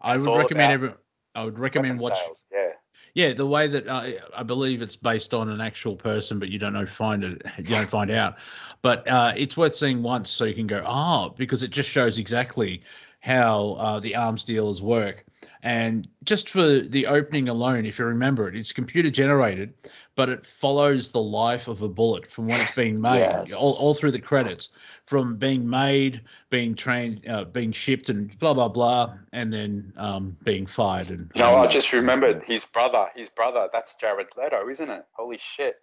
[0.00, 0.94] I would recommend about every.
[1.34, 2.24] I would recommend weapon watch.
[2.24, 2.72] sales, Yeah.
[3.12, 4.06] Yeah, the way that uh,
[4.36, 7.64] I believe it's based on an actual person, but you don't know find it, you
[7.64, 8.36] don't find out.
[8.82, 12.18] But uh, it's worth seeing once so you can go, oh, because it just shows
[12.18, 12.82] exactly
[13.20, 15.24] how uh, the arms dealers work.
[15.62, 19.74] And just for the opening alone, if you remember it, it's computer generated,
[20.16, 23.52] but it follows the life of a bullet from when it's being made, Yes.
[23.52, 24.70] all, all through the credits,
[25.06, 30.36] from being made, being trained, uh, being shipped, and blah blah blah, and then um,
[30.44, 31.10] being fired.
[31.10, 33.08] And No, I just remembered his brother.
[33.14, 33.68] His brother.
[33.70, 35.04] That's Jared Leto, isn't it?
[35.12, 35.76] Holy shit.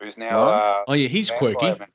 [0.00, 0.30] Who's now?
[0.30, 0.46] Huh?
[0.50, 1.78] Uh, oh yeah, he's quirky.
[1.78, 1.86] Man.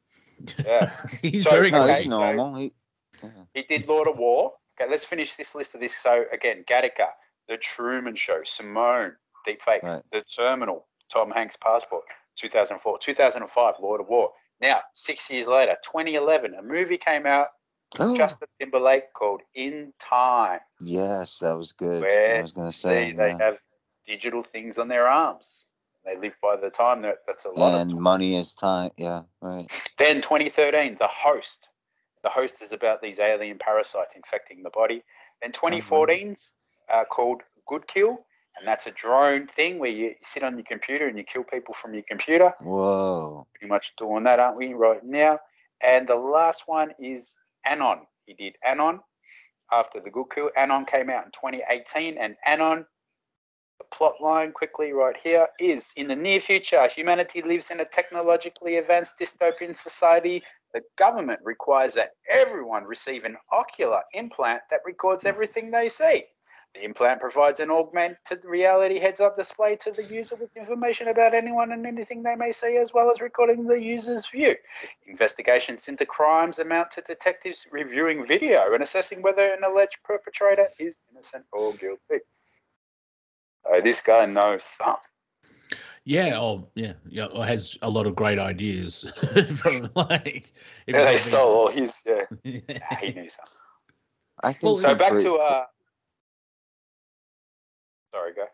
[0.65, 0.91] Yeah.
[1.21, 2.01] he's So- very No, quirky.
[2.03, 2.55] he's so- normal.
[2.55, 2.73] He,
[3.21, 3.29] yeah.
[3.53, 4.53] He did Lord of War.
[4.79, 5.95] Okay, let's finish this list of this.
[5.95, 7.07] So again, Gattaca,
[7.47, 9.13] The Truman Show, Simone,
[9.47, 10.03] Deepfake, Right.
[10.11, 12.03] The Terminal, Tom Hanks' Passport,
[12.37, 14.31] 2004, 2005, Lord of War.
[14.61, 17.47] Now, six years later, 2011, a movie came out,
[17.97, 20.59] Oh, Justin Timberlake, called In Time.
[20.79, 22.01] yes, that was good.
[22.01, 23.37] Where I was gonna say See, they yeah.
[23.39, 23.59] have
[24.05, 25.67] digital things on their arms.
[26.05, 27.01] They live by the time.
[27.01, 28.91] That's a lot and of money is time.
[28.97, 29.67] Yeah, right.
[29.97, 31.68] Then 2013, The Host.
[32.23, 35.03] The Host is about these alien parasites infecting the body.
[35.41, 36.55] Then 2014's
[36.91, 38.25] uh, called Good Kill,
[38.57, 41.73] and that's a drone thing where you sit on your computer and you kill people
[41.73, 42.53] from your computer.
[42.61, 43.47] Whoa.
[43.53, 45.39] Pretty much doing that, aren't we, right now?
[45.81, 47.35] And the last one is
[47.65, 47.99] Anon.
[48.25, 48.99] He did Anon
[49.71, 50.49] after the Good Kill.
[50.57, 52.85] Anon came out in 2018, and Anon
[53.79, 57.85] the plot line quickly right here is in the near future, humanity lives in a
[57.85, 60.43] technologically advanced dystopian society.
[60.73, 66.25] The government requires that everyone receive an ocular implant that records everything they see.
[66.75, 71.33] The implant provides an augmented reality heads up display to the user with information about
[71.33, 74.55] anyone and anything they may see, as well as recording the user's view.
[75.07, 81.01] Investigations into crimes amount to detectives reviewing video and assessing whether an alleged perpetrator is
[81.11, 82.23] innocent or guilty.
[83.83, 85.01] This guy knows something.
[86.05, 89.05] Yeah, oh yeah, yeah, or has a lot of great ideas
[89.57, 90.53] from like.
[90.87, 92.03] Yeah, they it's stole all his.
[92.05, 93.53] Yeah, something- yeah, he knew something.
[94.41, 95.65] I think Well, So back great- to uh.
[98.13, 98.45] Sorry, go.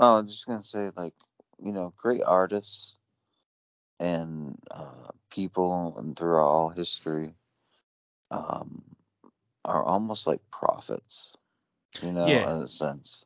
[0.00, 1.14] Oh, I'm just gonna say, like,
[1.58, 2.96] you know, great artists
[4.00, 7.34] and uh, people and throughout all history
[8.30, 8.82] um,
[9.64, 11.34] are almost like prophets,
[12.02, 12.56] you know, Yeah.
[12.56, 13.24] in a sense.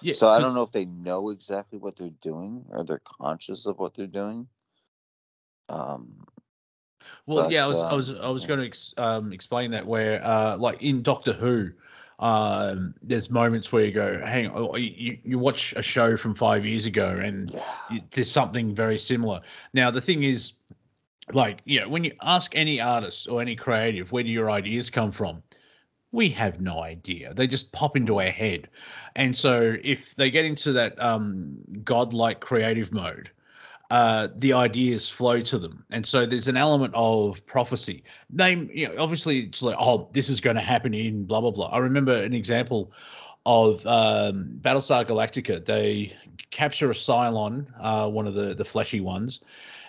[0.00, 3.66] Yeah, so I don't know if they know exactly what they're doing or they're conscious
[3.66, 4.48] of what they're doing.
[5.68, 6.26] Um,
[7.26, 8.48] Well, yeah, I But, was, I was, um, I was yeah.
[8.48, 11.70] going to ex- um, explain that where, uh, like in Doctor Who,
[12.18, 16.64] um, there's moments where you go, hang on, you, you watch a show from five
[16.64, 17.62] years ago, and yeah.
[17.90, 19.42] you- there's something very similar.
[19.72, 20.52] Now, the thing is,
[21.32, 24.90] like, you know, when you ask any artist or any creative, where do your ideas
[24.90, 25.42] come from?
[26.10, 27.34] We have no idea.
[27.34, 28.68] They just pop into our head.
[29.14, 33.30] And so if they get into that um, godlike creative mode,
[33.90, 35.84] uh, the ideas flow to them.
[35.90, 38.04] And so there's an element of prophecy.
[38.30, 41.50] They, you know, obviously it's like, oh, this is going to happen in blah, blah,
[41.50, 41.68] blah.
[41.68, 42.92] I remember an example
[43.46, 45.64] of um, Battlestar Galactica.
[45.64, 46.14] They
[46.50, 49.40] capture a Cylon, uh, one of the, the fleshy ones,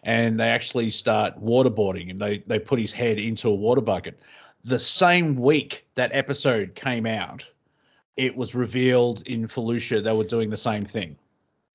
[0.04, 2.18] and they actually start waterboarding him.
[2.18, 4.20] They, they put his head into a water bucket.
[4.64, 7.46] The same week that episode came out,
[8.18, 11.18] it was revealed in Felucia they were doing the same thing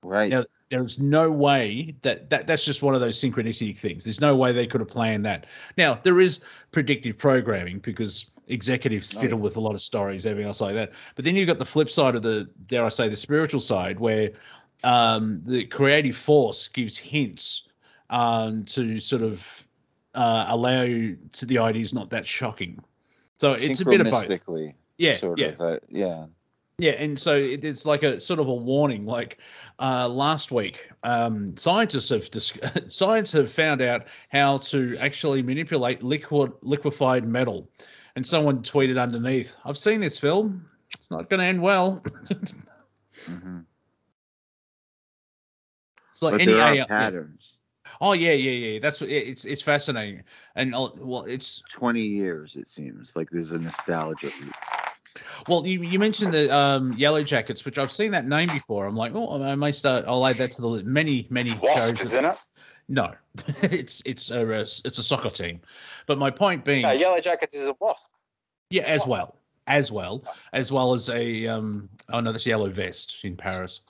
[0.05, 0.29] Right.
[0.29, 4.03] Now, there's no way that, that that's just one of those synchronicity things.
[4.03, 5.47] There's no way they could have planned that.
[5.77, 6.39] Now, there is
[6.71, 9.43] predictive programming because executives Oh, fiddle yeah.
[9.43, 10.91] with a lot of stories, everything else like that.
[11.15, 13.99] But then you've got the flip side of the, dare I say, the spiritual side
[13.99, 14.31] where
[14.83, 17.63] um, the creative force gives hints
[18.11, 19.47] um, to sort of
[20.15, 22.79] uh, allow you to the ideas not that shocking.
[23.37, 24.71] So it's a bit of both.
[24.97, 25.47] Yeah, sort yeah.
[25.47, 25.61] of.
[25.61, 26.25] Uh, yeah.
[26.77, 29.05] Yeah, and so it is like a sort of a warning.
[29.05, 29.37] Like
[29.79, 32.53] uh, last week, um, scientists have dis-
[32.87, 37.69] science have found out how to actually manipulate liquid liquefied metal,
[38.15, 40.65] and someone tweeted underneath, "I've seen this film.
[40.93, 42.03] It's not going to end well."
[43.25, 43.59] hmm
[46.15, 47.54] it's like but any there are AI patterns.
[48.01, 48.79] Oh yeah, yeah, yeah.
[48.79, 50.23] That's it's it's fascinating,
[50.55, 54.29] and uh, well, it's Twenty years, it seems like there's a nostalgia.
[55.47, 58.85] Well, you, you mentioned the um, Yellowjackets, which I've seen that name before.
[58.85, 60.05] I'm like, oh, I may start.
[60.07, 62.01] I'll add that to the li- many, many It's Wasp, shows.
[62.01, 62.35] isn't it?
[62.87, 63.13] No,
[63.61, 65.61] it's it's a it's a soccer team.
[66.07, 68.11] But my point being, No, Yellow Jackets is a wasp.
[68.69, 69.35] yeah, as well,
[69.67, 70.23] as well,
[70.53, 73.81] as well as a um, oh no, that's Yellow Vest in Paris.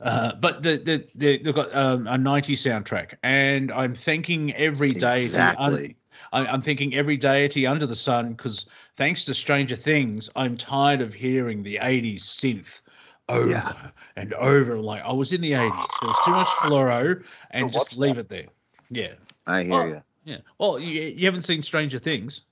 [0.00, 4.90] Uh, but the, the, the they've got um, a 90 soundtrack, and I'm thinking every
[4.92, 5.24] day.
[5.24, 5.96] Exactly.
[6.32, 8.66] I, I'm thinking every deity under the sun because
[8.96, 12.80] thanks to Stranger Things, I'm tired of hearing the 80s synth
[13.28, 13.74] over Yeah.
[14.16, 14.78] and over.
[14.78, 18.16] Like I was in the 80s, there was too much fluoro, and To just leave
[18.16, 18.20] that.
[18.22, 18.46] it there.
[18.90, 19.12] Yeah,
[19.46, 20.02] I hear Well, you.
[20.24, 20.38] yeah.
[20.58, 22.42] Well, you, you haven't seen Stranger Things.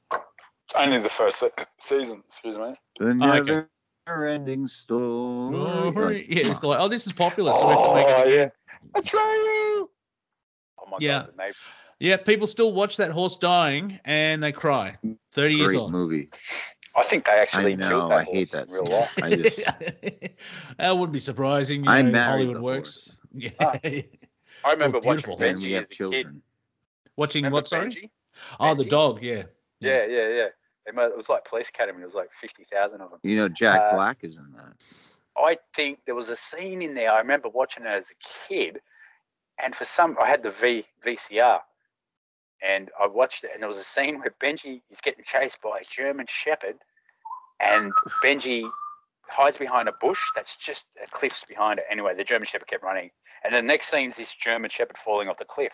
[0.76, 2.22] Only the first se- season.
[2.26, 2.74] Excuse me.
[2.98, 3.66] The Oh, okay.
[4.06, 5.56] Never-ending story.
[5.56, 8.14] Oh, Like, yeah, it's like, oh, this is popular, so we have to make it.
[8.16, 8.48] Oh yeah.
[9.00, 9.88] Atreyu.
[10.78, 11.22] Oh my Yeah.
[11.26, 11.36] god.
[11.36, 11.54] The.
[12.00, 14.98] Yeah, people still watch that horse dying and they cry.
[15.32, 15.92] 30 years old.
[15.92, 16.02] great on.
[16.08, 16.28] movie.
[16.96, 18.08] I think they actually I killed know.
[18.08, 18.92] that I hate horse that in real scene.
[18.92, 19.10] life.
[19.22, 19.58] I just,
[20.78, 21.84] that wouldn't be surprising.
[21.84, 22.94] You I know, married Hollywood the works.
[22.94, 23.50] horse, Yeah.
[23.60, 23.78] Ah.
[24.66, 25.42] I remember Oh, watching beautiful.
[25.42, 25.96] and we Benji have as a kid.
[25.96, 26.42] children.
[27.16, 27.90] Watching Remember what, sorry?
[27.90, 28.10] Benji?
[28.60, 29.44] Oh, the dog, yeah.
[29.80, 30.46] Yeah, yeah, yeah.
[30.46, 32.00] It ma- it was like Police Academy.
[32.00, 33.20] It was like fifty thousand of them.
[33.22, 34.74] You know, Jack Uh, Black is in that.
[35.36, 37.10] I think there was a scene in there.
[37.10, 38.14] I remember watching it as a
[38.48, 38.80] kid,
[39.62, 41.60] and for some, I had the V VCR,
[42.62, 45.78] and I watched it, and there was a scene where Benji is getting chased by
[45.80, 46.76] a German Shepherd,
[47.60, 47.92] and
[48.22, 48.68] Benji
[49.28, 51.86] hides behind a bush that's just a cliff's behind it.
[51.90, 53.10] Anyway, the German Shepherd kept running,
[53.42, 55.72] and the next scene is this German Shepherd falling off the cliff.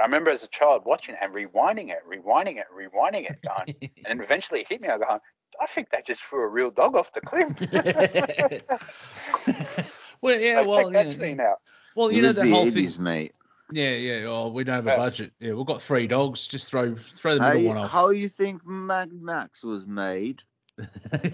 [0.00, 3.38] And I remember as a child watching it and rewinding it, rewinding it, rewinding it,
[3.42, 4.88] going, and then eventually it hit me.
[4.88, 5.20] I go,
[5.60, 7.50] I think they just threw a real dog off the cliff.
[10.22, 11.60] well, yeah, Like, well, check that yeah, scene out.
[11.94, 13.04] well, it you know was that the whole 80s, thing.
[13.04, 13.32] mate.
[13.72, 14.24] Yeah, yeah.
[14.26, 15.32] Oh, we don't have a budget.
[15.38, 16.46] Yeah, we've got three dogs.
[16.46, 17.90] Just throw throw the How middle you, one off.
[17.90, 20.42] how do you think Mad Max was made?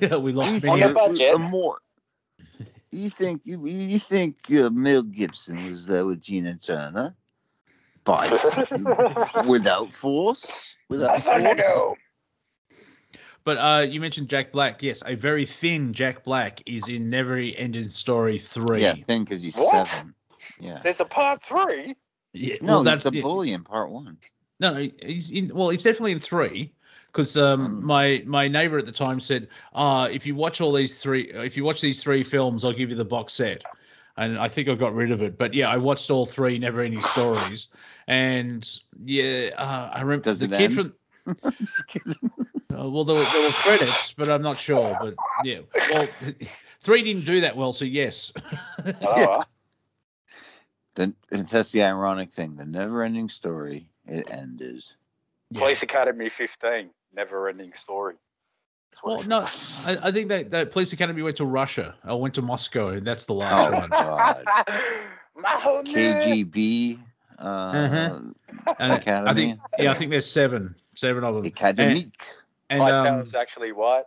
[0.03, 0.83] yeah, we lost You many.
[0.83, 1.35] On the budget.
[1.35, 1.79] a more,
[2.91, 7.15] you think you you think uh, Mel Gibson was there with Tina Turner?
[8.07, 8.29] By
[9.47, 11.59] without force, without I force.
[11.59, 11.97] know.
[13.45, 14.83] But uh, you mentioned Jack Black.
[14.83, 18.83] Yes, a very thin Jack Black is in Never Ending Story three.
[18.83, 19.87] Yeah, thin because he's What?
[19.89, 20.15] seven.
[20.61, 20.81] Yeah.
[20.83, 21.95] There's a part three.
[22.33, 23.23] Yeah, No, well, he's that's the yeah.
[23.23, 24.19] bully in part one.
[24.61, 25.55] No, no, he's in.
[25.55, 26.73] Well, he's definitely in three.
[27.13, 27.83] Because um, Mm.
[27.83, 31.57] my my neighbor at the time said, uh, if you watch all these three, if
[31.57, 33.63] you watch these three films, I'll give you the box set.
[34.17, 35.37] And I think I got rid of it.
[35.37, 37.69] But yeah, I watched all three Never Ending Stories,
[38.07, 38.69] and
[39.05, 40.75] yeah, uh, I remember Does the it kid end?
[40.75, 40.95] from.
[41.61, 42.15] Just kidding.
[42.73, 44.97] Uh, well, there were, there were credits, but I'm not sure.
[45.01, 45.15] But
[45.45, 45.61] yeah,
[45.93, 46.09] well,
[46.81, 48.33] three didn't do that well, so yes.
[49.03, 49.43] Oh,
[50.95, 51.15] Then
[51.51, 52.57] that's the ironic thing.
[52.57, 53.89] The never-ending story.
[54.07, 54.85] It ended.
[55.51, 55.61] Yeah.
[55.61, 56.91] Police Academy 15.
[57.15, 58.15] Never ending story.
[58.97, 59.45] That's what Well,
[59.87, 61.95] no, I, I think that, that Police Academy went to Russia.
[62.05, 63.91] I went to Moscow, and that's the Oh last one.
[63.91, 64.45] God.
[65.37, 65.93] Mahoney.
[65.93, 66.99] KGB
[67.39, 68.35] uh, Mhm.
[68.79, 69.35] And I Academy.
[69.35, 71.45] think, yeah, I think there's seven, seven of them.
[71.45, 72.07] Academy.
[72.71, 74.05] And, My and um, tail's actually white.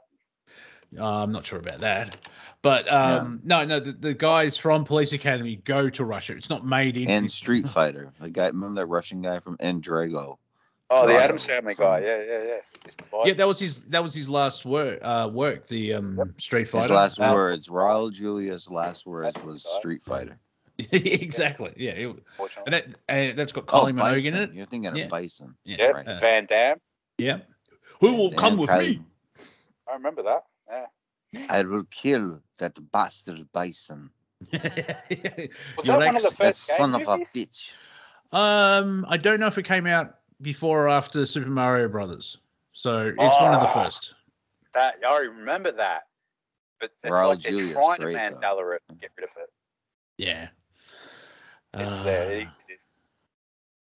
[0.98, 2.18] uh, I'm not sure about that,
[2.64, 6.36] but um, no, no, the, the guys from Police Academy go to Russia.
[6.36, 7.10] It's not made in.
[7.10, 8.12] and Street Fighter.
[8.20, 10.38] The guy, remember that Russian guy from Endrago?
[10.92, 11.22] Oh, the Right.
[11.22, 12.00] Addams Family guy.
[12.00, 13.24] Yeah, yeah, yeah.
[13.26, 13.82] Yeah, that was his.
[13.84, 15.00] That was his last work.
[15.04, 16.84] Uh, work the um, Street Fighter.
[16.84, 19.80] His last Now- words, Raul Julia's last words That's was right.
[19.80, 20.40] Street Fighter.
[20.80, 21.74] exactly.
[21.78, 22.16] Yeah, it,
[22.66, 24.54] and that uh, that's got Oh, Kylie Minogue in it.
[24.54, 25.04] You're thinking Yeah.
[25.04, 25.56] of Bison.
[25.66, 25.78] Yeah.
[25.78, 25.94] Yep.
[25.96, 26.08] right.
[26.08, 26.80] Uh, Van Damme.
[27.18, 27.40] Yeah.
[28.00, 29.02] Who will And come with Kylie- me?
[29.90, 30.44] I remember that.
[31.32, 31.46] Yeah.
[31.50, 34.10] I will kill that bastard Bison.
[34.52, 34.62] Was
[35.88, 37.74] Your that one of ex- the That first son game of a bitch.
[38.32, 42.38] Um, I don't know if it came out before or after Super Mario Brothers.
[42.74, 43.84] So it's one of the Ah.
[43.86, 44.14] first.
[44.74, 46.04] That I remember that.
[46.80, 49.36] But it's Raul like they're Julia's trying to great, Mandela it and get rid of
[49.38, 49.52] it.
[50.18, 50.48] Yeah.
[51.74, 52.32] It's Uh, there.
[52.32, 53.10] It exists.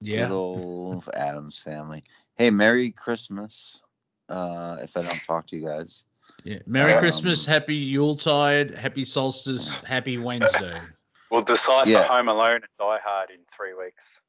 [0.01, 0.27] Yeah.
[0.27, 2.03] Good old Addams family.
[2.35, 3.81] Hey, Merry Christmas.
[4.27, 6.03] Uh, if I don't talk to you guys.
[6.43, 6.59] Yeah.
[6.65, 10.77] Merry Um, Christmas, Happy Yuletide, Happy Solstice, Happy Wednesday.
[11.31, 12.03] We'll decide Yeah.
[12.03, 14.19] Home Alone and Die Hard in three weeks.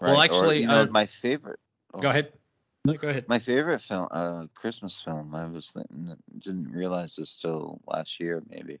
[0.00, 0.30] Well, Right?
[0.30, 1.60] Or, actually, you know, uh, my favorite.
[1.92, 2.32] oh, Go ahead.
[2.84, 3.24] No, go ahead.
[3.28, 5.34] My favorite film, uh, Christmas film.
[5.34, 8.78] I was thinking, didn't realize this till last year, maybe,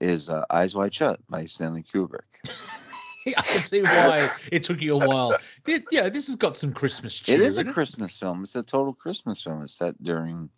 [0.00, 2.22] is uh, Eyes Wide Shut by Stanley Kubrick.
[3.26, 5.36] I can see why it took you a while.
[5.68, 7.36] It- yeah, this has got some Christmas cheer.
[7.36, 8.42] It is a in Christmas film.
[8.42, 9.62] It's a total Christmas film.
[9.62, 10.50] It's set during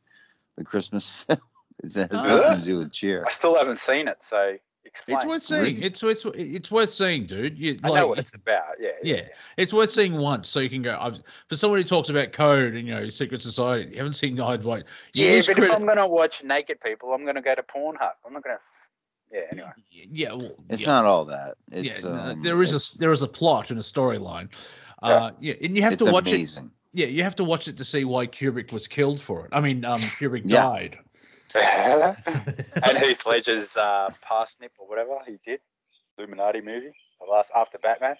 [0.56, 1.40] the Christmas film.
[1.82, 2.24] It has Oh.
[2.26, 3.24] nothing to do with cheer.
[3.26, 4.56] I still haven't seen it, so
[4.94, 5.16] explain.
[5.16, 5.62] It's worth seeing.
[5.62, 5.84] Really?
[5.84, 7.58] It's worth it's worth seeing, dude.
[7.58, 8.74] You, I like, know what it's about.
[8.78, 8.90] Yeah.
[9.02, 9.22] Yeah,
[9.56, 10.96] it's worth seeing once so you can go.
[10.98, 14.36] I've, for someone who talks about code and you know secret society, you haven't seen
[14.36, 14.84] Hyde White.
[15.12, 18.12] Yeah, but credit- if I'm gonna watch naked people, I'm gonna go to Pornhub.
[18.26, 18.58] I'm not gonna
[19.32, 19.40] yeah.
[19.50, 20.88] Anyway, Yeah, well, It's yeah.
[20.88, 21.54] not all that.
[21.72, 24.48] It's yeah, no, um, there is it's- a there is a plot and a storyline.
[25.02, 26.34] Uh, yeah, and you have it's to watch it.
[26.34, 26.70] amazing.
[26.94, 29.50] Yeah, you have to watch it to see why Kubrick was killed for it.
[29.52, 30.62] I mean, um, Kubrick Yeah.
[30.62, 30.98] died.
[32.82, 35.60] and Heath Ledger's uh, Parsnip or whatever he did,
[36.18, 38.16] Illuminati movie, the last after Batman.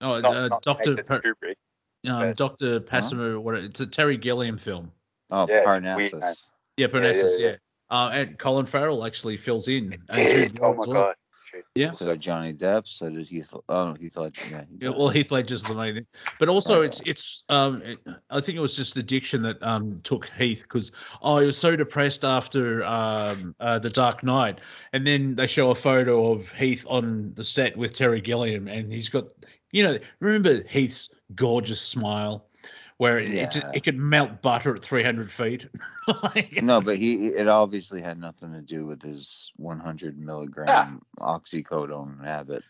[0.00, 2.10] Oh, Not, uh, not Doctor connected per, to Kubrick.
[2.10, 3.38] um, Doctor Passimo.
[3.40, 4.90] What it's a Terry Gilliam film.
[5.30, 5.98] Oh, Yeah, it's weird, man.
[5.98, 6.50] Parnassus.
[6.76, 7.38] Yeah, Parnassus.
[7.38, 7.56] yeah, Yeah, yeah.
[7.90, 9.92] Uh, and Colin Farrell actually fills in.
[9.92, 10.52] He and did.
[10.52, 11.02] Jude Oh Law my as well.
[11.04, 11.14] god.
[11.54, 11.64] Shit.
[11.74, 11.90] Yeah.
[11.92, 12.86] So did Johnny Depp.
[12.88, 13.54] So did Heath.
[13.68, 14.40] Oh, Heath Ledger.
[14.50, 14.64] Yeah.
[14.70, 14.98] he Yeah, died.
[14.98, 16.06] well, Heath Ledger's the main thing,
[16.38, 17.42] but also Oh, it's it's.
[17.48, 17.96] Um, it,
[18.30, 21.76] I think it was just addiction that um took Heath because oh he was so
[21.76, 24.60] depressed after um uh, the Dark Knight,
[24.92, 28.92] and then they show a photo of Heath on the set with Terry Gilliam, and
[28.92, 29.26] he's got
[29.70, 32.46] you know remember Heath's gorgeous smile,
[32.96, 35.66] where it, it, just, it could melt butter at 300 feet.
[36.22, 42.22] Like- No, but he it obviously had nothing to do with his 100 milligram oxycodone
[42.24, 42.62] habit.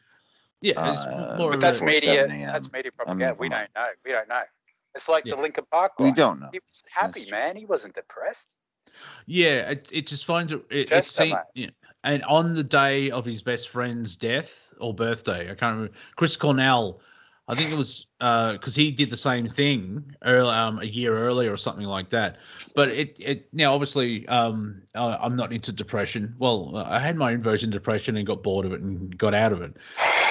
[0.61, 2.27] yeah, it's Uh, more But that's media.
[2.29, 2.47] 7 a.m.
[2.53, 3.37] That's media I mean, propaganda.
[3.41, 3.87] we don't know.
[4.05, 4.43] We don't know.
[4.95, 5.35] It's like Yeah.
[5.35, 6.05] the Linkin Park guy.
[6.05, 6.49] We don't know.
[6.53, 7.57] He was happy, man.
[7.57, 8.47] He wasn't depressed.
[9.27, 10.65] Yeah, it, it just finds it.
[10.71, 11.71] It, it Just seem- that yeah.
[12.05, 15.93] And on the day of his best friend's death or birthday, I can't remember.
[16.17, 17.01] Chris Cornell,
[17.47, 21.53] I think it was because he did the same thing early, um, a year earlier
[21.53, 22.39] or something like that.
[22.75, 26.35] But it, it now obviously um, uh, I'm not into depression.
[26.39, 29.61] Well, I had my inversion depression and got bored of it and got out of
[29.61, 29.77] it.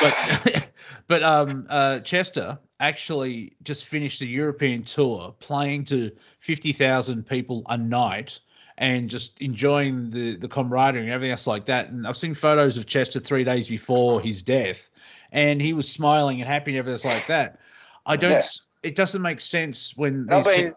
[0.02, 0.77] But
[1.07, 7.61] but um, uh, Chester actually just finished a European tour, playing to fifty thousand people
[7.69, 8.40] a night,
[8.77, 11.90] and just enjoying the the camaraderie and everything else like that.
[11.90, 14.90] And I've seen photos of Chester three days before his death,
[15.34, 17.60] and he was smiling and happy and everything like that.
[18.05, 18.31] I don't.
[18.31, 18.43] Yeah.
[18.84, 20.27] It doesn't make sense when.
[20.31, 20.76] I've these been, peop-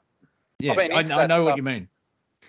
[0.59, 1.89] yeah, been I, I know what you mean.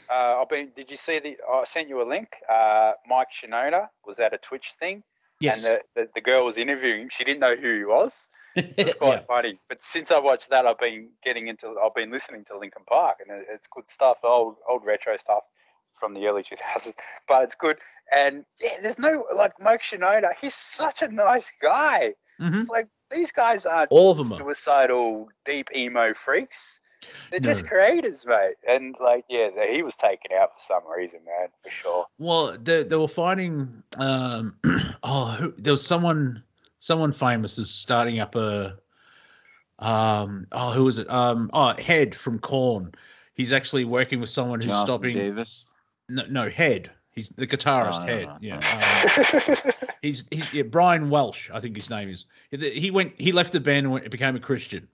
[0.09, 0.71] uh, I've been.
[0.75, 1.37] Did you see the?
[1.51, 2.29] I sent you a link.
[2.49, 5.03] Uh, Mike Shinoda was at a Twitch thing,
[5.39, 5.63] Yes.
[5.65, 7.09] and the, the the girl was interviewing him.
[7.11, 8.27] She didn't know who he was.
[8.55, 9.25] It's quite Yeah.
[9.27, 9.59] funny.
[9.67, 11.75] But since I watched that, I've been getting into.
[11.83, 14.19] I've been listening to Linkin Park, and it- it's good stuff.
[14.23, 15.43] Old old retro stuff
[15.99, 16.93] from the early 2000s,
[17.27, 17.77] but it's good.
[18.15, 20.31] And yeah, there's no like Mike Shinoda.
[20.39, 22.13] He's such a nice guy.
[22.39, 22.61] Mhm.
[22.61, 24.35] It's like these guys aren't All of them are.
[24.37, 26.79] suicidal, deep emo freaks.
[27.31, 28.55] They're just creators, mate.
[28.67, 32.05] And like, yeah, he was taken out for some reason, man, for sure.
[32.17, 33.83] Well, they, they were fighting.
[33.97, 34.55] Um,
[35.03, 36.43] oh, who, there was someone,
[36.79, 38.77] someone famous is starting up a.
[39.79, 41.09] Um, oh, who was it?
[41.09, 42.93] Um, oh, Head from Korn.
[43.35, 45.13] He's actually working with someone who's Jonathan stopping.
[45.13, 45.65] Davis.
[46.09, 46.91] No, no, Head.
[47.17, 48.03] He's the guitarist.
[48.03, 48.25] Oh, Head.
[48.25, 48.59] no, no, Yeah.
[48.59, 49.55] no.
[49.55, 49.73] Um,
[50.03, 52.25] he's he's yeah, Brian Welch, I think his name is.
[52.51, 53.13] He went.
[53.17, 54.87] He left the band and went, became a Christian.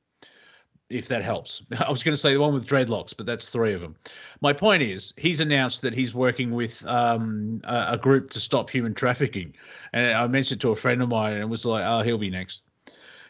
[0.89, 3.73] If that helps, I was going to say the one with dreadlocks, but that's three
[3.73, 3.95] of them.
[4.39, 8.69] My point is, he's announced that he's working with um, a, a group to stop
[8.69, 9.53] human trafficking,
[9.91, 12.29] and I mentioned to a friend of mine, and it was like, oh, he'll be
[12.29, 12.61] next,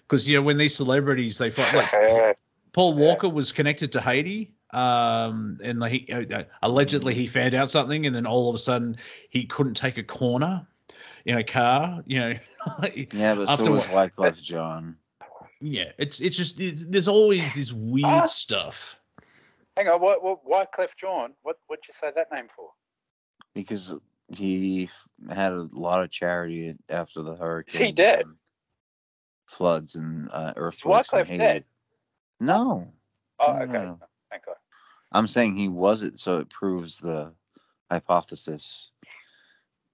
[0.07, 2.37] because you know when these celebrities they fight, like
[2.73, 7.69] Paul Walker was connected to Haiti, um, and like he, uh, allegedly he found out
[7.71, 8.97] something, and then all of a sudden
[9.29, 10.67] he couldn't take a corner
[11.25, 12.03] in a car.
[12.05, 12.33] You know,
[12.95, 14.97] Yeah, but After so was what- Wyclef Jean.
[15.61, 16.57] yeah, it's it's just
[16.91, 18.25] there's always this weird Ah.
[18.25, 18.95] stuff.
[19.77, 21.33] Hang on, what, what, Wyclef Jean?
[21.41, 22.69] What, what'd you say that name for?
[23.55, 23.93] because
[24.29, 27.81] he f- had a lot of charity after the hurricane.
[27.81, 28.25] Is he dead?
[29.47, 31.11] Floods and uh, earthquakes.
[31.13, 31.37] in Wyclef Haiti.
[31.37, 31.65] dead?
[32.45, 32.87] No,
[33.39, 33.79] Oh, okay.
[33.79, 34.01] no, no.
[34.31, 34.55] Thank God.
[35.11, 37.33] I'm saying he wasn't, so it proves the
[37.91, 38.91] hypothesis.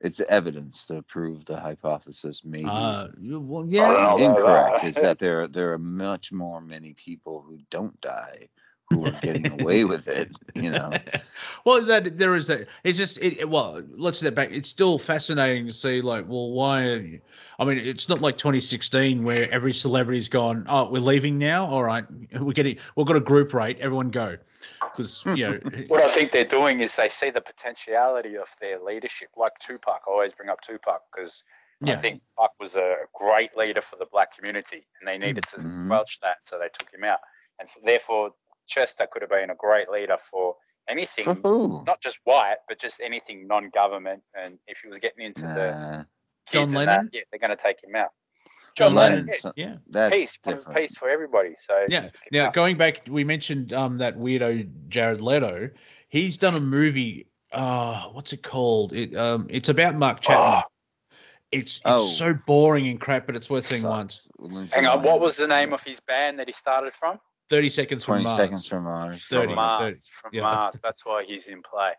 [0.02, 2.44] It's evidence to prove the hypothesis.
[2.46, 7.42] Maybe Uh, you- well, yeah, incorrect is that there there are much more many people
[7.42, 8.50] who don't die
[8.90, 10.32] who are getting away with it.
[10.56, 10.92] You know,
[11.66, 12.66] well, that there is a.
[12.84, 13.40] It's just it.
[13.40, 14.50] it- Well, let's step back.
[14.52, 16.84] It's still fascinating to see, like, well, why?
[16.86, 17.22] Are you,
[17.60, 20.66] I mean, it's not like 2016 where every celebrity's gone.
[20.70, 21.66] Oh, we're leaving now.
[21.66, 22.06] All right,
[22.40, 22.78] we're getting.
[22.96, 23.78] We've got a group rate.
[23.80, 24.38] Everyone go,
[24.82, 25.60] because you know.
[25.88, 30.02] What I think they're doing is they see the potentiality of their leadership, like Tupac.
[30.08, 31.44] I always bring up Tupac because
[31.86, 35.58] I think Tupac was a great leader for the black community, and they needed to
[35.58, 35.86] Mhm.
[35.86, 37.20] squelch that, so they took him out.
[37.60, 38.34] And so therefore,
[38.70, 40.56] Chester could have been a great leader for
[40.88, 41.84] anything, for who?
[41.86, 44.22] not just white, but just anything non-government.
[44.42, 46.06] And if he was getting into the
[46.46, 47.10] kids John and Lennon?
[47.12, 48.10] that, yeah, they're going to take him out.
[48.78, 49.20] John John Lennon.
[49.26, 49.76] Lennon, so- Yeah.
[49.90, 50.78] that's peace, different.
[50.78, 51.56] peace for everybody.
[51.60, 52.10] So Yeah.
[52.32, 55.70] Now going back, we mentioned um that weirdo Jared Leto.
[56.08, 57.28] He's done a movie.
[57.52, 58.94] Uh, what's it called?
[58.94, 60.64] It um, it's about Mark Chapman.
[61.52, 62.06] It's it's Oh.
[62.06, 63.90] so boring and crap, but it's worth seeing Sucks.
[63.90, 64.28] once.
[64.38, 67.20] Lindsay hang on, what was the name of his band that he started from?
[67.50, 68.38] Thirty seconds from 20 Mars.
[68.38, 69.24] seconds from Mars?
[69.26, 69.48] 30.
[69.48, 70.08] From Mars.
[70.08, 70.12] 30.
[70.22, 70.42] From Yeah.
[70.42, 70.80] Mars.
[70.84, 71.92] That's why he's in play.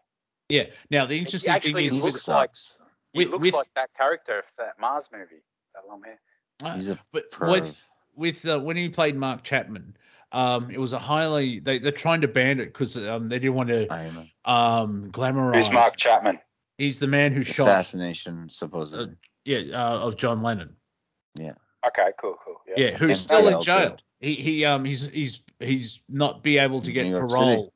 [0.48, 0.64] Yeah.
[0.90, 2.78] Now the interesting actually thing He is, looks with- sucks.
[3.12, 5.42] He With- looks with- like that character of that Mars movie.
[5.74, 6.20] That long hair.
[6.62, 7.50] Uh, He's a but perv.
[7.50, 7.82] with
[8.14, 9.96] with uh, when he played Mark Chapman,
[10.32, 13.54] um, it was a highly they they're trying to ban it because um, they didn't
[13.54, 13.90] want to
[14.44, 15.54] um glamorize.
[15.56, 16.38] Who's Mark Chapman?
[16.78, 19.16] He's the man who shot Assassination, supposedly.
[19.44, 20.76] yeah uh, of John Lennon.
[21.34, 21.54] Yeah.
[21.86, 22.56] Okay, cool, cool.
[22.68, 22.74] Yeah.
[22.90, 23.90] Yeah, who's And still in jail, jail.
[23.96, 24.04] too.
[24.20, 27.72] He he um he's he's he's not be able to get parole.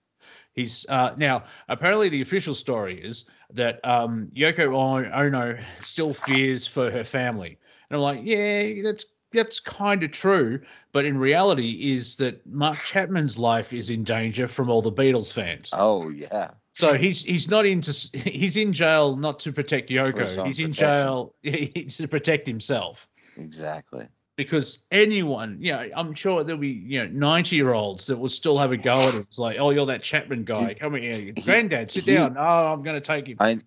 [0.53, 4.75] He's uh now apparently the official story is that um Yoko
[5.13, 7.59] Ono still fears for her family.
[7.89, 10.61] And I'm like, yeah, that's that's kind of true,
[10.93, 15.33] but in reality is that Mark Chapman's life is in danger from all the Beatles
[15.33, 15.71] fans.
[15.73, 16.51] Oh yeah.
[16.75, 20.47] So he's he's not into he's in jail not to protect Yoko.
[20.47, 24.07] He's in jail to protect himself Exactly.
[24.37, 28.29] Because anyone, you know, I'm sure there'll be, you know, 90 year olds that will
[28.29, 29.21] still have a go at him.
[29.21, 30.69] It's like, oh, you're that Chapman guy.
[30.69, 31.13] Did- Come here.
[31.15, 32.35] he- Granddad, sit he- down.
[32.35, 33.37] No, I'm going to take him.
[33.41, 33.59] I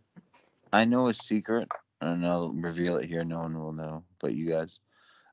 [0.73, 1.69] I know a secret,
[2.01, 3.23] and I'll reveal it here.
[3.23, 4.79] No one will know, but you guys.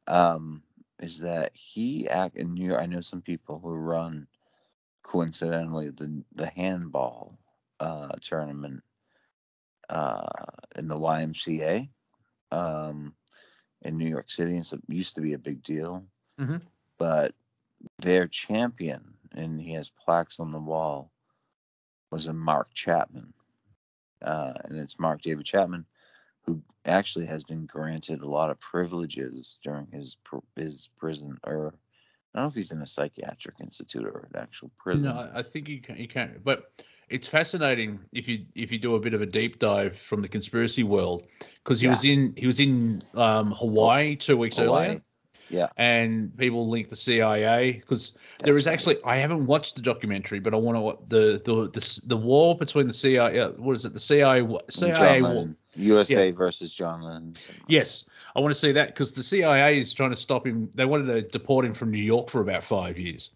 [0.07, 0.63] Um,
[1.01, 2.81] is that he act in New York?
[2.81, 4.29] I know some people who run,
[5.03, 7.37] coincidentally, the the handball
[7.81, 8.85] uh, tournament
[9.91, 10.23] uh,
[10.77, 11.89] in the YMCA
[12.53, 13.15] um,
[13.85, 14.57] in New York City.
[14.57, 16.07] It's a, used to be a big deal,
[16.39, 16.63] Mhm.
[16.99, 17.35] but
[17.99, 21.13] their champion, and he has plaques on the wall,
[22.11, 23.35] was a Mark Chapman
[24.23, 25.87] uh, and it's Mark David Chapman,
[26.43, 30.17] who actually has been granted a lot of privileges during his
[30.57, 31.75] his prison, or
[32.35, 35.11] I don't know if he's in a psychiatric institute or an actual prison.
[35.11, 35.97] No, I think you can.
[35.97, 36.41] You can.
[36.45, 36.83] But
[37.15, 40.29] it's fascinating if you if you do a bit of a deep dive from the
[40.29, 41.21] conspiracy world
[41.63, 41.93] because he Yeah.
[41.93, 44.87] was in he was in um, Hawaii two weeks Hawaii.
[44.87, 45.01] earlier.
[45.51, 45.69] Yeah.
[45.77, 50.55] And people link the CIA because there is actually I haven't watched the documentary, but
[50.55, 53.51] I want to the the the the war between the CIA.
[53.51, 53.93] What is it?
[53.93, 54.41] The CIA.
[54.71, 55.49] CIA war.
[55.77, 57.37] USA versus John Lennon.
[57.69, 60.71] Yes, I want to see that because the CIA is trying to stop him.
[60.75, 63.31] They wanted to deport him from New York for about five years.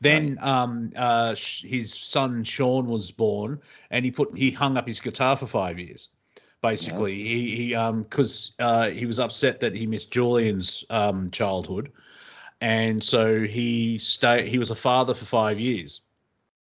[0.00, 3.60] Then um, uh, sh- his son Sean was born,
[3.90, 6.08] and he put he hung up his guitar for five years.
[6.62, 11.92] Basically, he he um because uh, he was upset that he missed Julian's um childhood,
[12.60, 14.48] and so he stayed.
[14.48, 16.02] He was a father for five years.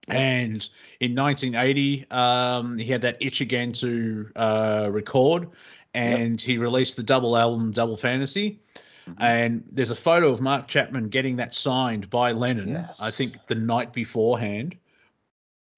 [0.07, 0.67] And
[0.99, 5.49] in 1980, um, he had that itch again to uh, record,
[5.93, 8.59] and he released the double album Double Fantasy.
[9.07, 9.15] Mhm.
[9.19, 12.99] And there's a photo of Mark Chapman getting that signed by Lennon, Yes.
[12.99, 14.75] I think the night beforehand,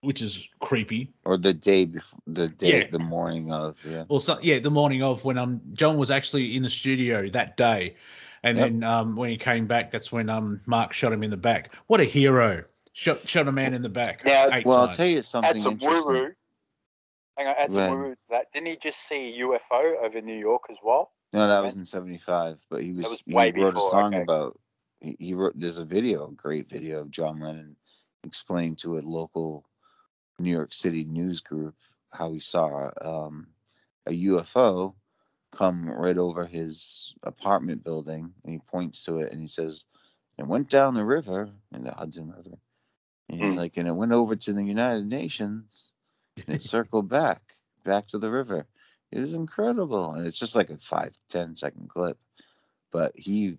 [0.01, 1.11] which is creepy.
[1.25, 2.87] Or the day before, the day, Yeah.
[2.89, 4.05] the morning of, yeah.
[4.09, 7.57] Well, so, yeah, the morning of when um John was actually in the studio that
[7.57, 7.95] day,
[8.43, 8.69] and Yep.
[8.69, 11.73] then um when he came back, that's when um Mark shot him in the back.
[11.87, 12.63] What a hero!
[12.93, 14.25] Shot shot a man in the back.
[14.25, 16.05] Now- eight Well, I'll tell you something Add some interesting.
[16.05, 16.31] woo woo.
[17.37, 18.51] Hang on, add some When- woo woo to that.
[18.51, 21.11] Didn't he just see a UFO over New York as well?
[21.33, 24.23] No, that was in '75, but he was, was he way wrote a song okay.
[24.23, 24.59] about.
[24.99, 25.53] He, he wrote.
[25.55, 27.77] There's a video, a great video of John Lennon
[28.23, 29.65] explaining to a local
[30.37, 31.75] New York City news group
[32.11, 33.47] how he saw um,
[34.05, 34.93] a UFO
[35.51, 39.85] come right over his apartment building, and he points to it and he says,
[40.37, 42.57] "It went down the river in the Hudson River."
[43.31, 43.57] And he's Hmm.
[43.57, 45.93] like, and it went over to the United Nations,
[46.37, 47.41] and it circled back,
[47.85, 48.67] back to the river.
[49.11, 50.13] It was incredible.
[50.13, 52.17] And it's just like a five, ten second clip.
[52.91, 53.57] But he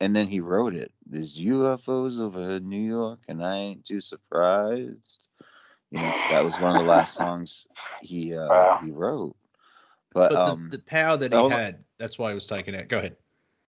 [0.00, 0.92] and then he wrote it.
[1.06, 5.28] There's UFOs over New York and I ain't too surprised.
[5.90, 7.66] You know, that was one of the last songs
[8.00, 8.80] he uh Wow.
[8.82, 9.36] he wrote.
[10.12, 12.88] But, but um the, the power that he had, that's why he was taken out.
[12.88, 13.16] Go ahead.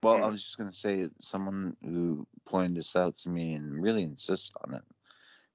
[0.03, 0.23] well.
[0.23, 4.51] I was just gonna say someone who pointed this out to me and really insists
[4.63, 4.83] on it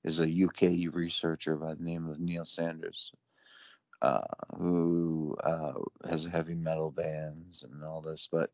[0.09, 3.13] is a UK researcher by the name of Neil Sanders.
[4.03, 4.23] uh,
[4.57, 5.75] who uh,
[6.09, 8.51] has heavy metal bands and all this, but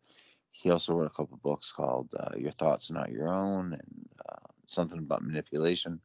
[0.53, 4.47] he also wrote a couple books called uh, Your Thoughts Not Your Own and uh,
[4.67, 6.01] something about manipulation.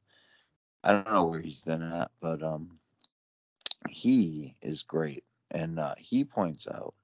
[0.83, 2.79] I don't know where he's been at, but um,
[3.89, 5.23] he is great.
[5.51, 6.95] And uh, he points out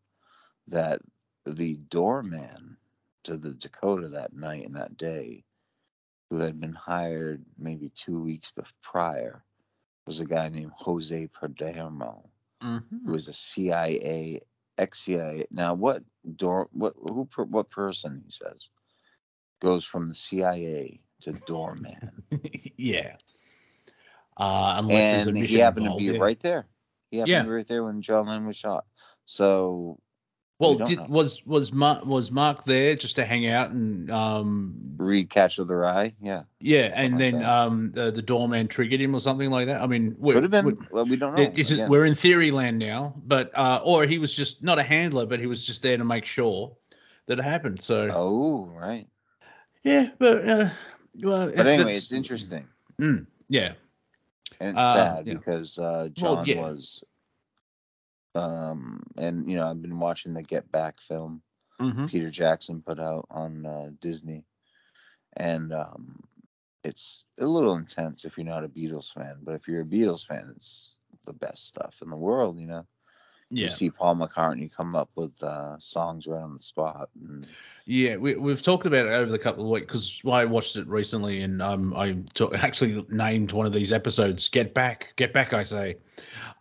[0.68, 1.02] that
[1.46, 2.78] the doorman
[3.24, 5.46] to the Dakota that night and that day,
[6.30, 9.44] who had been hired maybe two weeks prior,
[10.08, 12.24] was a guy named Jose Perdomo,
[12.62, 14.42] who was a CIA
[14.78, 15.46] ex CIA.
[15.52, 16.04] Now, what
[16.36, 16.68] door?
[16.72, 17.28] What who?
[17.38, 18.22] What person?
[18.26, 18.70] He says
[19.62, 22.24] goes from the CIA to doorman,
[22.78, 23.16] yeah.
[24.38, 26.22] Uh, unless and he happened involved, to be yeah.
[26.24, 26.68] right there.
[27.10, 27.40] He happened Yeah.
[27.44, 28.86] to be right there when John Lennon was shot.
[29.26, 29.98] So
[30.58, 34.76] Well, don't did, was was Mark was Mark there just to hang out and um
[34.98, 36.14] Read Catch of the Rye.
[36.22, 36.44] Yeah.
[36.62, 39.82] yeah, Something and then um the, the doorman triggered him or something like that.
[39.82, 40.66] I mean, we're, Could have been.
[40.66, 41.52] we're- well, we don't know.
[41.56, 45.26] Is, we're in theory land now, but uh, or he was just not a handler,
[45.26, 46.72] but he was just there to make sure
[47.28, 47.82] that it happened.
[47.82, 49.08] So Oh, right.
[49.84, 50.70] yeah, but uh,
[51.22, 52.66] well, But anyway, that's- it's interesting
[53.02, 53.74] Mm, yeah,
[54.62, 55.34] and it's Uh, sad yeah.
[55.34, 56.62] because uh, John yeah.
[56.62, 57.04] was,
[58.36, 61.42] um, and you know I've been watching the Get Back film
[61.80, 64.46] hmm Peter Jackson put out on uh, Disney,
[65.36, 66.22] and um,
[66.84, 69.40] it's a little intense if you're not a Beatles fan.
[69.44, 72.60] But if you're a Beatles fan, it's the best stuff in the world.
[72.60, 72.88] You know,
[73.50, 77.10] yeah, you see Paul McCartney come up with uh, songs right on the spot.
[77.22, 77.48] And,
[77.86, 78.16] yeah.
[78.18, 81.42] We we've talked about it over the couple of weeks because I watched it recently,
[81.42, 82.16] and um, I
[82.56, 85.98] actually named one of these episodes "Get Back, Get Back," I say,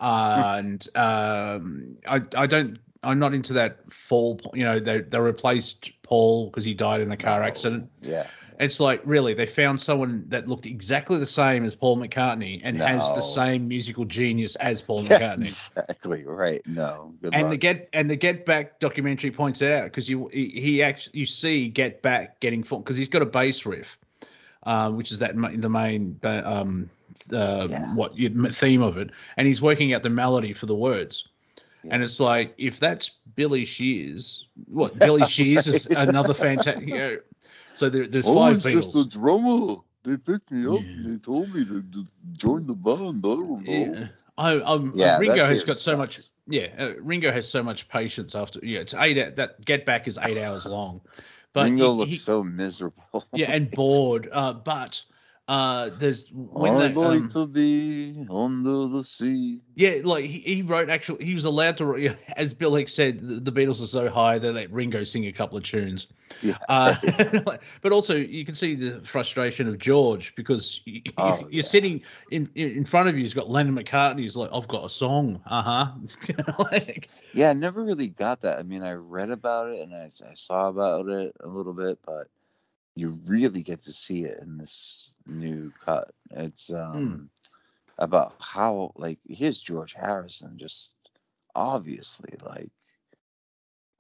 [0.01, 2.79] and um, I I don't.
[3.03, 4.41] I'm not into that fall.
[4.55, 7.91] You know, they they replaced Paul because he died in a car accident.
[8.01, 8.27] Yeah.
[8.59, 12.81] It's like really they found someone that looked exactly the same as Paul McCartney and
[12.81, 15.41] has the same musical genius as Paul McCartney.
[15.47, 16.63] exactly right.
[16.67, 17.15] No.
[17.21, 17.51] Good and luck.
[17.53, 21.19] the get and the Get Back documentary points it out because you he, he actually
[21.21, 23.99] you see Get Back getting formed because he's got a bass riff,
[24.63, 26.91] um, which is that the main uh, um
[27.33, 27.95] uh, Yeah.
[27.95, 28.15] what
[28.55, 31.27] theme of it, and he's working out the melody for the words.
[31.91, 36.87] And it's like if that's Billy Shears, what Billy Shears is another fantastic.
[36.89, 37.17] You know,
[37.75, 38.83] so there, there's oh, five it's Beatles.
[38.93, 39.77] just a drummer.
[40.05, 40.83] They picked me up.
[40.85, 40.97] Yeah.
[41.13, 42.07] They told me to, to
[42.37, 43.25] join the band.
[43.25, 43.73] I don't know.
[43.73, 46.21] Yeah, I, I'm, Yeah, Ringo has got so much.
[46.47, 48.61] Yeah, uh, Ringo has so much patience after.
[48.63, 49.37] Yeah, it's eight.
[49.37, 51.01] That Get Back is eight hours long,
[51.55, 53.25] but Ringo he- looks he- so miserable.
[53.33, 54.29] yeah, and bored.
[54.31, 55.03] Uh, but
[55.47, 59.61] uh, there's when I'd they, like um, to be under the sea.
[59.75, 63.19] yeah, like he, he wrote actually he was allowed to write- as Bill Hicks said
[63.21, 66.07] the, the Beatles are so high they let Ringo sing a couple of tunes.
[66.41, 66.55] Yeah.
[66.71, 66.95] Uh,
[67.83, 71.63] but also you can see the frustration of George because you, Oh, you're yeah.
[71.63, 72.01] sitting
[72.31, 73.21] in in front of you.
[73.21, 74.21] He's got Lennon McCartney.
[74.21, 75.43] He's like, I've got a song.
[75.47, 75.93] Uh huh.
[76.59, 78.59] like, Yeah, I never really got that.
[78.59, 81.99] I mean, I read about it and I, I saw about it a little bit,
[82.07, 82.29] but
[82.95, 86.11] you really get to see it in this new cut.
[86.31, 87.13] It's Hmm.
[87.13, 87.31] um
[87.99, 90.97] about how like here's George Harrison just
[91.55, 92.71] obviously like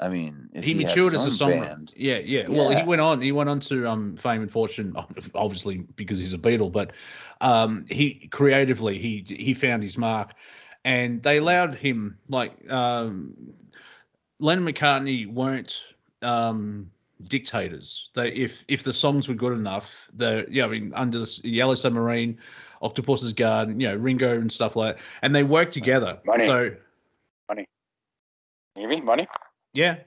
[0.00, 1.76] I mean if he he, matured as a songwriter.
[1.76, 2.48] band, Yeah, yeah.
[2.48, 3.20] Well, he went on.
[3.20, 4.94] He went on to um, fame and fortune,
[5.34, 6.72] obviously because he's a Beatle.
[6.72, 6.92] But
[7.40, 10.32] um, he creatively, he he found his mark,
[10.84, 13.34] and they allowed him like um,
[14.38, 15.80] Lennon McCartney weren't
[16.22, 16.90] um,
[17.22, 18.10] dictators.
[18.14, 21.74] They if if the songs were good enough, the yeah, I mean under the Yellow
[21.74, 22.38] Submarine,
[22.82, 26.18] Octopus's Garden, you know Ringo and stuff like, that, and they work together.
[26.24, 26.46] Money.
[26.46, 26.70] So
[28.76, 29.28] You hear me, money?
[29.72, 29.98] yeah,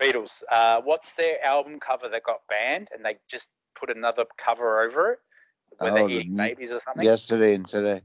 [0.00, 0.42] Beatles.
[0.50, 3.48] Uh, what's their album cover that got banned, and they just
[3.78, 5.18] put another cover over it,
[5.78, 7.04] where Oh, they're the eating babies or something?
[7.04, 8.02] yesterday and today.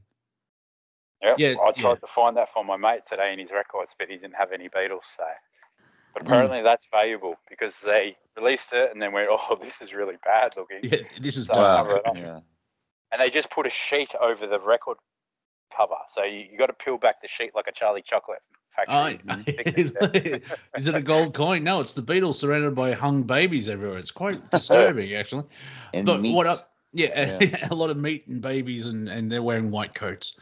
[1.22, 1.38] Yep.
[1.38, 1.94] Yeah, I tried yeah.
[1.96, 4.68] to find that for my mate today in his records, but he didn't have any
[4.68, 5.04] Beatles.
[5.16, 5.24] So,
[6.14, 6.28] but Hmm.
[6.28, 10.54] apparently that's valuable because they released it and then went, "Oh, this is really bad
[10.56, 10.98] looking," yeah.
[11.20, 11.86] This is So- dark.
[11.88, 12.40] cover it yeah.
[13.12, 14.96] and they just put a sheet over the record
[15.76, 15.96] cover.
[16.08, 18.38] So you, you got to peel back the sheet like a Charlie Chocolate
[18.78, 19.54] I, factory.
[19.54, 20.40] picnic there.
[20.76, 21.64] is it a gold coin?
[21.64, 23.98] No, it's the Beatles surrounded by hung babies everywhere.
[23.98, 25.44] It's quite disturbing, actually.
[25.92, 26.34] And But meat.
[26.34, 26.70] what up?
[26.94, 27.68] Yeah, Yeah.
[27.70, 30.34] a lot of meat and babies, and, and they're wearing white coats.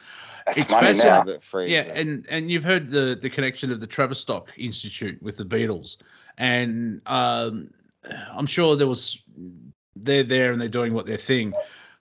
[0.46, 1.24] That's It's money now.
[1.52, 5.96] Yeah, and and you've heard the the connection of the Tavistock Institute with the Beatles,
[6.36, 7.70] and um,
[8.04, 9.20] I'm sure there was
[9.96, 11.54] they're there and they're doing what their thing,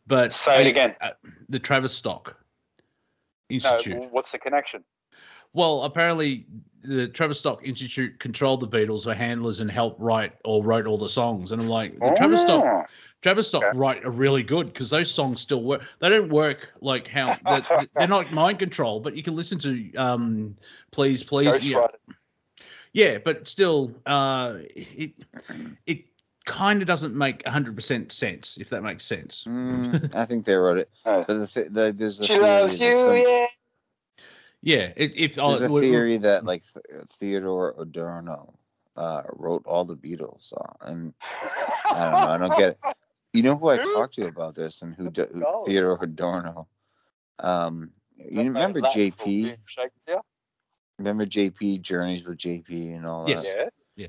[0.08, 0.96] but Say it again.
[1.00, 1.12] uh,
[1.50, 2.36] the Tavistock
[3.50, 4.08] No, Institute.
[4.12, 4.84] what's the connection?
[5.54, 6.46] Well, apparently
[6.82, 11.10] the Tavistock Institute controlled the Beatles or handlers and helped write or wrote all the
[11.10, 11.52] songs.
[11.52, 12.90] And I'm like, the Tavistock,
[13.24, 13.30] Oh.
[13.30, 13.78] Tavistock Okay.
[13.78, 15.84] write are really good because those songs still work.
[16.00, 19.94] They don't work like how they're, they're not mind control, but you can listen to
[19.96, 20.58] um,
[20.92, 21.98] please, please, Ghost yeah, Rider.
[22.94, 25.14] yeah, but still, uh, it
[25.86, 26.06] it
[26.46, 29.46] kind of doesn't make 100% sense if that makes sense.
[29.48, 30.90] Mm, I think they wrote it.
[31.06, 31.24] Oh.
[31.28, 33.46] But the th- the, there's a She theory loves that you, some- yeah.
[34.64, 36.64] Yeah, it, if oh, There's a we're- theory that like
[37.20, 38.54] Theodore Adorno
[38.96, 41.14] uh, wrote all the Beatles song, and
[41.92, 42.78] I don't know, I don't get it.
[43.34, 45.66] You know who I talked to about this, and who, d- who Oh.
[45.66, 46.68] Theodore Adorno?
[47.40, 49.26] Um, you remember made Latin for JP?
[49.26, 50.22] being
[51.00, 53.44] Remember JP Journeys with JP and all Yes.
[53.44, 53.74] that?
[53.96, 54.08] Yeah.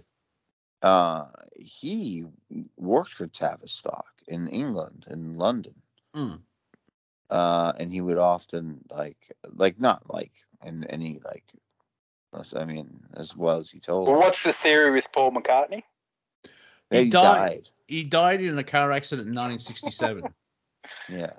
[0.82, 2.27] Uh, he
[2.77, 5.74] worked for Tavistock in England, in London.
[6.15, 6.40] Mm.
[7.31, 9.16] uh, and he would often like
[9.55, 10.32] like not like
[10.62, 11.44] in any like
[12.55, 14.09] I mean, as well as he told.
[14.09, 15.82] Well, what's the theory with Paul McCartney?
[16.90, 17.11] He, He died.
[17.11, 17.69] died.
[17.93, 20.32] He died in a car accident in 1967,
[21.10, 21.32] Yeah.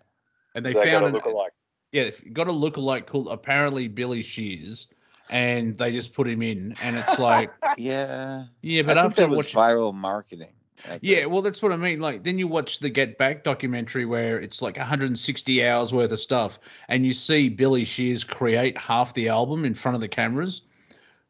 [0.54, 1.52] and they They found to an, look alike.
[1.92, 4.86] yeah, got a lookalike called apparently Billy Shears,
[5.32, 8.46] and they just put him in, and it's like, Yeah.
[8.62, 10.54] yeah, but I think after that was watching, viral marketing.
[10.88, 11.32] I yeah, think.
[11.32, 12.02] well, that's what I mean.
[12.02, 16.20] Like, then you watch the Get Back documentary where it's like 160 hours worth of
[16.20, 20.62] stuff, and you see Billy Shears create half the album in front of the cameras.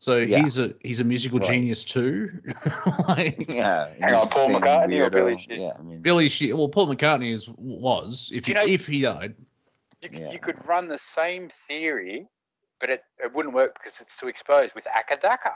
[0.04, 0.40] So Yeah.
[0.40, 1.48] he's a he's a musical Right.
[1.48, 2.30] genius too.
[3.08, 3.88] like, Yeah.
[4.02, 5.10] Hang on, Paul same McCartney or.
[5.10, 5.62] Billy Shears?
[5.62, 8.86] Yeah, I mean, Billy Shears, well, Paul McCartney is was if he, you know- if
[8.86, 9.36] he died.
[10.02, 10.32] You, could Yeah.
[10.34, 12.28] you could run the same theory,
[12.82, 15.54] but it, it wouldn't work because it's too exposed with Acca Dacca.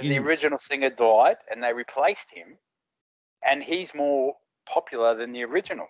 [0.00, 2.58] The original singer died and they replaced him,
[3.48, 4.34] and he's more
[4.68, 5.86] popular than the original.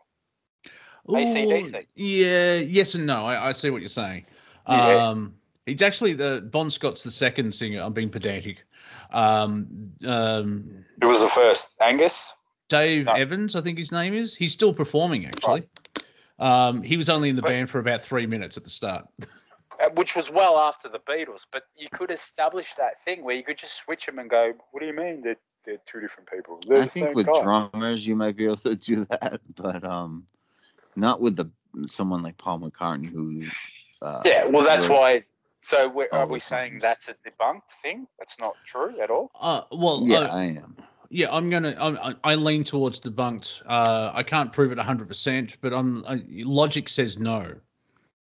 [1.09, 1.75] AC/DC.
[1.75, 3.25] Ooh, Yeah, yes and no.
[3.25, 4.27] I, I see what you're saying.
[4.69, 5.09] Yeah.
[5.09, 5.37] Um,
[5.67, 7.83] it's actually the Bon Scott's the second singer.
[7.83, 8.65] I'm being pedantic.
[9.11, 11.77] Um, um, Who was the first?
[11.81, 12.33] Angus?
[12.69, 13.13] Dave No.
[13.13, 14.35] Evans, I think his name is.
[14.35, 15.69] He's still performing actually.
[16.39, 19.07] Um, he was only in the But- band for about three minutes at the start.
[19.79, 23.43] Uh, Which was well after the Beatles, but you could establish that thing where you
[23.43, 25.37] could just switch them and go, "What do you mean they're,
[25.67, 28.75] they're two different people?" They're I think with guy." drummers you might be able to
[28.75, 30.27] do that, but um,
[30.97, 31.51] not with the
[31.87, 33.43] someone like Paul McCartney who.
[34.01, 35.25] Uh, Yeah, well, that's wrote- why.
[35.67, 36.83] So we're, are we the saying songs.
[36.83, 38.07] that's a debunked thing?
[38.21, 39.33] That's not true at all.
[39.41, 40.77] Uh, well, Yeah, uh, I am.
[41.11, 41.75] yeah, I'm gonna.
[41.77, 43.63] I'm, I I lean towards debunked.
[43.67, 46.05] Uh, I can't prove it 100, percent but I'm.
[46.07, 47.57] I, logic says no.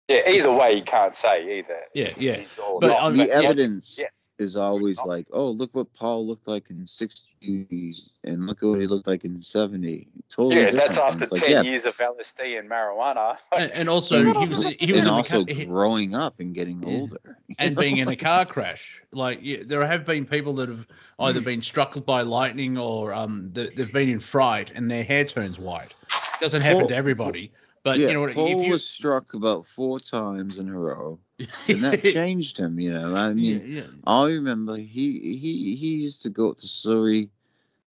[0.09, 1.79] Yeah, either way, you can't say either.
[1.93, 2.41] Yeah, yeah.
[2.81, 3.13] But not.
[3.13, 4.11] The yeah, evidence yes.
[4.37, 8.87] is always like, oh, look what Paul looked like in '60s, and look what he
[8.87, 10.09] looked like in '70.
[10.29, 13.37] Totally Yeah, that's after It's like, ten yeah, years of LSD and marijuana.
[13.57, 16.83] And, and also, he was he was and a also mecha- growing up and getting
[16.83, 16.99] Yeah.
[16.99, 17.37] older.
[17.57, 19.01] and being in a car crash.
[19.13, 20.85] Like yeah, there have been people that have
[21.19, 25.23] either been struck by lightning or um they, they've been in fright and their hair
[25.23, 25.93] turns white.
[26.41, 27.51] Doesn't happen Paul- to everybody,
[27.83, 28.33] but yeah, you know what?
[28.33, 31.19] Paul if you was struck about four times in a row,
[31.67, 32.79] and that changed him.
[32.79, 33.87] You know, I mean, yeah, yeah.
[34.05, 37.29] I remember he he he used to go to Surrey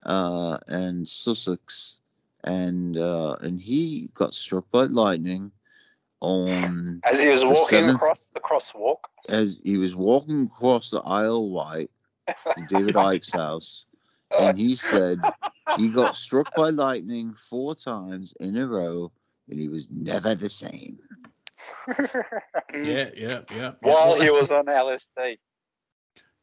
[0.04, 1.96] uh, and Sussex,
[2.44, 5.52] and uh, and he got struck by lightning
[6.22, 8.98] on As he was The walking seventh- across the crosswalk.
[9.30, 11.92] as he was walking across the Isle of Wight
[12.28, 13.86] to David Icke's house,
[14.40, 15.20] and he said
[15.78, 19.12] he got struck by lightning four times in a row,
[19.52, 20.98] and he was never the same.
[22.74, 23.72] yeah, yeah, yeah.
[23.82, 25.38] While he was on LSD.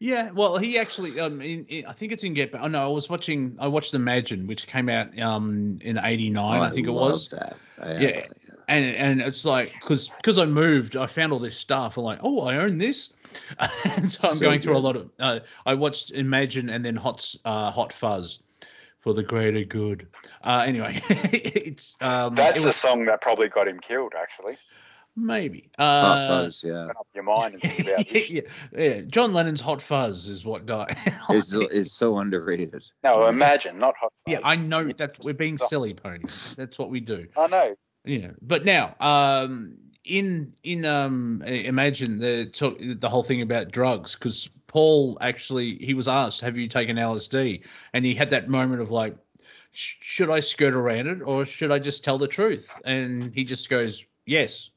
[0.00, 2.60] Yeah, well, he actually, um, in, in, I think it's in Get Back.
[2.62, 6.62] Oh no, I was watching, I watched Imagine, which came out um in '89, Oh,
[6.62, 7.30] I think it love was.
[7.30, 7.56] That.
[7.80, 8.26] I- Yeah.
[8.68, 11.96] and and it's like because because I moved, I found all this stuff.
[11.96, 13.08] I'm like, oh, I own this,
[13.58, 15.10] and so I'm So going through a lot of.
[15.18, 18.38] Uh, I watched Imagine and then Hot uh, Hot Fuzz
[19.08, 20.06] for the greater good.
[20.44, 24.58] Uh, anyway, it's um, That's it the was, song that probably got him killed, actually.
[25.16, 25.70] maybe.
[25.78, 26.72] Hot Uh, Fuzz, yeah.
[26.84, 28.30] Open up your mind and think about this.
[28.30, 28.40] yeah,
[28.76, 30.98] yeah, John Lennon's Hot Fuzz is what died.
[31.30, 32.84] is it's so underrated.
[33.02, 34.12] No, imagine, not hot.
[34.26, 34.32] Fuzz.
[34.32, 36.24] Yeah, I know that we're being silly, pony.
[36.56, 37.28] That's what we do.
[37.34, 37.76] I know.
[38.04, 44.12] Yeah, but now, um, in in um, imagine the talk, the whole thing about drugs
[44.12, 47.62] because Paul actually he was asked, "Have you taken LSD?"
[47.92, 49.16] and he had that moment of like,
[49.72, 53.68] "Should I skirt around it or should I just tell the truth?" And he just
[53.68, 54.70] goes, "Yes."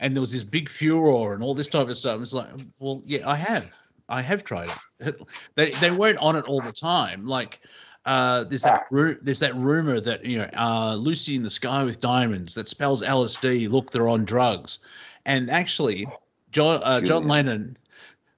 [0.00, 2.22] And there was this big furor and all this type of stuff.
[2.22, 2.46] It's like,
[2.80, 3.68] well, yeah, I have,
[4.08, 4.70] I have tried
[5.00, 5.20] it.
[5.56, 7.60] they they weren't on it all the time, like.
[8.06, 11.82] Uh, there's that ru- there's that rumor that you know uh, Lucy in the Sky
[11.82, 13.68] with Diamonds that spells LSD.
[13.68, 14.78] Look, they're on drugs,
[15.26, 16.06] and actually,
[16.50, 17.76] John uh, John Lennon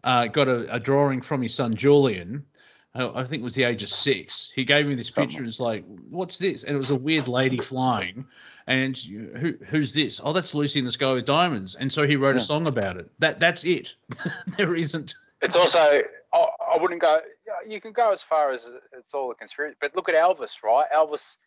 [0.05, 2.44] uh, got a, a drawing from his son Julian.
[2.94, 4.51] uh, I think it was the age of six.
[4.55, 5.28] He gave me this Something.
[5.28, 8.27] picture and it's like, "What's this?" And it was a weird lady flying.
[8.66, 10.20] And who who's this?
[10.22, 11.74] Oh, that's Lucy in the Sky with Diamonds.
[11.74, 13.09] And so he wrote a song about it.
[13.18, 13.94] That that's it.
[14.56, 15.14] there isn't.
[15.43, 15.81] It's also,
[16.35, 17.18] I, I wouldn't go,
[17.66, 20.85] you can go as far as it's all a conspiracy, but look at Elvis, right?
[20.94, 21.39] Elvis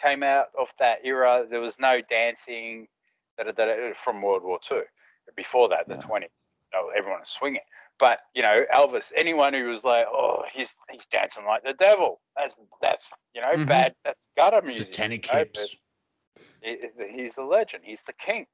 [0.00, 1.44] came out of that era.
[1.50, 2.86] There was no dancing
[3.36, 4.82] da, da, da, da, from World War II.
[5.34, 6.00] Before that, the Yeah.
[6.02, 6.26] 20,
[6.76, 7.60] oh, everyone was swinging.
[8.00, 12.20] But, you know, Elvis, anyone who was like, oh, he's he's dancing like the devil,
[12.36, 13.68] that's, that's you know, Mhm.
[13.68, 14.86] bad, that's gutter music.
[14.86, 15.76] Satanic you know, hips.
[16.62, 17.84] but he- He's a legend.
[17.84, 18.46] He's the king.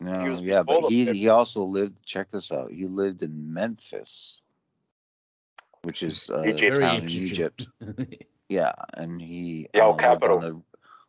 [0.00, 1.16] No, was yeah, but he Fifth.
[1.16, 2.04] he also lived.
[2.04, 2.70] Check this out.
[2.70, 4.40] He lived in Memphis,
[5.82, 6.80] which is uh, a Egypt.
[6.80, 7.68] town in Egypt.
[8.48, 10.36] Yeah, and he The old uh, lived capital.
[10.36, 10.62] on the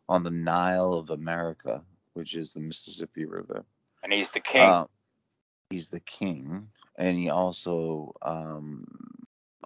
[0.08, 1.84] on the Nile of America,
[2.14, 3.66] which is the Mississippi River.
[4.02, 4.62] And he's the king.
[4.62, 4.86] Uh,
[5.68, 8.86] he's the king, and he also um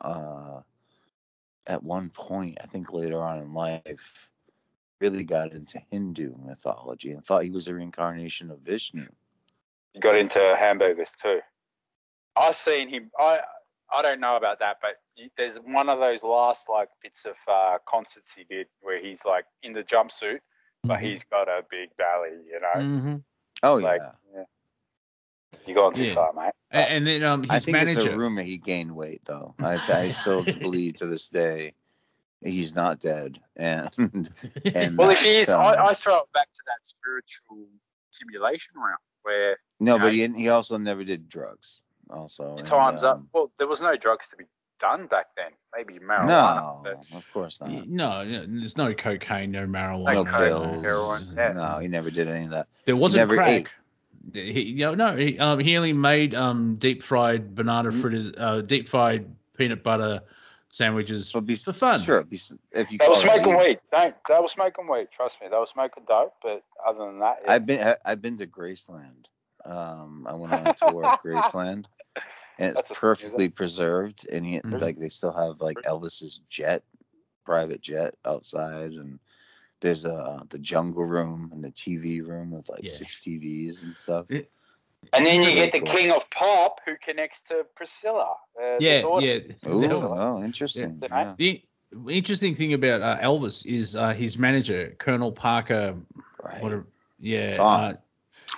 [0.01, 0.61] uh
[1.66, 4.31] at one point, I think later on in life,
[5.01, 9.07] really got into Hindu mythology and thought he was a reincarnation of Vishnu.
[9.93, 11.40] He got into hamburgers too.
[12.36, 13.11] I've seen him.
[13.19, 13.40] I
[13.93, 14.97] I don't know about that, but
[15.36, 19.44] there's one of those last like bits of uh, concerts he did where he's like
[19.62, 20.40] in the jumpsuit,
[20.85, 21.02] but Mhm.
[21.02, 22.39] he's got a big belly.
[22.47, 23.24] You know, Mhm.
[23.62, 24.44] Oh like yeah, yeah.
[25.70, 26.14] You gone too Yeah.
[26.14, 26.52] far, mate.
[26.72, 27.98] A- And, then um, his I think manager.
[28.01, 29.55] it's a rumor he gained weight though.
[29.60, 31.74] I, I still believe to this day
[32.42, 33.90] he's not dead, and
[34.74, 37.66] and Well, if he is, um, I, I throw it back to that spiritual
[38.10, 41.80] simulation realm where no, but know, he he also never did drugs.
[42.09, 43.16] Also, in and, time's up.
[43.18, 44.44] um, Well, there was no drugs to be
[44.80, 45.51] done back then.
[45.76, 46.26] Maybe marijuana.
[46.26, 47.70] No, but of course not.
[47.86, 50.14] No, no, there's no cocaine, no marijuana.
[50.14, 50.82] No no- pills.
[50.82, 51.52] heroin, yeah.
[51.52, 52.66] No, he never did any of that.
[52.86, 53.70] There wasn't never crack.
[54.32, 58.01] He, you know, no, he, um, he only made um, deep fried banana Mm.
[58.01, 59.26] fritters, uh, deep fried
[59.56, 60.20] peanut butter
[60.68, 62.01] sandwiches But be, for fun.
[62.01, 62.36] sure, be,
[62.72, 63.66] if you They were call it smoking weed.
[63.68, 63.78] weed.
[63.90, 64.14] Don't.
[64.28, 65.09] They were smoking weed.
[65.10, 65.48] Trust me.
[65.48, 66.34] They was smoking dope.
[66.42, 67.52] But other than that, yeah.
[67.52, 69.24] I've been I- I've been to Graceland.
[69.64, 71.86] Um, I went on a tour of Graceland,
[72.59, 74.28] and it's a- perfectly preserved.
[74.30, 74.80] And he, Mhm.
[74.80, 76.82] like they still have like Elvis's jet,
[77.44, 79.18] private jet outside, and
[79.81, 82.90] there's uh the jungle room and the TV room with like Yeah.
[82.90, 84.27] six TVs and stuff.
[84.28, 84.43] Yeah.
[85.15, 85.94] and then you really get the cool.
[85.97, 88.36] king of pop who connects to Priscilla.
[88.61, 89.27] Uh, the Yeah, daughter.
[89.27, 89.39] yeah.
[89.66, 90.98] Oh, well, interesting.
[91.02, 91.09] Yeah.
[91.11, 91.35] Yeah.
[91.39, 91.62] The
[92.09, 95.97] interesting thing about uh, Elvis is uh, his manager, Colonel Parker.
[96.43, 96.62] Right.
[96.62, 96.73] What?
[96.73, 96.85] A,
[97.19, 97.81] yeah, Tom.
[97.85, 97.93] Uh,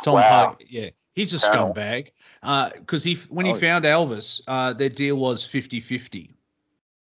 [0.03, 0.47] Tom Wow.
[0.47, 0.65] Parker.
[0.69, 1.73] Yeah, he's a Colonel.
[1.73, 2.11] scumbag.
[2.43, 3.61] Because he, when he Oh, yeah.
[3.61, 6.35] found Elvis, uh, their deal was 50-50.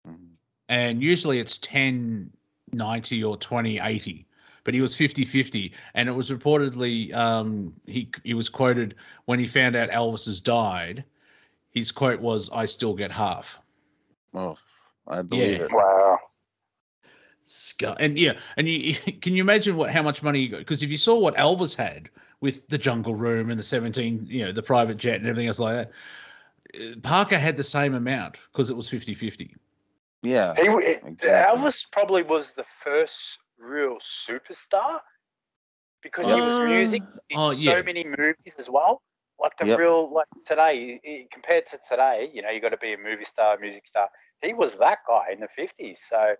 [0.07, 0.35] Mhm.
[0.69, 2.31] and usually it's 10
[2.73, 4.25] 90 or 20 80
[4.63, 8.95] but he was 50 50 and it was reportedly um, he he was quoted
[9.25, 11.03] when he found out Elvis has died
[11.71, 13.59] his quote was I still get half
[14.33, 14.57] Oh,
[15.07, 15.65] I believe Yeah.
[15.65, 15.71] it.
[15.71, 16.19] Wow.
[17.97, 20.89] And yeah and you can you imagine what how much money you got because if
[20.89, 22.09] you saw what Elvis had
[22.41, 25.59] with the jungle room and the 17 you know the private jet and everything else
[25.59, 25.91] like that
[26.81, 29.55] uh, Parker had the same amount because it was 50 50
[30.23, 30.55] Yeah.
[30.55, 31.29] He, Exactly.
[31.29, 34.99] Elvis probably was the first real superstar
[36.01, 37.81] because he was Uh, music in oh, so yeah.
[37.81, 39.01] many movies as well.
[39.39, 39.79] Like the Yep.
[39.79, 43.23] real, like today, i- compared to today, you know, you got to be a movie
[43.23, 44.09] star, music star.
[44.41, 45.99] He was that guy in the 50s.
[46.09, 46.35] So,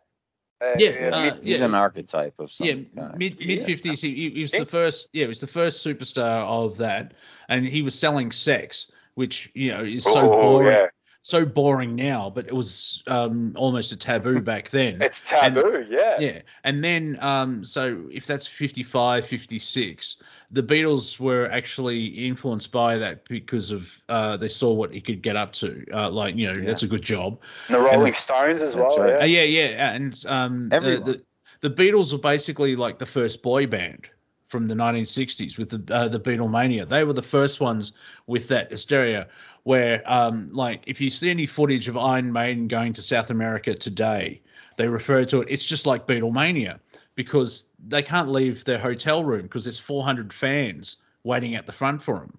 [0.62, 1.66] uh, Yeah, uh, uh, He's yeah.
[1.66, 3.18] an archetype of some yeah, kind.
[3.18, 3.46] mid Yeah.
[3.48, 4.02] mid fifties.
[4.02, 4.60] He, he was Yeah.
[4.62, 5.10] the first.
[5.14, 7.14] Yeah, he was the first superstar of that,
[7.50, 10.88] and he was selling sex, which you know is so oh, boring, yeah.
[11.28, 15.02] So boring now, but it was um, almost a taboo back then.
[15.02, 16.18] It's taboo, yeah.
[16.22, 20.16] yeah, and then um, so if that's 55, 56,
[20.52, 25.22] the Beatles were actually influenced by that because of uh, they saw what he could
[25.22, 25.84] get up to.
[25.94, 26.64] Uh, like you know, Yeah.
[26.66, 27.42] that's a good job.
[27.68, 28.98] And the Rolling And- Stones as well.
[28.98, 29.22] right.
[29.22, 29.44] Uh, Yeah.
[29.44, 31.22] yeah, yeah, and um, the, the
[31.60, 34.08] the Beatles were basically like the first boy band
[34.48, 36.88] from the 1960s with the uh, the Beatlemania.
[36.88, 37.92] They were the first ones
[38.28, 39.28] with that hysteria.
[39.68, 43.76] Where um, like if you see any footage of Iron Maiden going to South America
[43.76, 44.40] today,
[44.78, 45.50] they refer to it.
[45.52, 46.80] It's just like Beatlemania
[47.16, 50.96] because they can't leave their hotel room because there's 400 fans
[51.26, 52.30] waiting at the front for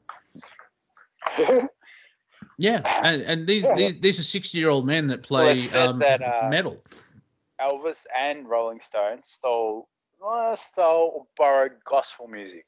[1.36, 1.68] them.
[2.56, 3.74] Yeah, and, and these, Yeah.
[3.74, 6.82] these these are 60 year old men that play said um, that, uh, metal.
[7.60, 9.86] Elvis and Rolling Stones stole,
[10.26, 12.64] uh, stole or borrowed gospel music.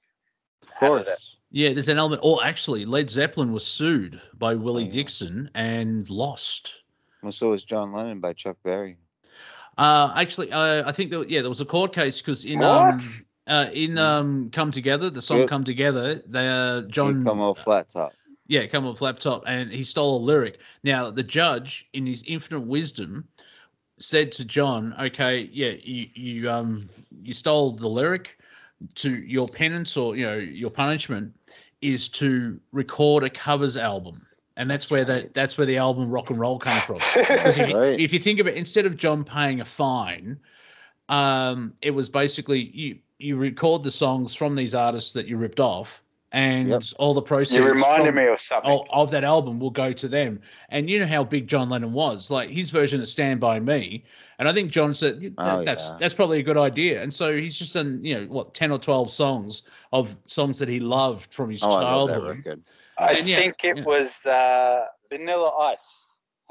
[0.62, 1.36] Of course.
[1.51, 2.20] Yeah, there's an element.
[2.24, 4.93] Or actually, Led Zeppelin was sued by Willie Oh, yeah.
[4.93, 6.74] Dixon and lost.
[7.22, 8.97] Well, so was John Lennon by Chuck Berry.
[9.77, 12.98] Uh, actually, uh, I think that yeah, there was a court case because in um
[13.47, 15.48] uh, in um Come Together, the song Yep.
[15.48, 18.12] Come Together, they uh, John, John come off flat top.
[18.47, 20.59] yeah come off laptop and he stole a lyric.
[20.82, 23.28] Now the judge, in his infinite wisdom,
[23.98, 26.89] said to John, "Okay, yeah, you you um
[27.22, 28.36] you stole the lyric.
[28.94, 31.35] To your penance or you know your punishment
[31.82, 34.27] is to record a covers album."
[34.57, 36.97] And that's, where that that's where the album Rock and Roll came from.
[37.16, 37.98] If, you- Right.
[37.98, 40.39] if you think of it, instead of John paying a fine,
[41.09, 45.61] um, it was basically you you record the songs from these artists that you ripped
[45.61, 46.02] off,
[46.32, 46.82] and Yep.
[46.98, 48.70] all the proceeds You reminded from- me of something.
[48.70, 50.40] of, of that album will go to them.
[50.69, 52.31] And you know how big John Lennon was.
[52.31, 54.05] Like his version of "Stand by Me,"
[54.39, 55.97] and I think John said that, Oh, that's yeah.
[55.98, 57.02] that's probably a good idea.
[57.02, 59.62] And so he's just done you know what ten or twelve songs
[59.93, 62.36] of songs that he loved from his Oh, I love that childhood.
[62.44, 62.62] record.
[62.98, 63.85] I yeah, think it yeah.
[63.85, 66.07] was uh, Vanilla Ice.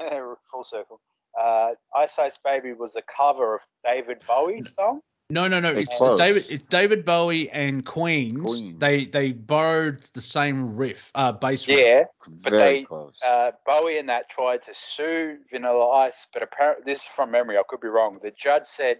[0.50, 1.00] Full circle.
[1.40, 5.00] Uh, Ice Ice Baby was a cover of David Bowie's song.
[5.30, 5.72] No, no, no.
[5.72, 6.18] They're It's close.
[6.18, 6.46] David.
[6.50, 8.40] It's David Bowie and Queens.
[8.40, 8.78] Queen.
[8.78, 11.78] They they borrowed the same riff, uh, bass riff.
[11.78, 13.18] Yeah, Very they, close.
[13.24, 17.56] uh, Bowie and that tried to sue Vanilla Ice, but apparently this is from memory.
[17.56, 18.12] I could be wrong.
[18.22, 18.98] The judge said,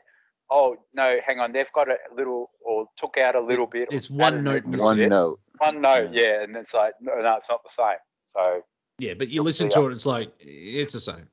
[0.50, 3.88] "Oh no, hang on, they've got a little or took out a little bit.
[3.90, 5.08] or It's one note little One bit.
[5.08, 5.40] note.
[5.58, 6.42] One note, yeah.
[6.42, 7.98] And it's like, no, no, it's not the same.
[8.34, 8.62] So
[8.98, 11.28] Yeah, but you listen to it, it's like it's the same.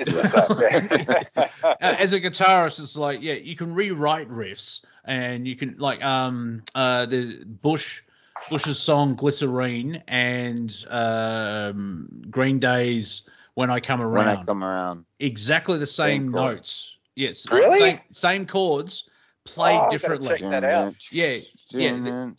[0.00, 1.06] It's the same.
[1.36, 1.48] Yeah.
[1.80, 6.62] As a guitarist, it's like yeah, you can rewrite riffs, and you can like um
[6.74, 8.02] uh the Bush
[8.48, 13.22] Bush's song Glycerine and um Green Day's
[13.54, 14.26] When I Come Around.
[14.26, 15.04] When I come around.
[15.18, 16.96] exactly the same, Same notes.
[17.14, 17.46] Yes.
[17.50, 17.78] Really?
[17.78, 19.08] Same, same chords,
[19.44, 20.28] played Oh, differently.
[20.28, 20.94] check that out.
[21.12, 21.36] Yeah,
[21.70, 22.30] yeah,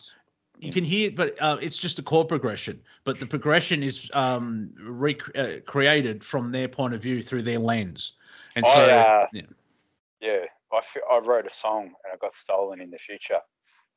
[0.62, 2.80] You can hear, but uh, it's just a chord progression.
[3.04, 5.56] But the progression is um, rec- uh,
[6.20, 8.12] from their point of view through their lens.
[8.54, 9.42] And so, I, uh, yeah.
[10.20, 13.40] yeah, I, wrote a song and it got stolen in the future.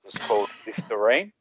[0.03, 1.31] It was called Listerine.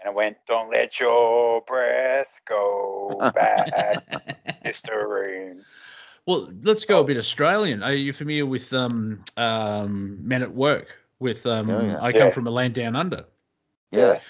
[0.00, 4.06] And it went, Don't let your breath go back,
[4.64, 5.64] Listerine.
[6.26, 7.82] well, let's go a bit Australian.
[7.82, 10.86] Are you familiar with um, um, Men at Work?
[11.18, 12.00] With um, Oh, yeah.
[12.00, 12.30] I come Yeah.
[12.30, 13.26] from a land down under.
[13.90, 14.20] Yeah.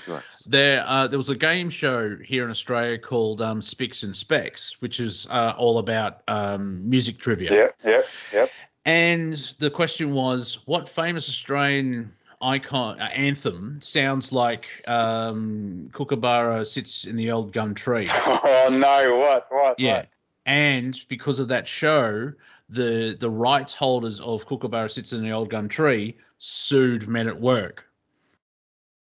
[0.47, 4.81] There, uh, there was a game show here in Australia called um, Spicks and Specks,
[4.81, 7.53] which is uh, all about um, music trivia.
[7.53, 8.51] Yep, yep, yep.
[8.87, 12.11] And the question was, what famous Australian
[12.41, 18.09] icon uh, anthem sounds like um, Kookaburra sits in the old gum tree?
[18.27, 19.79] Oh, no, what, what?
[19.79, 19.97] Yeah.
[19.97, 20.09] what?
[20.47, 22.33] And because of that show,
[22.71, 27.39] the the rights holders of Kookaburra sits in the old gum tree sued Men at
[27.39, 27.85] Work.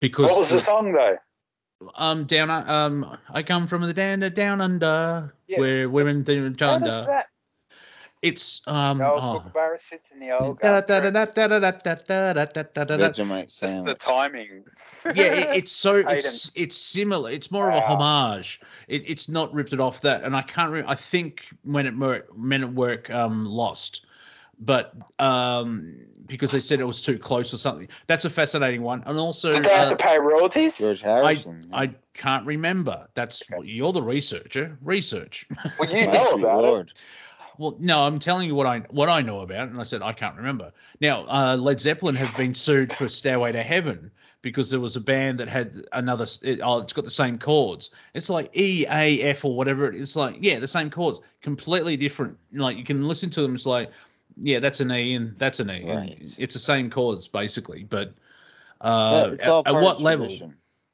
[0.07, 1.17] Because what was the song though?
[1.95, 5.59] Um, down um, I come from the down down under yeah.
[5.59, 7.25] where women do gender.
[8.23, 8.99] It's um.
[8.99, 9.41] The old oh.
[9.41, 10.59] Kookaburra sits in the old.
[13.49, 14.65] Just the timing.
[15.05, 17.31] yeah, it's so it's it's similar.
[17.31, 18.61] It's more of a homage.
[18.89, 20.73] It, it's not ripped it off that, and I can't.
[20.73, 24.06] Re- I think when it mer- men at work um lost
[24.59, 25.97] but um,
[26.27, 27.89] because they said it was too close or something.
[28.07, 30.79] That's a fascinating one, and also Did they have uh, to pay royalties?
[30.79, 31.69] George I Harrison.
[31.73, 33.09] I can't remember.
[33.15, 34.77] That's you're the researcher.
[34.83, 35.47] Research.
[35.79, 36.67] Well, you know sweet about it.
[36.67, 36.93] Lord.
[37.59, 40.03] Well, no, I'm telling you what I what I know about, it, and I said
[40.03, 40.73] I can't remember.
[41.01, 44.11] Now, uh, Led Zeppelin have been sued for Stairway to Heaven
[44.43, 46.27] because there was a band that had another.
[46.43, 47.91] It, oh, it's got the same chords.
[48.15, 49.89] It's like E, A, F, or whatever.
[49.89, 52.37] It is like yeah, the same chords, completely different.
[52.53, 53.55] Like you can listen to them.
[53.55, 53.91] It's like
[54.37, 55.85] yeah, that's an E and that's an E.
[55.89, 56.35] Right.
[56.39, 58.15] It's the same chords basically, but
[58.81, 60.29] uh, it's all at, at what level?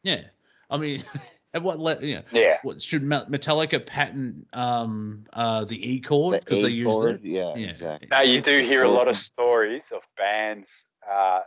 [0.03, 0.23] Yeah,
[0.71, 1.05] I mean,
[1.55, 2.05] at what level?
[2.05, 2.23] Yeah.
[2.33, 2.59] Yeah.
[2.63, 7.15] What should Metallica patent um uh the E chord The because they use chord.
[7.17, 7.21] it?
[7.23, 7.69] Yeah, Yeah.
[7.69, 8.09] exactly.
[8.11, 11.41] Now you do it's hear a lot of stories of bands uh,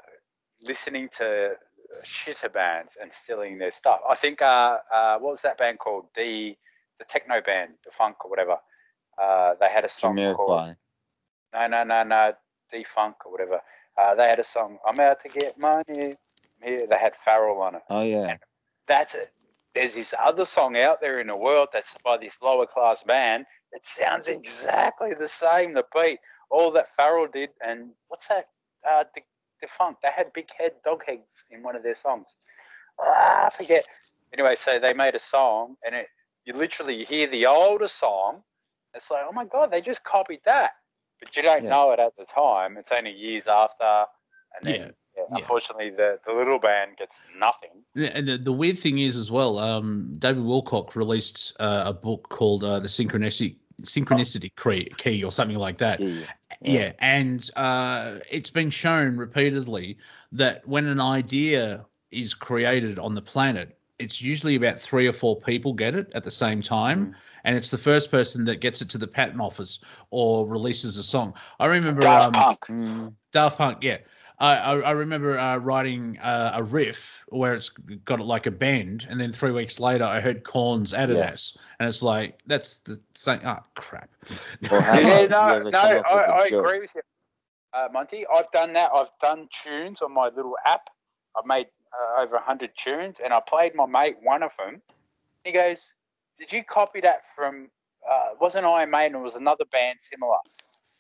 [0.64, 1.56] listening to
[2.04, 4.02] shitter bands and stealing their stuff.
[4.08, 6.08] I think uh, uh, what was that band called?
[6.16, 6.56] The
[7.00, 8.58] the techno band, the funk or whatever.
[9.22, 10.76] Uh, they had a song called Jamiroquai.
[11.56, 12.34] No no no no
[12.72, 13.62] D funk or whatever.
[13.98, 14.78] Uh, they had a song.
[14.86, 16.16] I'm out to get money.
[16.62, 17.82] Here they had Pharrell on it.
[17.90, 18.38] Oh yeah.
[18.88, 19.32] That's it.
[19.74, 23.46] There's this other song out there in the world that's by this lower class band.
[23.72, 25.74] It sounds exactly the same.
[25.74, 26.20] The beat,
[26.50, 28.48] all that Pharrell did, and what's that?
[28.88, 29.98] Uh, the funk.
[30.04, 32.36] They had big head dog heads in one of their songs.
[33.02, 33.86] Ah, I forget.
[34.34, 36.08] Anyway, so they made a song, and it
[36.46, 38.44] you literally hear the older song.
[38.94, 40.72] It's like, oh my god, they just copied that,
[41.26, 41.70] but you don't Yeah.
[41.70, 42.78] know it at the time.
[42.78, 44.06] It's only years after,
[44.56, 44.92] and then Yeah.
[45.18, 45.38] yeah, Yeah.
[45.38, 47.84] unfortunately, the the little band gets nothing.
[47.96, 51.94] Yeah, And the, the weird thing is as well, um, David Wilcock released uh, a
[51.94, 56.00] book called uh, the Synchronicity Synchronicity Key, Key or something like that.
[56.00, 56.26] Yeah.
[56.62, 59.98] Yeah, and uh, it's been shown repeatedly
[60.32, 65.40] that when an idea is created on the planet, it's usually about three or four
[65.40, 67.16] people get it at the same time, Mm.
[67.44, 69.80] and it's the first person that gets it to the patent office
[70.12, 71.34] or releases a song.
[71.60, 72.60] I remember Daft um, Punk.
[72.70, 73.98] Mm, Daft Punk, yeah.
[74.38, 79.08] I, I, I remember uh, writing uh, a riff where it's got like a bend,
[79.10, 81.32] and then three weeks later I heard Korn's added Yes.
[81.32, 83.40] this, and it's like that's the same.
[83.46, 84.10] Oh crap!
[84.70, 86.66] Or how Yeah, no, no, come up with I, a I joke?
[86.66, 87.02] agree with you,
[87.74, 88.26] uh, Monty.
[88.28, 88.92] I've done that.
[88.94, 90.90] I've done tunes on my little app.
[91.38, 94.82] I've made uh, over 100 tunes, and I played my mate one of them.
[95.44, 95.94] He goes,
[96.40, 97.70] Did you copy that from,
[98.10, 100.38] uh, wasn't Iron Maiden, it was another band similar?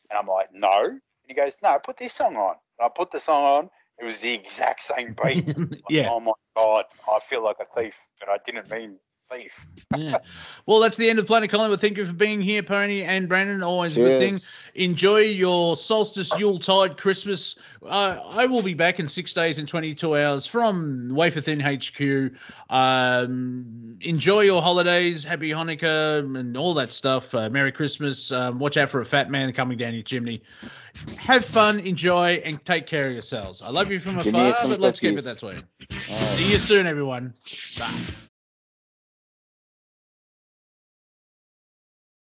[0.09, 0.85] And I'm like, No.
[0.85, 2.55] And he goes, No, put this song on.
[2.80, 3.69] And I put the song on.
[3.99, 5.47] It was the exact same beat.
[5.47, 8.97] Like, yeah, Oh my God, I feel like a thief, but I didn't mean
[9.31, 9.65] thief.
[9.95, 10.18] Yeah.
[10.65, 11.81] Well, that's the end of Planet Collingwood.
[11.81, 13.64] Thank you for being here, Pony and Brandon.
[13.64, 14.39] Always a good thing.
[14.76, 17.56] Enjoy your solstice, Yuletide, Christmas.
[17.85, 22.34] Uh, I will be back in six days and 22 hours from Wafer Thin HQ.
[22.69, 25.23] Um, enjoy your holidays.
[25.23, 27.34] Happy Hanukkah and all that stuff.
[27.34, 28.31] Uh, Merry Christmas.
[28.31, 30.41] Um, watch out for a fat man coming down your chimney.
[31.18, 33.61] Have fun, enjoy, and take care of yourselves.
[33.61, 35.56] I love you from Give afar, but let's keep it that way.
[35.56, 36.38] All right.
[36.38, 37.34] See you soon, everyone.
[37.77, 38.06] Bye.